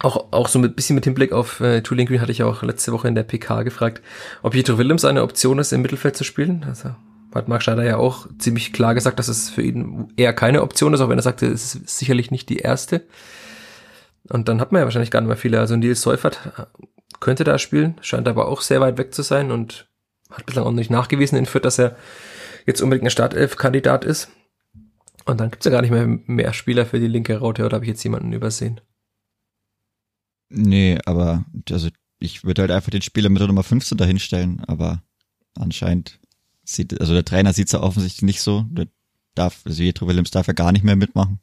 Auch, 0.00 0.32
auch 0.32 0.48
so 0.48 0.58
ein 0.58 0.74
bisschen 0.74 0.94
mit 0.94 1.04
Hinblick 1.04 1.32
auf 1.32 1.60
äh, 1.60 1.82
Julian 1.84 2.08
Green 2.08 2.20
hatte 2.20 2.32
ich 2.32 2.42
auch 2.42 2.62
letzte 2.62 2.92
Woche 2.92 3.08
in 3.08 3.14
der 3.14 3.22
PK 3.22 3.62
gefragt, 3.62 4.02
ob 4.42 4.52
Pietro 4.52 4.78
Willems 4.78 5.04
eine 5.04 5.22
Option 5.22 5.58
ist, 5.58 5.72
im 5.72 5.82
Mittelfeld 5.82 6.16
zu 6.16 6.24
spielen. 6.24 6.64
Also 6.66 6.94
hat 7.34 7.48
Mark 7.48 7.62
Schneider 7.62 7.84
ja 7.84 7.96
auch 7.96 8.26
ziemlich 8.38 8.72
klar 8.72 8.94
gesagt, 8.94 9.18
dass 9.18 9.28
es 9.28 9.50
für 9.50 9.62
ihn 9.62 10.12
eher 10.16 10.32
keine 10.32 10.62
Option 10.62 10.92
ist, 10.92 11.00
auch 11.00 11.08
wenn 11.08 11.18
er 11.18 11.22
sagte, 11.22 11.46
es 11.46 11.74
ist 11.74 11.98
sicherlich 11.98 12.30
nicht 12.30 12.48
die 12.48 12.58
erste. 12.58 13.02
Und 14.28 14.48
dann 14.48 14.60
hat 14.60 14.72
man 14.72 14.80
ja 14.80 14.84
wahrscheinlich 14.86 15.10
gar 15.10 15.20
nicht 15.20 15.28
mehr 15.28 15.36
viele. 15.36 15.60
Also 15.60 15.76
Nils 15.76 16.02
Seufert 16.02 16.40
könnte 17.20 17.44
da 17.44 17.58
spielen, 17.58 17.96
scheint 18.00 18.28
aber 18.28 18.48
auch 18.48 18.60
sehr 18.60 18.80
weit 18.80 18.98
weg 18.98 19.14
zu 19.14 19.22
sein 19.22 19.50
und 19.50 19.88
hat 20.30 20.46
bislang 20.46 20.64
auch 20.64 20.72
nicht 20.72 20.90
nachgewiesen 20.90 21.38
in 21.38 21.46
Fürth, 21.46 21.64
dass 21.64 21.78
er 21.78 21.96
jetzt 22.66 22.80
unbedingt 22.80 23.06
ein 23.06 23.10
Startelf-Kandidat 23.10 24.04
ist. 24.04 24.30
Und 25.24 25.40
dann 25.40 25.50
gibt's 25.50 25.64
ja 25.64 25.70
gar 25.70 25.82
nicht 25.82 25.90
mehr 25.90 26.06
mehr 26.06 26.52
Spieler 26.52 26.86
für 26.86 26.98
die 26.98 27.06
linke 27.06 27.38
Raute, 27.38 27.64
oder 27.64 27.76
habe 27.76 27.84
ich 27.84 27.90
jetzt 27.90 28.02
jemanden 28.02 28.32
übersehen? 28.32 28.80
Nee, 30.54 30.98
aber 31.06 31.44
also 31.70 31.88
ich 32.18 32.44
würde 32.44 32.62
halt 32.62 32.70
einfach 32.70 32.90
den 32.90 33.02
Spieler 33.02 33.30
mit 33.30 33.40
der 33.40 33.48
Nummer 33.48 33.62
15 33.62 33.98
dahinstellen, 33.98 34.62
aber 34.66 35.02
anscheinend 35.58 36.20
sieht, 36.64 37.00
also 37.00 37.14
der 37.14 37.24
Trainer 37.24 37.52
sieht 37.52 37.66
es 37.66 37.72
ja 37.72 37.80
offensichtlich 37.80 38.22
nicht 38.22 38.42
so. 38.42 38.66
Der 38.70 38.86
darf, 39.34 39.62
also 39.64 39.82
Jetro 39.82 40.06
Willems 40.06 40.30
darf 40.30 40.46
ja 40.46 40.52
gar 40.52 40.72
nicht 40.72 40.84
mehr 40.84 40.96
mitmachen. 40.96 41.40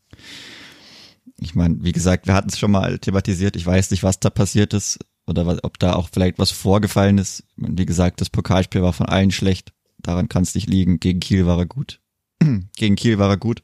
Ich 1.40 1.56
meine, 1.56 1.84
wie 1.84 1.92
gesagt, 1.92 2.28
wir 2.28 2.34
hatten 2.34 2.50
es 2.50 2.60
schon 2.60 2.72
mal 2.72 3.00
thematisiert. 3.00 3.56
Ich 3.56 3.66
weiß 3.66 3.92
nicht, 3.92 4.04
was 4.04 4.20
da 4.20 4.30
passiert 4.30 4.74
ist 4.74 5.00
oder 5.26 5.46
was, 5.46 5.64
ob 5.64 5.80
da 5.80 5.94
auch 5.94 6.10
vielleicht 6.12 6.38
was 6.38 6.52
vorgefallen 6.52 7.18
ist. 7.18 7.44
Wie 7.56 7.86
gesagt, 7.86 8.22
das 8.22 8.30
Pokalspiel 8.30 8.82
war 8.82 8.94
von 8.94 9.08
allen 9.08 9.32
schlecht. 9.32 9.74
Daran 9.98 10.30
kann 10.30 10.44
es 10.44 10.56
nicht 10.56 10.70
liegen. 10.70 11.00
Gegen 11.00 11.20
Kiel 11.20 11.46
war 11.46 11.58
er 11.58 11.66
gut. 11.66 12.02
Gegen 12.78 12.96
Kiel 12.96 13.20
war 13.20 13.30
er 13.30 13.38
gut. 13.38 13.64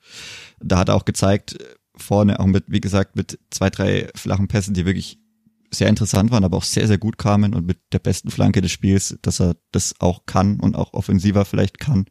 Da 0.60 0.78
hat 0.78 0.90
er 0.90 0.96
auch 0.96 1.06
gezeigt, 1.06 1.58
vorne 1.96 2.40
auch 2.40 2.46
mit, 2.46 2.66
wie 2.68 2.82
gesagt, 2.82 3.16
mit 3.16 3.40
zwei, 3.52 3.70
drei 3.70 4.10
flachen 4.16 4.48
Pässen, 4.48 4.74
die 4.74 4.86
wirklich 4.86 5.20
sehr 5.78 5.90
interessant 5.90 6.32
waren, 6.32 6.44
aber 6.44 6.58
auch 6.58 6.64
sehr, 6.64 6.88
sehr 6.88 6.98
gut 6.98 7.18
kamen 7.18 7.54
und 7.54 7.66
mit 7.66 7.80
der 7.92 8.00
besten 8.00 8.32
Flanke 8.32 8.62
des 8.62 8.72
Spiels, 8.72 9.18
dass 9.22 9.40
er 9.40 9.56
das 9.72 9.96
auch 10.00 10.26
kann 10.26 10.60
und 10.60 10.76
auch 10.76 10.94
offensiver 10.94 11.46
vielleicht 11.46 11.80
kann. 11.80 12.06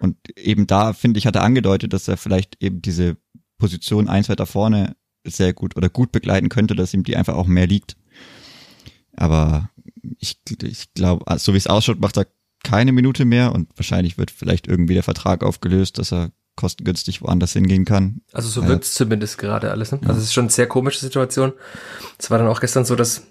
Und 0.00 0.16
eben 0.36 0.66
da, 0.66 0.92
finde 0.92 1.18
ich, 1.18 1.26
hat 1.26 1.36
er 1.36 1.44
angedeutet, 1.44 1.92
dass 1.92 2.08
er 2.08 2.16
vielleicht 2.16 2.62
eben 2.62 2.82
diese 2.82 3.16
Position 3.58 4.08
eins 4.08 4.28
weiter 4.28 4.46
vorne 4.46 4.96
sehr 5.24 5.52
gut 5.52 5.76
oder 5.76 5.88
gut 5.88 6.10
begleiten 6.10 6.48
könnte, 6.48 6.74
dass 6.74 6.94
ihm 6.94 7.04
die 7.04 7.16
einfach 7.16 7.34
auch 7.34 7.46
mehr 7.46 7.66
liegt. 7.66 7.96
Aber 9.14 9.70
ich, 10.18 10.40
ich 10.62 10.92
glaube, 10.94 11.24
so 11.38 11.52
wie 11.52 11.58
es 11.58 11.66
ausschaut, 11.66 12.00
macht 12.00 12.16
er 12.16 12.26
keine 12.64 12.92
Minute 12.92 13.24
mehr 13.24 13.52
und 13.52 13.68
wahrscheinlich 13.76 14.18
wird 14.18 14.30
vielleicht 14.30 14.66
irgendwie 14.66 14.94
der 14.94 15.02
Vertrag 15.02 15.44
aufgelöst, 15.44 15.98
dass 15.98 16.12
er 16.12 16.32
kostengünstig 16.56 17.22
woanders 17.22 17.52
hingehen 17.52 17.84
kann. 17.84 18.20
Also 18.32 18.48
so 18.48 18.66
wirkt 18.66 18.84
es 18.84 18.94
zumindest 18.94 19.38
gerade 19.38 19.70
alles. 19.70 19.92
Ne? 19.92 20.00
Also 20.02 20.18
es 20.18 20.24
ist 20.24 20.34
schon 20.34 20.44
eine 20.44 20.52
sehr 20.52 20.66
komische 20.66 21.00
Situation. 21.00 21.52
Es 22.18 22.30
war 22.30 22.38
dann 22.38 22.48
auch 22.48 22.60
gestern 22.60 22.84
so, 22.84 22.94
dass 22.94 23.26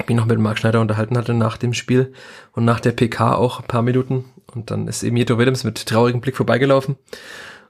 ich 0.00 0.08
mich 0.08 0.16
noch 0.16 0.26
mit 0.26 0.38
Marc 0.38 0.58
Schneider 0.58 0.80
unterhalten 0.80 1.16
hatte 1.16 1.34
nach 1.34 1.56
dem 1.56 1.74
Spiel 1.74 2.12
und 2.52 2.64
nach 2.64 2.80
der 2.80 2.92
PK 2.92 3.34
auch 3.34 3.60
ein 3.60 3.66
paar 3.66 3.82
Minuten. 3.82 4.24
Und 4.52 4.70
dann 4.70 4.88
ist 4.88 5.02
eben 5.02 5.16
Jeto 5.16 5.38
Willems 5.38 5.64
mit 5.64 5.86
traurigem 5.86 6.20
Blick 6.20 6.36
vorbeigelaufen. 6.36 6.96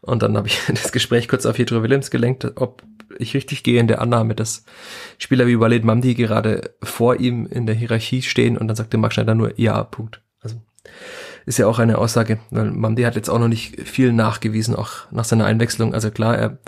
Und 0.00 0.22
dann 0.22 0.36
habe 0.36 0.48
ich 0.48 0.60
das 0.68 0.92
Gespräch 0.92 1.28
kurz 1.28 1.46
auf 1.46 1.58
Jedro 1.58 1.82
Willems 1.82 2.10
gelenkt, 2.10 2.52
ob 2.56 2.82
ich 3.18 3.34
richtig 3.34 3.62
gehe 3.62 3.80
in 3.80 3.88
der 3.88 4.00
Annahme, 4.00 4.34
dass 4.34 4.64
Spieler 5.18 5.46
wie 5.46 5.58
Walid 5.58 5.84
Mamdi 5.84 6.14
gerade 6.14 6.74
vor 6.82 7.16
ihm 7.16 7.46
in 7.46 7.66
der 7.66 7.74
Hierarchie 7.74 8.22
stehen 8.22 8.56
und 8.56 8.68
dann 8.68 8.76
sagte 8.76 8.98
Marc 8.98 9.12
Schneider 9.12 9.34
nur 9.34 9.58
ja, 9.58 9.82
Punkt. 9.82 10.22
Also 10.40 10.56
ist 11.48 11.58
ja 11.58 11.66
auch 11.66 11.78
eine 11.78 11.98
Aussage, 11.98 12.38
weil 12.50 12.70
Mamdi 12.70 13.02
hat 13.02 13.16
jetzt 13.16 13.30
auch 13.30 13.38
noch 13.38 13.48
nicht 13.48 13.80
viel 13.88 14.12
nachgewiesen, 14.12 14.76
auch 14.76 15.10
nach 15.10 15.24
seiner 15.24 15.46
Einwechslung. 15.46 15.94
Also 15.94 16.10
klar, 16.10 16.36
er 16.36 16.58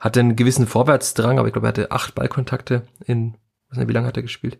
hatte 0.00 0.20
einen 0.20 0.34
gewissen 0.34 0.66
Vorwärtsdrang, 0.66 1.38
aber 1.38 1.48
ich 1.48 1.52
glaube, 1.52 1.66
er 1.66 1.68
hatte 1.68 1.90
acht 1.90 2.14
Ballkontakte 2.14 2.82
in, 3.04 3.34
weiß 3.68 3.78
nicht, 3.78 3.88
wie 3.88 3.92
lange 3.92 4.06
hat 4.06 4.16
er 4.16 4.22
gespielt? 4.22 4.58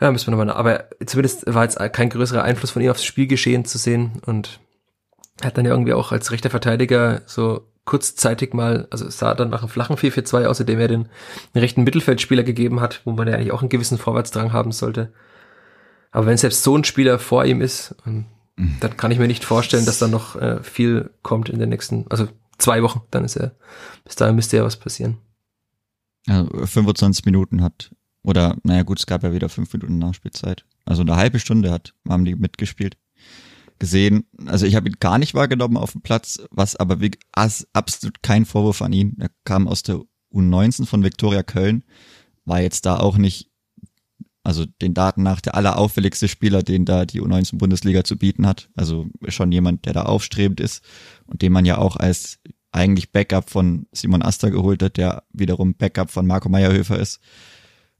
Ja, 0.00 0.10
müssen 0.10 0.26
wir 0.26 0.36
nochmal, 0.36 0.52
aber 0.52 0.86
zumindest 1.06 1.52
war 1.54 1.62
jetzt 1.62 1.78
kein 1.92 2.10
größerer 2.10 2.42
Einfluss 2.42 2.72
von 2.72 2.82
ihm 2.82 2.90
aufs 2.90 3.04
Spielgeschehen 3.04 3.64
zu 3.64 3.78
sehen 3.78 4.20
und 4.26 4.58
hat 5.42 5.56
dann 5.56 5.64
ja 5.64 5.70
irgendwie 5.70 5.92
auch 5.92 6.10
als 6.10 6.32
rechter 6.32 6.50
Verteidiger 6.50 7.22
so 7.26 7.68
kurzzeitig 7.84 8.54
mal, 8.54 8.88
also 8.90 9.08
sah 9.08 9.34
dann 9.34 9.50
nach 9.50 9.62
einem 9.62 9.68
flachen 9.68 9.96
4-4-2 9.96 10.46
aus, 10.46 10.58
dem 10.58 10.80
er 10.80 10.88
den 10.88 11.08
rechten 11.54 11.84
Mittelfeldspieler 11.84 12.42
gegeben 12.42 12.80
hat, 12.80 13.02
wo 13.04 13.12
man 13.12 13.28
ja 13.28 13.34
eigentlich 13.34 13.52
auch 13.52 13.60
einen 13.60 13.68
gewissen 13.68 13.98
Vorwärtsdrang 13.98 14.52
haben 14.52 14.72
sollte. 14.72 15.12
Aber 16.10 16.26
wenn 16.26 16.36
selbst 16.36 16.62
so 16.62 16.76
ein 16.76 16.84
Spieler 16.84 17.18
vor 17.18 17.44
ihm 17.44 17.60
ist. 17.60 17.94
Dann 18.56 18.96
kann 18.96 19.10
ich 19.10 19.18
mir 19.18 19.28
nicht 19.28 19.44
vorstellen, 19.44 19.86
dass 19.86 19.98
da 19.98 20.08
noch 20.08 20.36
äh, 20.36 20.62
viel 20.62 21.10
kommt 21.22 21.48
in 21.48 21.58
den 21.58 21.70
nächsten, 21.70 22.06
also 22.10 22.28
zwei 22.58 22.82
Wochen, 22.82 23.02
dann 23.10 23.24
ist 23.24 23.36
er, 23.36 23.54
bis 24.04 24.16
dahin 24.16 24.36
müsste 24.36 24.56
ja 24.56 24.64
was 24.64 24.76
passieren. 24.76 25.18
Ja, 26.26 26.46
25 26.64 27.24
Minuten 27.24 27.62
hat, 27.62 27.94
oder 28.22 28.56
naja 28.62 28.82
gut, 28.82 29.00
es 29.00 29.06
gab 29.06 29.22
ja 29.22 29.32
wieder 29.32 29.48
fünf 29.48 29.72
Minuten 29.72 29.98
Nachspielzeit. 29.98 30.64
Also 30.84 31.02
eine 31.02 31.16
halbe 31.16 31.40
Stunde 31.40 31.70
hat, 31.70 31.94
haben 32.08 32.24
die 32.24 32.36
mitgespielt 32.36 32.96
gesehen. 33.78 34.26
Also 34.46 34.64
ich 34.64 34.76
habe 34.76 34.88
ihn 34.88 34.96
gar 35.00 35.18
nicht 35.18 35.34
wahrgenommen 35.34 35.76
auf 35.76 35.92
dem 35.92 36.02
Platz, 36.02 36.40
was 36.50 36.76
aber 36.76 37.00
wie, 37.00 37.10
absolut 37.32 38.22
kein 38.22 38.44
Vorwurf 38.44 38.80
an 38.80 38.92
ihn. 38.92 39.16
Er 39.18 39.30
kam 39.44 39.66
aus 39.66 39.82
der 39.82 40.00
U19 40.32 40.86
von 40.86 41.02
Viktoria 41.02 41.42
Köln, 41.42 41.82
war 42.44 42.60
jetzt 42.60 42.86
da 42.86 42.98
auch 42.98 43.16
nicht, 43.16 43.50
also 44.44 44.64
den 44.66 44.94
Daten 44.94 45.22
nach 45.22 45.40
der 45.40 45.54
allerauffälligste 45.54 46.28
Spieler, 46.28 46.62
den 46.62 46.84
da 46.84 47.06
die 47.06 47.20
U19 47.20 47.58
Bundesliga 47.58 48.04
zu 48.04 48.16
bieten 48.16 48.46
hat. 48.46 48.68
Also 48.74 49.06
schon 49.28 49.52
jemand, 49.52 49.86
der 49.86 49.92
da 49.92 50.02
aufstrebend 50.02 50.60
ist 50.60 50.82
und 51.26 51.42
den 51.42 51.52
man 51.52 51.64
ja 51.64 51.78
auch 51.78 51.96
als 51.96 52.40
eigentlich 52.72 53.12
Backup 53.12 53.50
von 53.50 53.86
Simon 53.92 54.22
Aster 54.22 54.50
geholt 54.50 54.82
hat, 54.82 54.96
der 54.96 55.24
wiederum 55.32 55.74
Backup 55.74 56.10
von 56.10 56.26
Marco 56.26 56.48
Meyerhöfer 56.48 56.98
ist. 56.98 57.20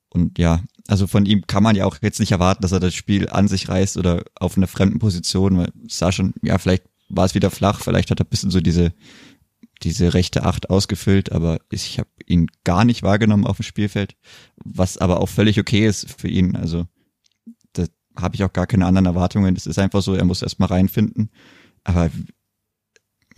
Und 0.09 0.39
ja, 0.39 0.63
also 0.89 1.07
von 1.07 1.27
ihm 1.27 1.47
kann 1.47 1.63
man 1.63 1.77
ja 1.77 1.85
auch 1.85 1.99
jetzt 2.03 2.21
nicht 2.21 2.33
erwarten, 2.33 2.63
dass 2.63 2.73
er 2.73 2.81
das 2.81 2.95
Spiel 2.95 3.29
an 3.29 3.49
sich 3.49 3.69
reißt 3.69 3.97
oder 3.97 4.25
auf 4.35 4.57
einer 4.57 4.67
fremden 4.67 4.99
Position, 4.99 5.59
weil 5.59 5.73
es 5.87 5.99
sah 5.99 6.11
schon, 6.11 6.35
ja, 6.43 6.59
vielleicht 6.59 6.85
war 7.09 7.27
es 7.27 7.35
wieder 7.35 7.51
flach, 7.51 7.81
vielleicht 7.81 8.11
hat 8.11 8.21
er 8.21 8.27
ein 8.27 8.31
bisschen 8.31 8.51
so 8.51 8.61
diese, 8.61 8.93
diese 9.83 10.15
rechte 10.15 10.45
Acht 10.45 10.71
ausgefüllt, 10.71 11.33
aber 11.33 11.61
ich 11.71 11.99
habe 11.99 12.11
ihn 12.27 12.49
gar 12.65 12.85
nicht 12.85 13.03
wahrgenommen 13.03 13.47
auf 13.47 13.57
dem 13.57 13.65
Spielfeld, 13.65 14.17
was 14.57 14.99
aber 14.99 15.21
auch 15.21 15.29
völlig 15.29 15.59
okay 15.59 15.87
ist 15.87 16.11
für 16.21 16.29
ihn. 16.29 16.57
Also 16.57 16.87
da 17.73 17.87
habe 18.17 18.35
ich 18.35 18.45
auch 18.45 18.53
gar 18.53 18.67
keine 18.67 18.87
anderen 18.87 19.07
Erwartungen. 19.07 19.57
Es 19.57 19.67
ist 19.67 19.79
einfach 19.79 20.03
so, 20.03 20.15
er 20.15 20.25
muss 20.25 20.43
erstmal 20.43 20.69
reinfinden. 20.69 21.31
Aber 21.85 22.11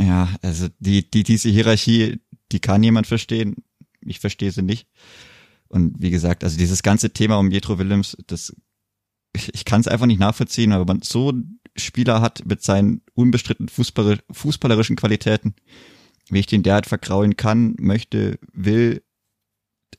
ja, 0.01 0.29
also 0.43 0.69
die, 0.79 1.11
die, 1.11 1.23
diese 1.23 1.49
Hierarchie, 1.49 2.21
die 2.53 2.61
kann 2.61 2.83
jemand 2.83 3.07
verstehen. 3.07 3.57
Ich 4.01 4.21
verstehe 4.21 4.53
sie 4.53 4.63
nicht. 4.63 4.87
Und 5.69 6.01
wie 6.01 6.11
gesagt, 6.11 6.45
also 6.45 6.59
dieses 6.59 6.83
ganze 6.83 7.11
Thema 7.11 7.39
um 7.39 7.51
Jetro 7.51 7.79
Willems, 7.79 8.17
das, 8.27 8.55
ich 9.33 9.65
kann 9.65 9.81
es 9.81 9.89
einfach 9.89 10.07
nicht 10.07 10.21
nachvollziehen, 10.21 10.73
aber 10.73 10.85
man 10.85 11.03
so 11.03 11.33
Spieler 11.77 12.21
hat 12.21 12.47
mit 12.47 12.63
seinen 12.63 13.03
unbestritten 13.15 13.69
Fußballer, 13.69 14.19
fußballerischen 14.31 14.97
Qualitäten, 14.97 15.55
wie 16.29 16.41
ich 16.41 16.47
den 16.47 16.63
derart 16.63 16.87
vergrauen 16.87 17.37
kann, 17.37 17.75
möchte, 17.79 18.39
will, 18.53 19.03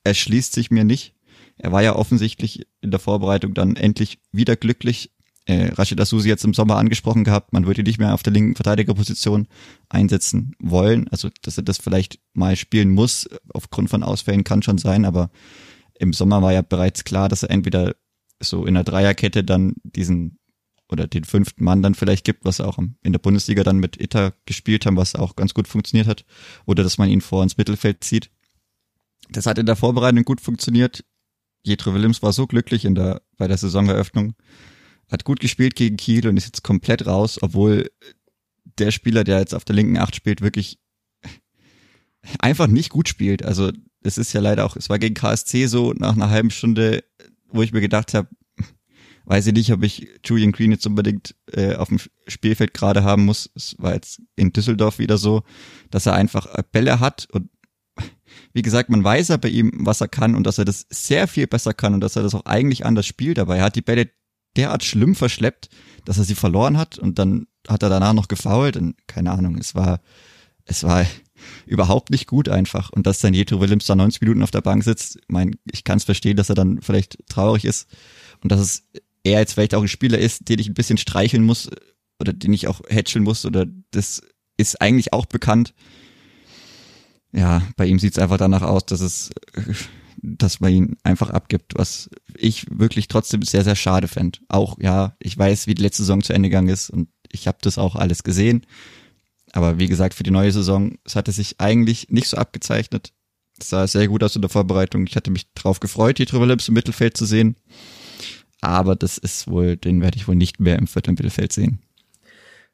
erschließt 0.04 0.54
sich 0.54 0.72
mir 0.72 0.84
nicht. 0.84 1.14
Er 1.58 1.72
war 1.72 1.82
ja 1.82 1.96
offensichtlich 1.96 2.68
in 2.82 2.92
der 2.92 3.00
Vorbereitung 3.00 3.54
dann 3.54 3.76
endlich 3.76 4.20
wieder 4.32 4.56
glücklich 4.56 5.12
äh, 5.46 5.72
Rashid 5.74 6.02
Asusi 6.02 6.28
jetzt 6.28 6.44
im 6.44 6.54
Sommer 6.54 6.78
angesprochen 6.78 7.24
gehabt, 7.24 7.54
man 7.54 7.66
würde 7.68 7.82
ihn 7.82 7.86
nicht 7.86 8.00
mehr 8.00 8.14
auf 8.14 8.24
der 8.24 8.34
linken 8.34 8.56
Verteidigerposition 8.56 9.48
einsetzen 9.90 10.56
wollen. 10.60 11.08
Also, 11.10 11.30
dass 11.44 11.58
er 11.58 11.64
das 11.64 11.78
vielleicht 11.78 12.20
mal 12.34 12.56
spielen 12.56 12.90
muss, 12.92 13.30
aufgrund 13.54 13.90
von 13.90 14.04
Ausfällen 14.04 14.44
kann 14.44 14.64
schon 14.64 14.78
sein, 14.78 15.06
aber 15.06 15.30
im 15.98 16.14
Sommer 16.14 16.42
war 16.42 16.52
ja 16.52 16.62
bereits 16.62 17.04
klar, 17.04 17.30
dass 17.30 17.44
er 17.44 17.52
entweder 17.52 17.96
so 18.42 18.66
in 18.66 18.74
der 18.74 18.84
Dreierkette 18.84 19.44
dann 19.44 19.76
diesen 19.84 20.40
oder 20.90 21.08
den 21.08 21.24
fünften 21.24 21.64
Mann 21.64 21.82
dann 21.82 21.96
vielleicht 21.96 22.26
gibt, 22.26 22.46
was 22.46 22.62
auch 22.62 22.78
in 22.78 23.12
der 23.12 23.20
Bundesliga 23.20 23.64
dann 23.64 23.78
mit 23.78 24.00
Itter 24.00 24.34
gespielt 24.46 24.86
haben, 24.86 24.98
was 24.98 25.16
auch 25.16 25.36
ganz 25.36 25.54
gut 25.54 25.68
funktioniert 25.68 26.08
hat, 26.08 26.26
oder 26.66 26.84
dass 26.84 26.98
man 26.98 27.10
ihn 27.10 27.22
vor 27.22 27.44
ins 27.44 27.58
Mittelfeld 27.58 28.04
zieht. 28.04 28.30
Das 29.30 29.46
hat 29.46 29.58
in 29.58 29.66
der 29.66 29.76
Vorbereitung 29.76 30.24
gut 30.24 30.42
funktioniert. 30.42 31.04
Jetro 31.64 31.94
Willems 31.94 32.22
war 32.22 32.32
so 32.32 32.46
glücklich 32.46 32.86
in 32.86 32.94
der, 32.94 33.24
bei 33.38 33.48
der 33.48 33.58
Saisoneröffnung, 33.58 34.36
hat 35.10 35.24
gut 35.24 35.40
gespielt 35.40 35.76
gegen 35.76 35.98
Kiel 35.98 36.28
und 36.28 36.38
ist 36.38 36.46
jetzt 36.46 36.64
komplett 36.64 37.08
raus, 37.08 37.40
obwohl 37.42 37.90
der 38.78 38.92
Spieler, 38.92 39.24
der 39.24 39.40
jetzt 39.40 39.56
auf 39.56 39.66
der 39.66 39.76
linken 39.76 39.98
Acht 39.98 40.16
spielt, 40.16 40.42
wirklich 40.42 40.80
einfach 42.40 42.68
nicht 42.68 42.90
gut 42.90 43.08
spielt. 43.08 43.44
Also 43.44 43.72
es 44.02 44.18
ist 44.18 44.34
ja 44.34 44.42
leider 44.42 44.66
auch, 44.66 44.76
es 44.76 44.90
war 44.90 45.00
gegen 45.00 45.16
KSC 45.16 45.66
so 45.66 45.94
nach 45.94 46.14
einer 46.14 46.30
halben 46.30 46.52
Stunde, 46.52 47.04
wo 47.50 47.62
ich 47.62 47.74
mir 47.74 47.82
gedacht 47.82 48.14
habe, 48.14 48.30
weiß 49.26 49.48
ich 49.48 49.54
nicht, 49.54 49.72
ob 49.72 49.84
ich 49.84 50.08
Julian 50.24 50.52
Green 50.52 50.72
jetzt 50.72 50.86
unbedingt 50.86 51.36
äh, 51.52 51.76
auf 51.76 51.90
dem 51.90 52.00
Spielfeld 52.28 52.74
gerade 52.74 53.04
haben 53.04 53.26
muss. 53.26 53.50
Es 53.56 53.76
war 53.80 53.94
jetzt 53.94 54.22
in 54.36 54.54
Düsseldorf 54.54 55.00
wieder 55.00 55.18
so, 55.18 55.44
dass 55.92 56.06
er 56.06 56.14
einfach 56.14 56.48
Bälle 56.72 57.00
hat 57.00 57.28
und 57.32 57.50
wie 58.54 58.62
gesagt, 58.62 58.90
man 58.90 59.04
weiß 59.04 59.30
ja 59.30 59.38
bei 59.38 59.50
ihm, 59.50 59.72
was 59.76 60.02
er 60.02 60.08
kann 60.08 60.36
und 60.36 60.46
dass 60.46 60.58
er 60.58 60.66
das 60.66 60.86
sehr 60.90 61.28
viel 61.28 61.48
besser 61.48 61.74
kann 61.74 61.94
und 61.94 62.02
dass 62.02 62.16
er 62.16 62.24
das 62.24 62.36
auch 62.36 62.46
eigentlich 62.46 62.86
anders 62.86 63.06
spielt, 63.06 63.40
aber 63.40 63.58
er 63.58 63.64
hat 63.64 63.76
die 63.76 63.82
Bälle 63.82 64.10
derart 64.56 64.84
schlimm 64.84 65.16
verschleppt, 65.16 65.70
dass 66.06 66.18
er 66.18 66.24
sie 66.24 66.36
verloren 66.36 66.78
hat 66.78 66.98
und 66.98 67.20
dann 67.20 67.48
hat 67.68 67.84
er 67.84 67.90
danach 67.90 68.14
noch 68.14 68.28
gefault 68.28 68.78
und 68.78 68.96
keine 69.08 69.32
Ahnung, 69.32 69.58
es 69.58 69.76
war, 69.76 70.00
es 70.66 70.84
war 70.84 71.06
überhaupt 71.66 72.10
nicht 72.12 72.28
gut 72.28 72.50
einfach. 72.50 72.92
Und 72.92 73.08
dass 73.08 73.20
dann 73.20 73.34
Jetro 73.34 73.60
Willems 73.60 73.86
da 73.86 73.96
90 73.96 74.22
Minuten 74.22 74.44
auf 74.44 74.52
der 74.52 74.62
Bank 74.62 74.84
sitzt, 74.84 75.20
mein, 75.28 75.58
ich 75.72 75.84
kann 75.84 75.98
es 75.98 76.04
verstehen, 76.04 76.38
dass 76.38 76.50
er 76.50 76.56
dann 76.56 76.82
vielleicht 76.82 77.18
traurig 77.28 77.66
ist 77.66 77.90
und 78.42 78.52
dass 78.52 78.60
es 78.60 78.84
er 79.26 79.40
jetzt 79.40 79.54
vielleicht 79.54 79.76
auch 79.76 79.82
ein 79.82 79.88
Spieler 79.88 80.18
ist, 80.18 80.48
den 80.48 80.60
ich 80.60 80.70
ein 80.70 80.74
bisschen 80.74 80.98
streicheln 80.98 81.44
muss 81.44 81.70
oder 82.20 82.32
den 82.32 82.54
ich 82.54 82.68
auch 82.68 82.82
hätscheln 82.88 83.24
muss 83.24 83.46
oder 83.46 83.66
das 83.92 84.22
ist 84.58 84.82
eigentlich 84.82 85.12
auch 85.12 85.26
bekannt. 85.26 85.74
Ja, 87.34 87.62
bei 87.76 87.86
ihm 87.86 88.00
sieht 88.00 88.14
es 88.14 88.20
einfach 88.20 88.38
danach 88.38 88.62
aus, 88.62 88.86
dass 88.86 89.02
es 89.02 89.32
dass 90.22 90.60
man 90.60 90.72
ihn 90.72 90.98
einfach 91.04 91.30
abgibt, 91.30 91.74
was 91.76 92.10
ich 92.36 92.66
wirklich 92.70 93.08
trotzdem 93.08 93.42
sehr, 93.44 93.64
sehr 93.64 93.76
schade 93.76 94.08
fände. 94.08 94.40
Auch, 94.48 94.78
ja, 94.80 95.16
ich 95.20 95.38
weiß, 95.38 95.68
wie 95.68 95.76
die 95.76 95.84
letzte 95.84 96.04
Saison 96.04 96.24
zu 96.24 96.34
Ende 96.34 96.50
gegangen 96.50 96.70
ist 96.70 96.90
und 96.90 97.10
ich 97.32 97.48
habe 97.48 97.58
das 97.62 97.78
auch 97.78 97.96
alles 97.96 98.24
gesehen. 98.24 98.66
Aber 99.52 99.78
wie 99.78 99.88
gesagt, 99.88 100.14
für 100.14 100.24
die 100.24 100.32
neue 100.32 100.52
Saison, 100.52 100.98
es 101.04 101.16
hatte 101.16 101.32
sich 101.32 101.60
eigentlich 101.60 102.10
nicht 102.10 102.28
so 102.28 102.38
abgezeichnet. 102.38 103.14
Das 103.58 103.70
sah 103.70 103.88
sehr 103.88 104.08
gut 104.08 104.24
aus 104.24 104.36
in 104.36 104.42
der 104.42 104.50
Vorbereitung. 104.50 105.06
Ich 105.08 105.16
hatte 105.16 105.32
mich 105.32 105.54
drauf 105.54 105.80
gefreut, 105.80 106.18
die 106.18 106.26
Trüberlips 106.26 106.68
im 106.68 106.74
Mittelfeld 106.74 107.16
zu 107.16 107.26
sehen. 107.26 107.56
Aber 108.66 108.96
das 108.96 109.18
ist 109.18 109.48
wohl, 109.48 109.78
den 109.78 110.02
werde 110.02 110.18
ich 110.18 110.28
wohl 110.28 110.36
nicht 110.36 110.60
mehr 110.60 110.78
im 110.78 110.88
vierten 110.88 111.12
Mittelfeld 111.12 111.54
sehen. 111.54 111.80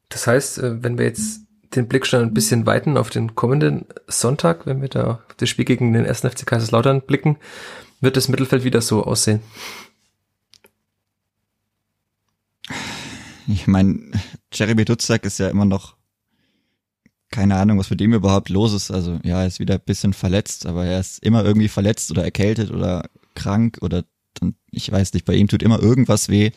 Das 0.09 0.27
heißt, 0.27 0.59
äh, 0.59 0.83
wenn 0.83 0.97
wir 0.97 1.05
jetzt 1.05 1.41
den 1.75 1.87
Blick 1.87 2.05
schon 2.05 2.21
ein 2.21 2.33
bisschen 2.33 2.65
weiten 2.65 2.97
auf 2.97 3.09
den 3.09 3.35
kommenden 3.35 3.85
Sonntag, 4.07 4.65
wenn 4.65 4.81
wir 4.81 4.89
da 4.89 5.11
auf 5.11 5.35
das 5.37 5.49
Spiel 5.49 5.65
gegen 5.65 5.93
den 5.93 6.05
ersten 6.05 6.29
FC 6.29 6.45
Kaiserslautern 6.45 7.01
blicken, 7.01 7.37
wird 8.01 8.17
das 8.17 8.27
Mittelfeld 8.27 8.63
wieder 8.63 8.81
so 8.81 9.03
aussehen. 9.03 9.41
Ich 13.47 13.67
meine, 13.67 14.11
Jeremy 14.53 14.85
Dutzak 14.85 15.25
ist 15.25 15.39
ja 15.39 15.49
immer 15.49 15.65
noch 15.65 15.95
keine 17.31 17.55
Ahnung, 17.55 17.79
was 17.79 17.89
mit 17.89 18.01
dem 18.01 18.13
überhaupt 18.13 18.49
los 18.49 18.73
ist. 18.73 18.91
Also 18.91 19.19
ja, 19.23 19.41
er 19.41 19.47
ist 19.47 19.59
wieder 19.59 19.75
ein 19.75 19.85
bisschen 19.85 20.13
verletzt, 20.13 20.65
aber 20.65 20.85
er 20.85 20.99
ist 20.99 21.23
immer 21.23 21.43
irgendwie 21.45 21.69
verletzt 21.69 22.11
oder 22.11 22.23
erkältet 22.23 22.71
oder 22.71 23.09
krank 23.35 23.77
oder 23.81 24.03
ich 24.71 24.91
weiß 24.91 25.13
nicht, 25.13 25.25
bei 25.25 25.35
ihm 25.35 25.47
tut 25.47 25.63
immer 25.63 25.81
irgendwas 25.81 26.29
weh. 26.29 26.51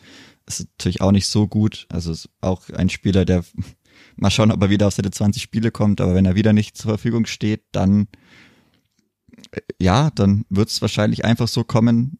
Ist 0.45 0.67
natürlich 0.77 1.01
auch 1.01 1.11
nicht 1.11 1.27
so 1.27 1.47
gut. 1.47 1.87
Also 1.89 2.11
ist 2.11 2.29
auch 2.41 2.69
ein 2.69 2.89
Spieler, 2.89 3.25
der 3.25 3.43
mal 4.15 4.29
schauen, 4.29 4.51
ob 4.51 4.61
er 4.61 4.69
wieder 4.69 4.87
auf 4.87 4.93
seine 4.93 5.11
20 5.11 5.41
Spiele 5.41 5.71
kommt, 5.71 6.01
aber 6.01 6.15
wenn 6.15 6.25
er 6.25 6.35
wieder 6.35 6.53
nicht 6.53 6.77
zur 6.77 6.89
Verfügung 6.89 7.25
steht, 7.25 7.63
dann 7.71 8.07
ja, 9.79 10.11
dann 10.11 10.45
wird 10.49 10.69
es 10.69 10.81
wahrscheinlich 10.81 11.25
einfach 11.25 11.47
so 11.47 11.63
kommen, 11.63 12.19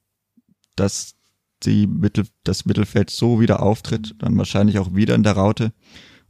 dass 0.76 1.16
die 1.64 1.88
Mittel, 1.88 2.28
das 2.44 2.66
Mittelfeld 2.66 3.10
so 3.10 3.40
wieder 3.40 3.64
auftritt, 3.64 4.16
dann 4.20 4.38
wahrscheinlich 4.38 4.80
auch 4.80 4.94
wieder 4.94 5.16
in 5.16 5.24
der 5.24 5.34
Raute 5.34 5.72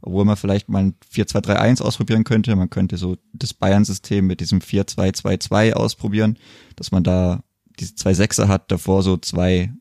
obwohl 0.06 0.24
man 0.24 0.36
vielleicht 0.36 0.68
mal 0.68 0.84
ein 0.84 0.94
4-2-3-1 1.12 1.82
ausprobieren 1.82 2.24
könnte. 2.24 2.54
Man 2.54 2.70
könnte 2.70 2.96
so 2.96 3.16
das 3.32 3.54
Bayern-System 3.54 4.26
mit 4.26 4.40
diesem 4.40 4.60
4-2-2-2 4.60 5.72
ausprobieren, 5.72 6.38
dass 6.76 6.92
man 6.92 7.02
da 7.02 7.42
diese 7.78 7.94
zwei 7.94 8.14
Sechser 8.14 8.48
hat, 8.48 8.70
davor 8.70 9.02
so 9.02 9.16
zwei, 9.16 9.72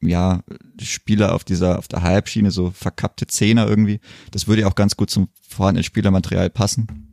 ja, 0.00 0.42
Spieler 0.80 1.34
auf 1.34 1.44
dieser, 1.44 1.78
auf 1.78 1.88
der 1.88 2.02
Halbschiene, 2.02 2.50
so 2.50 2.70
verkappte 2.70 3.26
Zehner 3.26 3.68
irgendwie. 3.68 4.00
Das 4.30 4.46
würde 4.46 4.62
ja 4.62 4.68
auch 4.68 4.74
ganz 4.74 4.96
gut 4.96 5.10
zum 5.10 5.28
vorhandenen 5.48 5.84
Spielermaterial 5.84 6.50
passen. 6.50 7.12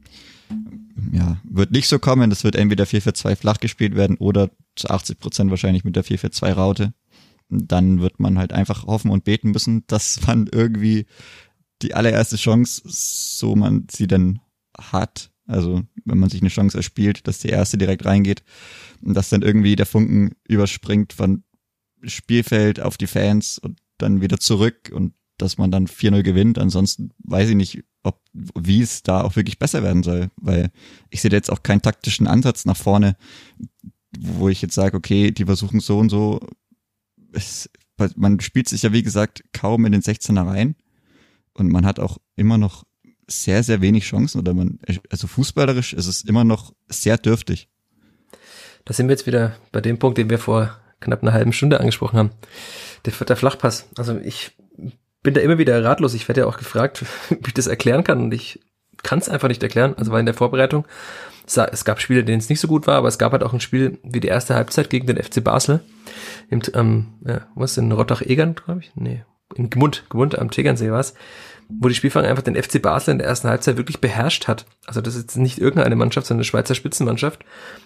Ja, 1.11 1.37
wird 1.43 1.71
nicht 1.71 1.87
so 1.87 1.99
kommen. 1.99 2.29
Das 2.29 2.43
wird 2.43 2.55
entweder 2.55 2.83
4-4-2 2.83 3.35
flach 3.35 3.59
gespielt 3.59 3.95
werden 3.95 4.17
oder 4.17 4.49
zu 4.75 4.89
80 4.89 5.19
Prozent 5.19 5.49
wahrscheinlich 5.49 5.83
mit 5.83 5.95
der 5.95 6.03
4-4-2 6.03 6.53
Raute. 6.53 6.93
Dann 7.49 7.99
wird 7.99 8.19
man 8.19 8.37
halt 8.37 8.53
einfach 8.53 8.85
hoffen 8.85 9.11
und 9.11 9.23
beten 9.23 9.51
müssen, 9.51 9.83
dass 9.87 10.25
man 10.27 10.47
irgendwie 10.51 11.05
die 11.81 11.93
allererste 11.93 12.35
Chance, 12.35 12.81
so 12.85 13.55
man 13.55 13.87
sie 13.89 14.07
denn 14.07 14.39
hat, 14.77 15.31
also 15.49 15.81
wenn 16.05 16.19
man 16.19 16.29
sich 16.29 16.41
eine 16.41 16.49
Chance 16.49 16.77
erspielt, 16.77 17.27
dass 17.27 17.39
die 17.39 17.49
erste 17.49 17.77
direkt 17.77 18.05
reingeht 18.05 18.43
und 19.01 19.15
dass 19.15 19.29
dann 19.29 19.41
irgendwie 19.41 19.75
der 19.75 19.87
Funken 19.87 20.35
überspringt 20.47 21.11
von 21.11 21.43
Spielfeld 22.03 22.79
auf 22.79 22.97
die 22.97 23.07
Fans 23.07 23.57
und 23.57 23.79
dann 23.97 24.21
wieder 24.21 24.39
zurück 24.39 24.91
und 24.93 25.13
dass 25.37 25.57
man 25.57 25.71
dann 25.71 25.87
4-0 25.87 26.21
gewinnt. 26.21 26.59
Ansonsten 26.59 27.11
weiß 27.23 27.49
ich 27.49 27.55
nicht, 27.55 27.83
ob, 28.03 28.21
wie 28.33 28.81
es 28.81 29.01
da 29.01 29.21
auch 29.21 29.35
wirklich 29.35 29.57
besser 29.57 29.81
werden 29.81 30.03
soll, 30.03 30.29
weil 30.37 30.71
ich 31.09 31.21
sehe 31.21 31.31
jetzt 31.31 31.51
auch 31.51 31.63
keinen 31.63 31.81
taktischen 31.81 32.27
Ansatz 32.27 32.65
nach 32.65 32.77
vorne, 32.77 33.17
wo 34.17 34.49
ich 34.49 34.61
jetzt 34.61 34.75
sage, 34.75 34.95
okay, 34.95 35.31
die 35.31 35.45
versuchen 35.45 35.79
so 35.79 35.97
und 35.97 36.09
so. 36.09 36.39
Es, 37.31 37.69
man 38.15 38.39
spielt 38.39 38.69
sich 38.69 38.83
ja, 38.83 38.93
wie 38.93 39.03
gesagt, 39.03 39.43
kaum 39.51 39.85
in 39.85 39.93
den 39.93 40.01
16er 40.01 40.45
rein 40.45 40.75
und 41.53 41.69
man 41.69 41.85
hat 41.85 41.99
auch 41.99 42.19
immer 42.35 42.57
noch 42.57 42.85
sehr, 43.29 43.63
sehr 43.63 43.81
wenig 43.81 44.05
Chancen 44.05 44.39
oder 44.39 44.53
man, 44.53 44.79
also 45.09 45.27
fußballerisch 45.27 45.93
ist 45.93 46.07
es 46.07 46.23
immer 46.23 46.43
noch 46.43 46.73
sehr 46.87 47.17
dürftig. 47.17 47.69
Da 48.85 48.93
sind 48.93 49.07
wir 49.07 49.13
jetzt 49.13 49.27
wieder 49.27 49.55
bei 49.71 49.81
dem 49.81 49.99
Punkt, 49.99 50.17
den 50.17 50.29
wir 50.29 50.39
vor 50.39 50.77
knapp 50.99 51.21
einer 51.21 51.33
halben 51.33 51.53
Stunde 51.53 51.79
angesprochen 51.79 52.17
haben. 52.17 52.31
Der, 53.05 53.13
der 53.13 53.35
Flachpass. 53.35 53.87
Also 53.97 54.17
ich 54.17 54.57
bin 55.21 55.33
da 55.33 55.41
immer 55.41 55.57
wieder 55.57 55.83
ratlos. 55.83 56.13
Ich 56.13 56.27
werde 56.27 56.41
ja 56.41 56.47
auch 56.47 56.57
gefragt, 56.57 57.05
wie 57.29 57.47
ich 57.47 57.53
das 57.53 57.67
erklären 57.67 58.03
kann 58.03 58.21
und 58.21 58.33
ich 58.33 58.59
kann 59.03 59.19
es 59.19 59.29
einfach 59.29 59.47
nicht 59.47 59.63
erklären. 59.63 59.95
Also 59.97 60.11
war 60.11 60.19
in 60.19 60.25
der 60.25 60.35
Vorbereitung, 60.35 60.85
es 61.45 61.85
gab 61.85 61.99
Spiele, 61.99 62.23
denen 62.23 62.39
es 62.39 62.49
nicht 62.49 62.59
so 62.59 62.67
gut 62.67 62.85
war, 62.85 62.95
aber 62.95 63.07
es 63.07 63.17
gab 63.17 63.31
halt 63.31 63.43
auch 63.43 63.53
ein 63.53 63.59
Spiel 63.59 63.97
wie 64.03 64.19
die 64.19 64.27
erste 64.27 64.55
Halbzeit 64.55 64.89
gegen 64.89 65.07
den 65.07 65.21
FC 65.21 65.43
Basel. 65.43 65.79
Im, 66.49 66.61
ähm, 66.73 67.13
ja, 67.25 67.47
was 67.55 67.77
in 67.77 67.91
Rottach-Egern, 67.91 68.55
glaube 68.55 68.81
ich? 68.81 68.91
Nee, 68.95 69.23
in 69.55 69.69
Gmund, 69.69 70.05
Gmund 70.09 70.37
am 70.37 70.51
Tegernsee 70.51 70.91
war 70.91 70.99
es, 70.99 71.15
wo 71.69 71.87
die 71.87 71.95
Spielfang 71.95 72.25
einfach 72.25 72.43
den 72.43 72.61
FC 72.61 72.81
Basel 72.81 73.11
in 73.11 73.19
der 73.19 73.27
ersten 73.27 73.47
Halbzeit 73.47 73.77
wirklich 73.77 74.01
beherrscht 74.01 74.47
hat. 74.47 74.65
Also 74.85 75.01
das 75.01 75.15
ist 75.15 75.21
jetzt 75.21 75.35
nicht 75.37 75.59
irgendeine 75.59 75.95
Mannschaft, 75.95 76.27
sondern 76.27 76.39
eine 76.39 76.45
Schweizer 76.45 76.75
Spitzenmannschaft. 76.75 77.45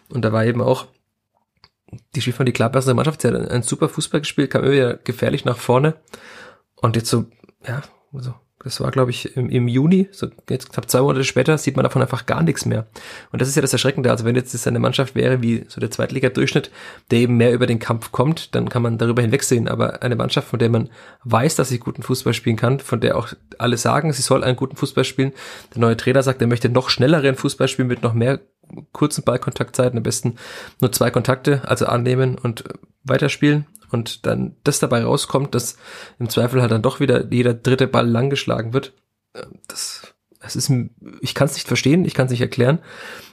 Und 0.10 0.24
da 0.24 0.32
war 0.32 0.46
eben 0.46 0.62
auch 0.62 0.88
die 2.16 2.22
Spielfang, 2.22 2.46
die 2.46 2.54
klar 2.54 2.72
bessere 2.72 2.96
Mannschaft, 2.96 3.22
sie 3.22 3.28
hat 3.28 3.36
einen 3.36 3.64
super 3.64 3.90
Fußball 3.90 4.22
gespielt, 4.22 4.52
kam 4.52 4.64
immer 4.64 4.72
wieder 4.72 4.98
gefährlich 4.98 5.46
nach 5.46 5.58
vorne. 5.58 5.96
Und 6.76 6.96
jetzt 6.96 7.10
so, 7.10 7.26
ja, 7.68 7.82
also 8.14 8.34
das 8.64 8.80
war, 8.80 8.92
glaube 8.92 9.12
ich, 9.12 9.36
im, 9.36 9.50
im 9.50 9.68
Juni, 9.68 10.08
so 10.12 10.28
jetzt 10.50 10.72
knapp 10.72 10.90
zwei 10.90 11.02
Monate 11.02 11.24
später, 11.24 11.58
sieht 11.58 11.76
man 11.76 11.84
davon 11.84 12.02
einfach 12.02 12.26
gar 12.26 12.44
nichts 12.44 12.66
mehr. 12.66 12.88
Und 13.32 13.42
das 13.42 13.50
ist 13.50 13.56
ja 13.56 13.62
das 13.62 13.74
Erschreckende. 13.74 14.10
Also 14.10 14.24
wenn 14.26 14.36
jetzt 14.36 14.54
das 14.54 14.66
eine 14.68 14.80
Mannschaft 14.80 15.16
wäre 15.16 15.42
wie 15.42 15.66
so 15.68 15.82
der 15.82 15.92
Zweitliga-Durchschnitt, 15.92 16.72
der 17.12 17.20
eben 17.20 17.36
mehr 17.36 17.52
über 17.52 17.68
den 17.68 17.80
Kampf 17.80 18.12
kommt, 18.12 18.56
dann 18.56 18.70
kann 18.70 18.82
man 18.82 18.98
darüber 18.98 19.22
hinwegsehen. 19.22 19.68
Aber 19.68 20.02
eine 20.02 20.16
Mannschaft, 20.16 20.48
von 20.48 20.60
der 20.60 20.70
man 20.70 20.90
weiß, 21.26 21.56
dass 21.56 21.70
sie 21.70 21.80
guten 21.80 22.04
Fußball 22.04 22.34
spielen 22.34 22.56
kann, 22.56 22.80
von 22.80 23.02
der 23.02 23.18
auch 23.18 23.30
alle 23.58 23.78
sagen, 23.78 24.14
sie 24.14 24.22
soll 24.22 24.44
einen 24.44 24.56
guten 24.56 24.78
Fußball 24.78 25.04
spielen. 25.04 25.34
Der 25.74 25.82
neue 25.82 25.98
Trainer 25.98 26.24
sagt, 26.24 26.42
er 26.42 26.48
möchte 26.48 26.70
noch 26.70 26.90
schnelleren 26.90 27.36
Fußball 27.36 27.68
spielen 27.68 27.90
mit 27.90 28.02
noch 28.02 28.14
mehr 28.14 28.40
kurzen 28.94 29.24
Ballkontaktzeiten, 29.24 29.98
am 29.98 30.04
besten 30.04 30.36
nur 30.80 30.92
zwei 30.92 31.12
Kontakte, 31.12 31.62
also 31.66 31.86
annehmen 31.86 32.38
und 32.38 32.64
weiterspielen 33.04 33.66
und 33.94 34.26
dann 34.26 34.56
das 34.64 34.80
dabei 34.80 35.04
rauskommt, 35.04 35.56
dass 35.56 35.78
im 36.20 36.30
Zweifel 36.30 36.62
halt 36.62 36.72
dann 36.72 36.82
doch 36.82 37.00
wieder 37.00 37.32
jeder 37.32 37.54
dritte 37.54 37.88
Ball 37.88 38.08
lang 38.08 38.30
geschlagen 38.30 38.74
wird, 38.74 38.94
äh, 39.34 39.44
das, 39.68 40.14
das 40.40 40.56
ist, 40.58 40.72
ich 41.22 41.36
kann 41.36 41.48
es 41.48 41.54
nicht 41.54 41.68
verstehen, 41.68 42.04
ich 42.04 42.14
kann 42.14 42.26
es 42.26 42.32
nicht 42.32 42.42
erklären 42.42 42.80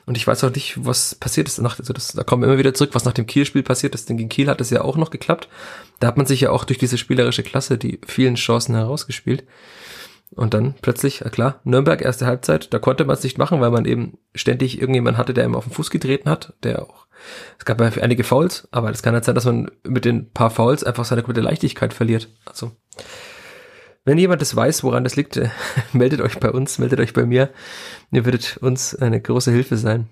und 0.07 0.17
ich 0.17 0.27
weiß 0.27 0.45
auch 0.45 0.55
nicht, 0.55 0.85
was 0.85 1.15
passiert 1.17 1.49
ist 1.49 1.59
danach. 1.59 1.79
Also 1.79 1.93
das, 1.93 2.13
da 2.13 2.23
kommen 2.23 2.43
wir 2.43 2.49
immer 2.49 2.59
wieder 2.59 2.75
zurück, 2.75 2.95
was 2.95 3.05
nach 3.05 3.13
dem 3.13 3.27
Kiel-Spiel 3.27 3.65
passiert 3.65 3.95
ist, 3.95 4.09
denn 4.09 4.17
gegen 4.17 4.29
Kiel 4.29 4.49
hat 4.49 4.61
es 4.61 4.71
ja 4.71 4.83
auch 4.83 4.97
noch 4.97 5.11
geklappt. 5.11 5.49
Da 5.99 6.07
hat 6.07 6.17
man 6.17 6.27
sich 6.27 6.43
ja 6.43 6.51
auch 6.51 6.65
durch 6.65 6.79
diese 6.79 6.99
spielerische 6.99 7.43
Klasse 7.43 7.79
die 7.79 8.01
vielen 8.07 8.37
Chancen 8.37 8.75
herausgespielt. 8.75 9.45
Und 10.33 10.55
dann 10.55 10.75
plötzlich, 10.81 11.25
klar, 11.33 11.61
Nürnberg 11.65 12.01
erste 12.03 12.27
Halbzeit, 12.27 12.73
da 12.73 12.79
konnte 12.79 13.05
man 13.05 13.15
es 13.15 13.25
nicht 13.25 13.37
machen, 13.37 13.61
weil 13.61 13.71
man 13.71 13.85
eben 13.85 14.19
ständig 14.35 14.81
irgendjemand 14.81 15.17
hatte, 15.17 15.35
der 15.35 15.45
ihm 15.45 15.57
auf 15.57 15.65
den 15.65 15.73
Fuß 15.73 15.91
getreten 15.91 16.31
hat, 16.31 16.55
der 16.63 16.83
auch, 16.83 17.07
es 17.59 17.65
gab 17.65 17.81
ja 17.81 17.89
einige 18.03 18.23
Fouls, 18.23 18.69
aber 18.71 18.91
es 18.91 19.03
kann 19.03 19.15
halt 19.15 19.25
sein, 19.25 19.35
dass 19.35 19.45
man 19.45 19.71
mit 19.83 20.05
den 20.05 20.31
paar 20.31 20.51
Fouls 20.51 20.85
einfach 20.85 21.05
seine 21.05 21.23
komplette 21.23 21.45
Leichtigkeit 21.45 21.93
verliert. 21.93 22.29
Also, 22.47 22.71
wenn 24.05 24.19
jemand 24.19 24.41
das 24.41 24.55
weiß, 24.55 24.85
woran 24.85 25.05
das 25.05 25.17
liegt, 25.17 25.41
meldet 25.93 26.21
euch 26.21 26.39
bei 26.39 26.51
uns, 26.51 26.79
meldet 26.79 27.01
euch 27.01 27.13
bei 27.13 27.27
mir. 27.27 27.51
Ihr 28.13 28.25
würdet 28.25 28.57
uns 28.59 28.95
eine 28.95 29.21
große 29.21 29.51
Hilfe 29.51 29.77
sein. 29.77 30.09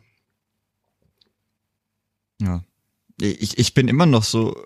Ja. 2.41 2.63
Ich, 3.21 3.59
ich 3.59 3.75
bin 3.75 3.89
immer 3.89 4.07
noch 4.07 4.23
so 4.23 4.57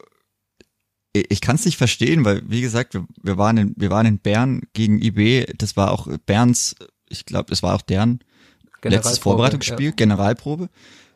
ich 1.12 1.40
kann 1.40 1.56
es 1.56 1.64
nicht 1.64 1.76
verstehen, 1.76 2.24
weil 2.24 2.42
wie 2.48 2.60
gesagt, 2.60 2.94
wir, 2.94 3.06
wir, 3.22 3.36
waren 3.36 3.56
in, 3.58 3.74
wir 3.76 3.90
waren 3.90 4.06
in 4.06 4.18
Bern 4.18 4.62
gegen 4.72 5.00
IB. 5.00 5.46
Das 5.58 5.76
war 5.76 5.90
auch 5.90 6.08
Berns, 6.26 6.74
ich 7.08 7.26
glaube, 7.26 7.50
das 7.50 7.62
war 7.62 7.74
auch 7.74 7.82
deren 7.82 8.20
letztes 8.82 9.18
Vorbereitungsspiel, 9.18 9.86
ja. 9.86 9.92
Generalprobe. 9.92 10.68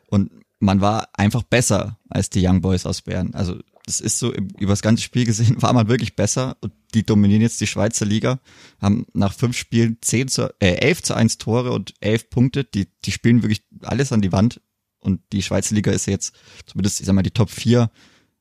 Und 0.07 0.31
man 0.59 0.81
war 0.81 1.09
einfach 1.13 1.43
besser 1.43 1.99
als 2.09 2.29
die 2.29 2.45
Young 2.45 2.61
Boys 2.61 2.85
aus 2.85 3.01
Bern. 3.01 3.33
Also 3.33 3.59
das 3.85 4.01
ist 4.01 4.19
so 4.19 4.33
über 4.33 4.73
das 4.73 4.81
ganze 4.81 5.01
Spiel 5.01 5.25
gesehen 5.25 5.61
war 5.61 5.73
man 5.73 5.87
wirklich 5.87 6.15
besser 6.15 6.57
und 6.61 6.73
die 6.93 7.03
dominieren 7.03 7.41
jetzt 7.41 7.61
die 7.61 7.67
Schweizer 7.67 8.05
Liga, 8.05 8.39
haben 8.81 9.05
nach 9.13 9.33
fünf 9.33 9.57
Spielen 9.57 9.97
zehn 10.01 10.27
zu, 10.27 10.53
äh, 10.59 10.75
elf 10.75 11.01
zu 11.03 11.13
eins 11.13 11.37
Tore 11.37 11.71
und 11.71 11.93
elf 12.01 12.29
Punkte. 12.29 12.63
Die 12.63 12.87
die 13.05 13.11
spielen 13.11 13.41
wirklich 13.43 13.63
alles 13.81 14.11
an 14.11 14.21
die 14.21 14.31
Wand 14.31 14.61
und 14.99 15.21
die 15.31 15.41
Schweizer 15.41 15.73
Liga 15.73 15.91
ist 15.91 16.05
jetzt 16.05 16.35
zumindest 16.65 16.99
ich 16.99 17.05
sag 17.05 17.13
mal 17.13 17.23
die 17.23 17.31
Top 17.31 17.49
vier 17.49 17.89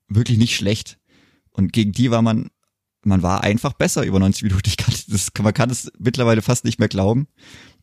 wirklich 0.08 0.38
nicht 0.38 0.56
schlecht. 0.56 0.98
Und 1.56 1.72
gegen 1.72 1.92
die 1.92 2.10
war 2.10 2.22
man, 2.22 2.50
man 3.02 3.22
war 3.22 3.42
einfach 3.42 3.72
besser 3.72 4.04
über 4.04 4.18
90 4.18 4.44
Minuten. 4.44 4.68
Ich 4.68 4.76
kann, 4.76 4.94
das, 5.08 5.30
man 5.40 5.54
kann 5.54 5.70
es 5.70 5.90
mittlerweile 5.98 6.42
fast 6.42 6.64
nicht 6.64 6.78
mehr 6.78 6.88
glauben. 6.88 7.26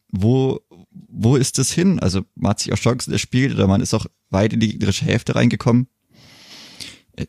Wo, 0.10 0.60
wo 0.92 1.36
ist 1.36 1.58
das 1.58 1.72
hin? 1.72 2.00
Also 2.00 2.22
man 2.36 2.52
hat 2.52 2.60
sich 2.60 2.72
auch 2.72 2.78
Chancen 2.78 3.12
erspielt 3.12 3.54
oder 3.56 3.68
man 3.68 3.82
ist 3.82 3.96
auch 3.96 4.06
weit 4.30 4.54
in 4.54 4.60
die 4.60 4.70
gegnerische 4.70 5.06
Hälfte 5.06 5.36
reingekommen. 5.36 5.88
Äh, 7.16 7.26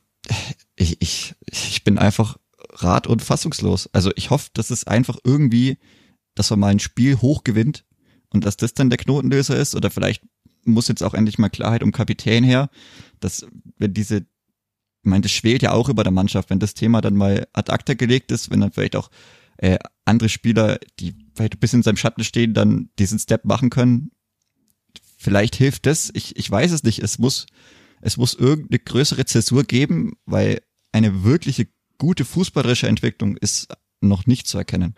ich, 0.76 1.00
ich, 1.00 1.34
ich 1.50 1.82
bin 1.82 1.98
einfach 1.98 2.36
rat- 2.74 3.06
und 3.06 3.22
fassungslos. 3.22 3.88
Also 3.94 4.12
ich 4.16 4.28
hoffe, 4.28 4.50
dass 4.52 4.70
es 4.70 4.86
einfach 4.86 5.16
irgendwie, 5.24 5.78
dass 6.34 6.50
man 6.50 6.60
mal 6.60 6.72
ein 6.72 6.80
Spiel 6.80 7.16
hoch 7.16 7.42
gewinnt 7.42 7.86
und 8.28 8.44
dass 8.44 8.58
das 8.58 8.74
dann 8.74 8.90
der 8.90 8.98
Knotenlöser 8.98 9.56
ist 9.56 9.74
oder 9.74 9.90
vielleicht 9.90 10.22
muss 10.66 10.88
jetzt 10.88 11.02
auch 11.02 11.14
endlich 11.14 11.38
mal 11.38 11.48
Klarheit 11.48 11.82
um 11.82 11.92
Kapitän 11.92 12.44
her, 12.44 12.68
dass 13.20 13.46
wenn 13.78 13.94
diese 13.94 14.26
ich 15.04 15.10
meine, 15.10 15.20
das 15.20 15.32
schwelt 15.32 15.60
ja 15.60 15.72
auch 15.72 15.90
über 15.90 16.02
der 16.02 16.12
Mannschaft, 16.12 16.48
wenn 16.48 16.60
das 16.60 16.72
Thema 16.72 17.02
dann 17.02 17.14
mal 17.14 17.46
ad 17.52 17.70
acta 17.70 17.92
gelegt 17.92 18.32
ist, 18.32 18.50
wenn 18.50 18.60
dann 18.60 18.72
vielleicht 18.72 18.96
auch 18.96 19.10
äh, 19.58 19.78
andere 20.06 20.30
Spieler, 20.30 20.78
die 20.98 21.14
vielleicht 21.34 21.56
ein 21.56 21.58
bisschen 21.58 21.80
in 21.80 21.82
seinem 21.82 21.98
Schatten 21.98 22.24
stehen, 22.24 22.54
dann 22.54 22.88
diesen 22.98 23.18
Step 23.18 23.44
machen 23.44 23.68
können. 23.68 24.12
vielleicht 25.18 25.56
hilft 25.56 25.84
das, 25.84 26.10
ich, 26.14 26.36
ich 26.36 26.50
weiß 26.50 26.72
es 26.72 26.84
nicht, 26.84 27.00
es 27.00 27.18
muss, 27.18 27.44
es 28.00 28.16
muss 28.16 28.32
irgendeine 28.32 28.78
größere 28.78 29.26
Zäsur 29.26 29.64
geben, 29.64 30.14
weil 30.24 30.62
eine 30.90 31.22
wirkliche 31.22 31.68
gute 31.98 32.24
fußballerische 32.24 32.88
Entwicklung 32.88 33.36
ist 33.36 33.68
noch 34.00 34.26
nicht 34.26 34.46
zu 34.46 34.56
erkennen. 34.56 34.94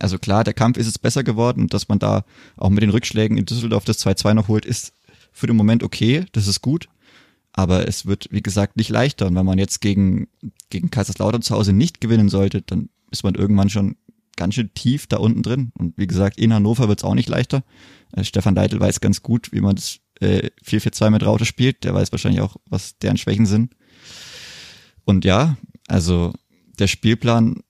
Also 0.00 0.18
klar, 0.18 0.42
der 0.42 0.54
Kampf 0.54 0.78
ist 0.78 0.86
jetzt 0.86 1.00
besser 1.00 1.22
geworden, 1.22 1.68
dass 1.68 1.88
man 1.88 2.00
da 2.00 2.24
auch 2.56 2.70
mit 2.70 2.82
den 2.82 2.90
Rückschlägen 2.90 3.38
in 3.38 3.46
Düsseldorf 3.46 3.84
das 3.84 4.04
2-2 4.04 4.34
noch 4.34 4.48
holt, 4.48 4.64
ist 4.64 4.94
für 5.30 5.46
den 5.46 5.56
Moment 5.56 5.84
okay, 5.84 6.26
das 6.32 6.48
ist 6.48 6.60
gut. 6.60 6.88
Aber 7.56 7.86
es 7.86 8.04
wird, 8.04 8.28
wie 8.32 8.42
gesagt, 8.42 8.76
nicht 8.76 8.90
leichter. 8.90 9.26
Und 9.28 9.36
wenn 9.36 9.46
man 9.46 9.58
jetzt 9.58 9.80
gegen, 9.80 10.26
gegen 10.70 10.90
Kaiserslautern 10.90 11.40
zu 11.40 11.54
Hause 11.54 11.72
nicht 11.72 12.00
gewinnen 12.00 12.28
sollte, 12.28 12.62
dann 12.62 12.88
ist 13.12 13.22
man 13.22 13.36
irgendwann 13.36 13.70
schon 13.70 13.96
ganz 14.36 14.54
schön 14.54 14.74
tief 14.74 15.06
da 15.06 15.18
unten 15.18 15.42
drin. 15.42 15.70
Und 15.78 15.96
wie 15.96 16.08
gesagt, 16.08 16.36
in 16.36 16.52
Hannover 16.52 16.88
wird 16.88 16.98
es 16.98 17.04
auch 17.04 17.14
nicht 17.14 17.28
leichter. 17.28 17.62
Äh, 18.12 18.24
Stefan 18.24 18.56
Leitl 18.56 18.80
weiß 18.80 19.00
ganz 19.00 19.22
gut, 19.22 19.52
wie 19.52 19.60
man 19.60 19.76
das 19.76 20.00
äh, 20.20 20.50
4-4-2 20.64 21.10
mit 21.10 21.24
Raute 21.24 21.44
spielt. 21.44 21.84
Der 21.84 21.94
weiß 21.94 22.10
wahrscheinlich 22.10 22.40
auch, 22.40 22.56
was 22.66 22.98
deren 22.98 23.18
Schwächen 23.18 23.46
sind. 23.46 23.76
Und 25.04 25.24
ja, 25.24 25.56
also 25.86 26.32
der 26.80 26.88
Spielplan, 26.88 27.60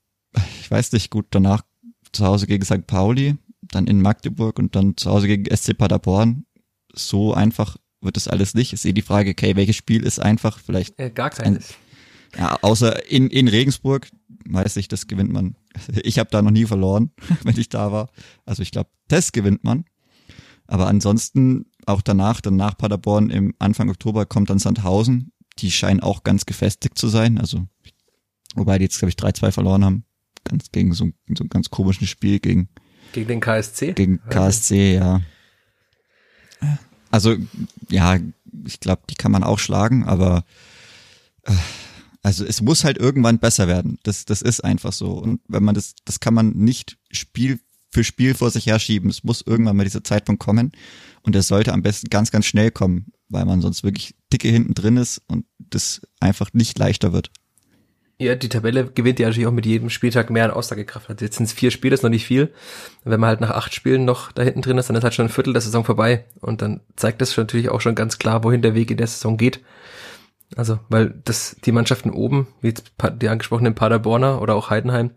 ich 0.61 0.71
weiß 0.71 0.93
nicht, 0.93 1.11
gut, 1.11 1.27
danach 1.31 1.63
zu 2.13 2.25
Hause 2.25 2.47
gegen 2.47 2.65
St. 2.65 2.87
Pauli, 2.87 3.37
dann 3.61 3.87
in 3.87 4.01
Magdeburg 4.01 4.59
und 4.59 4.75
dann 4.77 4.97
zu 4.97 5.11
Hause 5.11 5.27
gegen 5.27 5.55
SC 5.55 5.77
Paderborn. 5.77 6.47
So 6.95 7.35
einfach 7.35 7.77
wird 8.05 8.17
das 8.17 8.29
alles 8.29 8.55
nicht. 8.55 8.73
Ich 8.73 8.81
sehe 8.81 8.95
die 8.95 9.03
Frage, 9.03 9.31
okay, 9.31 9.57
welches 9.57 9.77
Spiel 9.77 10.05
ist 10.05 10.19
einfach? 10.19 10.59
Vielleicht. 10.59 10.99
Äh, 10.99 11.11
gar 11.11 11.31
keines. 11.31 11.75
Ein, 12.33 12.41
ja, 12.41 12.59
außer 12.63 13.11
in, 13.11 13.29
in 13.31 13.49
Regensburg, 13.49 14.09
weiß 14.47 14.77
ich, 14.77 14.89
das 14.89 15.07
gewinnt 15.07 15.33
man. 15.33 15.57
Ich 16.03 16.19
habe 16.19 16.31
da 16.31 16.43
noch 16.43 16.51
nie 16.51 16.67
verloren, 16.67 17.11
wenn 17.43 17.59
ich 17.59 17.69
da 17.69 17.91
war. 17.93 18.11
Also 18.45 18.63
ich 18.63 18.71
glaube, 18.71 18.91
das 19.09 19.33
gewinnt 19.33 19.65
man. 19.65 19.85
Aber 20.67 20.87
ansonsten, 20.87 21.67
auch 21.87 22.01
danach, 22.01 22.41
dann 22.41 22.57
nach 22.57 22.77
Paderborn 22.79 23.31
im 23.31 23.55
Anfang 23.59 23.91
Oktober 23.91 24.25
kommt 24.25 24.51
dann 24.51 24.59
Sandhausen. 24.59 25.33
Die 25.59 25.71
scheinen 25.71 26.01
auch 26.01 26.25
ganz 26.25 26.47
gefestigt 26.47 26.97
zu 26.97 27.09
sein. 27.09 27.39
Also, 27.39 27.67
wobei 28.55 28.79
die 28.79 28.85
jetzt, 28.85 28.99
glaube 28.99 29.11
ich, 29.11 29.17
3-2 29.17 29.53
verloren 29.53 29.85
haben. 29.85 30.05
Ganz 30.45 30.71
gegen 30.73 30.93
so, 30.93 31.11
so 31.37 31.45
ein 31.45 31.49
ganz 31.49 31.71
komisches 31.71 32.09
Spiel 32.09 32.39
gegen. 32.39 32.69
Gegen 33.13 33.29
den 33.29 33.41
KSC? 33.41 33.93
Gegen 33.93 34.21
KSC, 34.29 34.95
ja. 34.95 35.21
Also, 37.15 37.37
ja, 37.91 38.19
ich 38.67 38.81
glaube, 38.81 39.03
die 39.09 39.15
kann 39.15 39.31
man 39.31 39.45
auch 39.45 39.61
schlagen, 39.61 40.03
aber 40.03 40.45
äh, 41.45 41.53
also 42.25 42.45
es 42.45 42.61
muss 42.61 42.83
halt 42.83 42.99
irgendwann 42.99 43.39
besser 43.39 43.69
werden. 43.69 44.01
Das, 44.03 44.25
das 44.25 44.43
ist 44.43 44.65
einfach 44.65 44.93
so. 44.93 45.13
Und 45.13 45.41
wenn 45.47 45.63
man 45.63 45.77
das, 45.77 45.95
das 46.05 46.19
kann 46.19 46.35
man 46.35 46.55
nicht 46.57 46.99
Spiel 47.13 47.61
für 47.93 48.03
Spiel 48.03 48.35
vor 48.35 48.51
sich 48.51 48.67
herschieben. 48.67 49.11
Es 49.11 49.23
muss 49.23 49.43
irgendwann 49.47 49.77
mal 49.77 49.85
dieser 49.85 50.03
Zeitpunkt 50.03 50.43
kommen. 50.43 50.73
Und 51.23 51.37
er 51.37 51.45
sollte 51.45 51.73
am 51.73 51.83
besten 51.83 52.11
ganz, 52.11 52.33
ganz 52.33 52.47
schnell 52.47 52.73
kommen, 52.73 53.13
weil 53.29 53.45
man 53.45 53.61
sonst 53.61 53.85
wirklich 53.85 54.17
dicke 54.33 54.49
hinten 54.49 54.75
drin 54.75 54.97
ist 54.97 55.23
und 55.29 55.47
das 55.59 56.01
einfach 56.19 56.53
nicht 56.53 56.77
leichter 56.81 57.13
wird. 57.13 57.31
Ja, 58.19 58.37
die 58.37 58.49
Tabelle 58.49 58.87
gewinnt 58.87 59.19
ja 59.19 59.27
natürlich 59.27 59.49
auch 59.49 59.53
mit 59.53 59.67
jedem 59.67 59.91
Spieltag 59.91 60.31
mehr 60.31 60.45
an 60.45 60.53
Aussagekraft. 60.53 61.11
Also 61.11 61.25
jetzt 61.25 61.37
sind 61.37 61.47
es 61.47 61.53
vier 61.53 61.73
Spiele, 61.73 61.95
ist 61.95 62.05
noch 62.05 62.11
nicht 62.11 62.27
viel. 62.27 62.53
wenn 63.03 63.19
man 63.19 63.29
halt 63.29 63.41
nach 63.41 63.51
acht 63.51 63.75
Spielen 63.75 64.05
noch 64.05 64.31
da 64.31 64.43
hinten 64.43 64.63
drin 64.63 64.79
ist, 64.79 64.89
dann 64.89 64.97
ist 64.97 65.03
halt 65.03 65.15
schon 65.15 65.27
ein 65.27 65.33
Viertel 65.33 65.53
der 65.53 65.63
Saison 65.63 65.85
vorbei. 65.85 66.25
Und 66.41 66.63
dann 66.63 66.81
zeigt 66.95 67.21
das 67.21 67.37
natürlich 67.37 67.71
auch 67.71 67.81
schon 67.81 67.97
ganz 67.97 68.19
klar, 68.19 68.45
wohin 68.45 68.63
der 68.63 68.75
Weg 68.75 68.91
in 68.93 68.99
der 68.99 69.09
Saison 69.09 69.37
geht. 69.37 69.61
Also, 70.57 70.79
weil 70.89 71.15
das, 71.25 71.57
die 71.65 71.73
Mannschaften 71.73 72.11
oben, 72.11 72.47
wie 72.61 72.69
jetzt 72.69 72.93
die 73.21 73.29
angesprochenen 73.29 73.75
Paderborner 73.75 74.41
oder 74.41 74.55
auch 74.55 74.71
Heidenheim, 74.71 75.11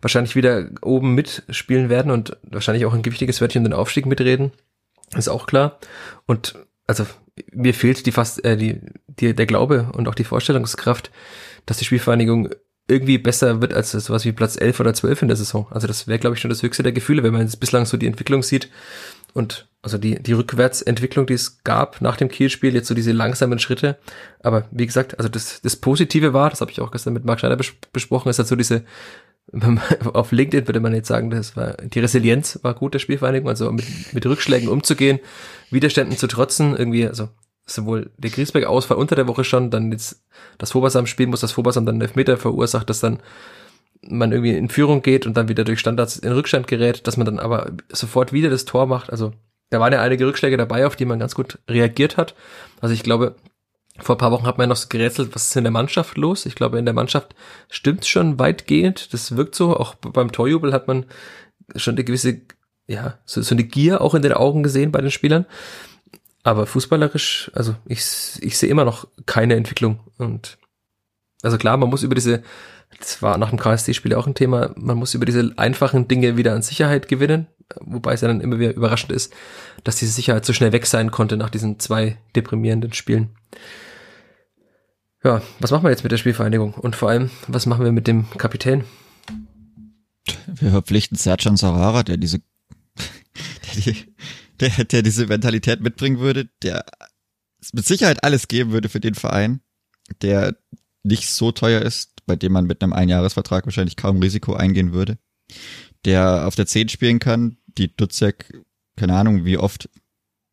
wahrscheinlich 0.00 0.34
wieder 0.34 0.68
oben 0.82 1.14
mitspielen 1.14 1.88
werden 1.88 2.10
und 2.10 2.36
wahrscheinlich 2.42 2.84
auch 2.86 2.94
ein 2.94 3.02
gewichtiges 3.02 3.40
Wörtchen 3.40 3.62
den 3.62 3.72
Aufstieg 3.72 4.06
mitreden. 4.06 4.50
Ist 5.16 5.28
auch 5.28 5.46
klar. 5.46 5.78
Und 6.26 6.56
also 6.88 7.06
mir 7.52 7.74
fehlt 7.74 8.06
die 8.06 8.12
fast 8.12 8.44
äh, 8.44 8.56
die, 8.56 8.80
die 9.06 9.34
der 9.34 9.46
Glaube 9.46 9.90
und 9.92 10.08
auch 10.08 10.14
die 10.14 10.24
Vorstellungskraft, 10.24 11.12
dass 11.66 11.78
die 11.78 11.84
Spielvereinigung 11.84 12.50
irgendwie 12.88 13.18
besser 13.18 13.60
wird 13.60 13.72
als 13.72 13.92
sowas 13.92 14.24
wie 14.24 14.32
Platz 14.32 14.60
11 14.60 14.80
oder 14.80 14.92
12 14.92 15.22
in 15.22 15.28
der 15.28 15.36
Saison. 15.36 15.68
Also 15.70 15.86
das 15.86 16.08
wäre, 16.08 16.18
glaube 16.18 16.34
ich, 16.34 16.40
schon 16.40 16.48
das 16.48 16.62
höchste 16.62 16.82
der 16.82 16.92
Gefühle, 16.92 17.22
wenn 17.22 17.32
man 17.32 17.42
jetzt 17.42 17.60
bislang 17.60 17.86
so 17.86 17.96
die 17.96 18.06
Entwicklung 18.06 18.42
sieht 18.42 18.68
und 19.32 19.68
also 19.82 19.96
die, 19.96 20.22
die 20.22 20.32
Rückwärtsentwicklung, 20.32 21.26
die 21.26 21.34
es 21.34 21.62
gab 21.62 22.02
nach 22.02 22.16
dem 22.16 22.28
Kielspiel, 22.28 22.74
jetzt 22.74 22.88
so 22.88 22.94
diese 22.94 23.12
langsamen 23.12 23.58
Schritte. 23.58 23.96
Aber 24.42 24.66
wie 24.70 24.86
gesagt, 24.86 25.18
also 25.18 25.28
das, 25.28 25.62
das 25.62 25.76
Positive 25.76 26.34
war, 26.34 26.50
das 26.50 26.60
habe 26.60 26.70
ich 26.70 26.80
auch 26.80 26.90
gestern 26.90 27.14
mit 27.14 27.24
Marc 27.24 27.40
Schneider 27.40 27.56
bes 27.56 27.72
besprochen, 27.92 28.28
ist 28.28 28.38
halt 28.38 28.48
so 28.48 28.56
diese, 28.56 28.84
auf 30.12 30.32
LinkedIn 30.32 30.68
würde 30.68 30.80
man 30.80 30.94
jetzt 30.94 31.08
sagen, 31.08 31.30
das 31.30 31.56
war, 31.56 31.74
die 31.74 32.00
Resilienz 32.00 32.58
war 32.62 32.74
gut 32.74 32.94
der 32.94 32.98
Spielvereinigung, 32.98 33.48
also 33.48 33.70
mit, 33.72 33.86
mit 34.12 34.26
Rückschlägen 34.26 34.68
umzugehen, 34.68 35.20
Widerständen 35.70 36.16
zu 36.18 36.26
trotzen, 36.26 36.76
irgendwie, 36.76 37.06
also 37.06 37.28
sowohl 37.66 38.10
der 38.16 38.30
Griesbeck-Ausfall 38.30 38.96
unter 38.96 39.16
der 39.16 39.28
Woche 39.28 39.44
schon, 39.44 39.70
dann 39.70 39.92
jetzt 39.92 40.24
das 40.58 40.74
Vobersam 40.74 41.06
spielen 41.06 41.30
muss, 41.30 41.40
das 41.40 41.52
Vobersam 41.52 41.86
dann 41.86 41.96
einen 41.96 42.02
Elfmeter 42.02 42.36
verursacht, 42.36 42.90
dass 42.90 43.00
dann 43.00 43.20
man 44.02 44.32
irgendwie 44.32 44.56
in 44.56 44.68
Führung 44.68 45.02
geht 45.02 45.26
und 45.26 45.36
dann 45.36 45.48
wieder 45.48 45.64
durch 45.64 45.80
Standards 45.80 46.16
in 46.16 46.32
Rückstand 46.32 46.66
gerät, 46.66 47.06
dass 47.06 47.16
man 47.16 47.26
dann 47.26 47.38
aber 47.38 47.70
sofort 47.90 48.32
wieder 48.32 48.50
das 48.50 48.64
Tor 48.64 48.86
macht. 48.86 49.10
Also 49.10 49.32
da 49.68 49.78
waren 49.78 49.92
ja 49.92 50.02
einige 50.02 50.26
Rückschläge 50.26 50.56
dabei, 50.56 50.86
auf 50.86 50.96
die 50.96 51.04
man 51.04 51.18
ganz 51.18 51.34
gut 51.34 51.58
reagiert 51.68 52.16
hat. 52.16 52.34
Also 52.80 52.94
ich 52.94 53.02
glaube, 53.02 53.36
vor 53.98 54.16
ein 54.16 54.18
paar 54.18 54.32
Wochen 54.32 54.46
hat 54.46 54.58
man 54.58 54.64
ja 54.64 54.68
noch 54.68 54.76
so 54.76 54.88
gerätselt, 54.88 55.34
was 55.34 55.48
ist 55.48 55.56
in 55.56 55.64
der 55.64 55.70
Mannschaft 55.70 56.16
los? 56.16 56.46
Ich 56.46 56.54
glaube, 56.54 56.78
in 56.78 56.86
der 56.86 56.94
Mannschaft 56.94 57.34
stimmt 57.68 58.06
schon 58.06 58.38
weitgehend. 58.38 59.12
Das 59.12 59.36
wirkt 59.36 59.54
so. 59.54 59.76
Auch 59.76 59.94
beim 59.94 60.32
Torjubel 60.32 60.72
hat 60.72 60.88
man 60.88 61.04
schon 61.76 61.94
eine 61.94 62.04
gewisse, 62.04 62.40
ja, 62.86 63.18
so, 63.24 63.42
so 63.42 63.54
eine 63.54 63.64
Gier 63.64 64.00
auch 64.00 64.14
in 64.14 64.22
den 64.22 64.32
Augen 64.32 64.62
gesehen 64.62 64.90
bei 64.90 65.00
den 65.00 65.10
Spielern. 65.10 65.46
Aber 66.42 66.66
fußballerisch, 66.66 67.50
also 67.54 67.76
ich, 67.84 68.00
ich 68.40 68.58
sehe 68.58 68.70
immer 68.70 68.84
noch 68.84 69.06
keine 69.26 69.56
Entwicklung. 69.56 70.00
Und 70.16 70.58
also 71.42 71.58
klar, 71.58 71.76
man 71.76 71.90
muss 71.90 72.02
über 72.02 72.14
diese, 72.14 72.42
das 72.98 73.20
war 73.22 73.36
nach 73.36 73.50
dem 73.50 73.58
KSD-Spiel 73.58 74.14
auch 74.14 74.26
ein 74.26 74.34
Thema, 74.34 74.72
man 74.76 74.96
muss 74.96 75.14
über 75.14 75.26
diese 75.26 75.52
einfachen 75.56 76.08
Dinge 76.08 76.36
wieder 76.36 76.54
an 76.54 76.62
Sicherheit 76.62 77.08
gewinnen. 77.08 77.46
Wobei 77.80 78.14
es 78.14 78.20
ja 78.20 78.28
dann 78.28 78.40
immer 78.40 78.58
wieder 78.58 78.74
überraschend 78.74 79.12
ist, 79.12 79.32
dass 79.84 79.96
diese 79.96 80.12
Sicherheit 80.12 80.44
so 80.44 80.52
schnell 80.52 80.72
weg 80.72 80.86
sein 80.86 81.10
konnte 81.10 81.36
nach 81.36 81.50
diesen 81.50 81.78
zwei 81.78 82.16
deprimierenden 82.34 82.92
Spielen. 82.94 83.30
Ja, 85.22 85.42
was 85.60 85.70
machen 85.70 85.84
wir 85.84 85.90
jetzt 85.90 86.02
mit 86.02 86.10
der 86.10 86.16
Spielvereinigung? 86.16 86.74
Und 86.74 86.96
vor 86.96 87.10
allem, 87.10 87.30
was 87.46 87.66
machen 87.66 87.84
wir 87.84 87.92
mit 87.92 88.06
dem 88.06 88.28
Kapitän? 88.38 88.84
Wir 90.46 90.70
verpflichten 90.70 91.16
Serjan 91.16 91.56
Sarara, 91.56 92.02
der 92.02 92.16
diese, 92.16 92.38
der 92.96 93.82
die 93.82 94.14
der, 94.60 94.84
der 94.84 95.02
diese 95.02 95.26
Mentalität 95.26 95.80
mitbringen 95.80 96.18
würde, 96.18 96.48
der 96.62 96.84
mit 97.72 97.86
Sicherheit 97.86 98.24
alles 98.24 98.48
geben 98.48 98.72
würde 98.72 98.88
für 98.88 99.00
den 99.00 99.14
Verein, 99.14 99.60
der 100.22 100.56
nicht 101.02 101.30
so 101.30 101.52
teuer 101.52 101.82
ist, 101.82 102.24
bei 102.26 102.36
dem 102.36 102.52
man 102.52 102.66
mit 102.66 102.82
einem 102.82 102.92
Einjahresvertrag 102.92 103.66
wahrscheinlich 103.66 103.96
kaum 103.96 104.20
Risiko 104.20 104.54
eingehen 104.54 104.92
würde, 104.92 105.18
der 106.04 106.46
auf 106.46 106.54
der 106.54 106.66
10 106.66 106.88
spielen 106.88 107.18
kann, 107.18 107.56
die 107.66 107.94
Dutzek, 107.94 108.62
keine 108.96 109.16
Ahnung, 109.16 109.44
wie 109.44 109.58
oft 109.58 109.88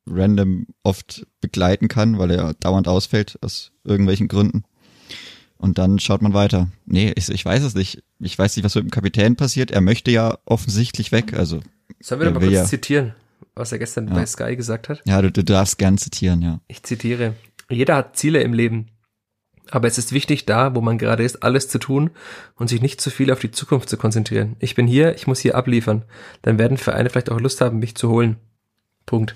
random 0.10 0.68
oft 0.84 1.28
begleiten 1.42 1.88
kann, 1.88 2.18
weil 2.18 2.32
er 2.32 2.54
dauernd 2.54 2.88
ausfällt 2.88 3.38
aus 3.42 3.72
irgendwelchen 3.84 4.28
Gründen. 4.28 4.64
Und 5.58 5.78
dann 5.78 6.00
schaut 6.00 6.22
man 6.22 6.34
weiter. 6.34 6.70
Nee, 6.86 7.14
ich, 7.16 7.30
ich 7.30 7.44
weiß 7.44 7.64
es 7.64 7.74
nicht. 7.74 8.04
Ich 8.20 8.38
weiß 8.38 8.56
nicht, 8.56 8.64
was 8.64 8.76
mit 8.76 8.86
dem 8.86 8.92
Kapitän 8.92 9.36
passiert. 9.36 9.72
Er 9.72 9.82
möchte 9.82 10.12
ja 10.12 10.38
offensichtlich 10.46 11.12
weg. 11.12 11.34
Also 11.34 11.62
Sollen 12.00 12.22
wir 12.22 12.26
doch 12.26 12.36
mal 12.36 12.42
kurz 12.42 12.54
ja, 12.54 12.66
zitieren? 12.66 13.16
Was 13.58 13.72
er 13.72 13.80
gestern 13.80 14.08
ja. 14.08 14.14
bei 14.14 14.26
Sky 14.26 14.56
gesagt 14.56 14.90
hat. 14.90 15.02
Ja, 15.06 15.22
du, 15.22 15.32
du 15.32 15.44
darfst 15.44 15.78
gern 15.78 15.98
zitieren, 15.98 16.42
ja. 16.42 16.60
Ich 16.68 16.84
zitiere. 16.84 17.36
Jeder 17.70 17.96
hat 17.96 18.18
Ziele 18.18 18.42
im 18.42 18.54
Leben. 18.54 18.88
Aber 19.70 19.88
es 19.88 19.98
ist 19.98 20.14
wichtig, 20.14 20.46
da, 20.46 20.76
wo 20.76 20.82
man 20.82 20.98
gerade 20.98 21.24
ist, 21.24 21.44
alles 21.44 21.68
zu 21.68 21.78
tun 21.78 22.12
und 22.56 22.70
sich 22.70 22.82
nicht 22.82 23.02
zu 23.02 23.10
viel 23.10 23.32
auf 23.32 23.40
die 23.40 23.52
Zukunft 23.52 23.90
zu 23.90 23.98
konzentrieren. 23.98 24.56
Ich 24.60 24.76
bin 24.76 24.88
hier, 24.88 25.16
ich 25.16 25.28
muss 25.28 25.40
hier 25.40 25.56
abliefern. 25.56 26.06
Dann 26.42 26.58
werden 26.58 26.78
Vereine 26.78 27.10
vielleicht 27.10 27.30
auch 27.30 27.40
Lust 27.40 27.60
haben, 27.60 27.80
mich 27.80 27.96
zu 27.96 28.10
holen. 28.10 28.38
Punkt. 29.06 29.36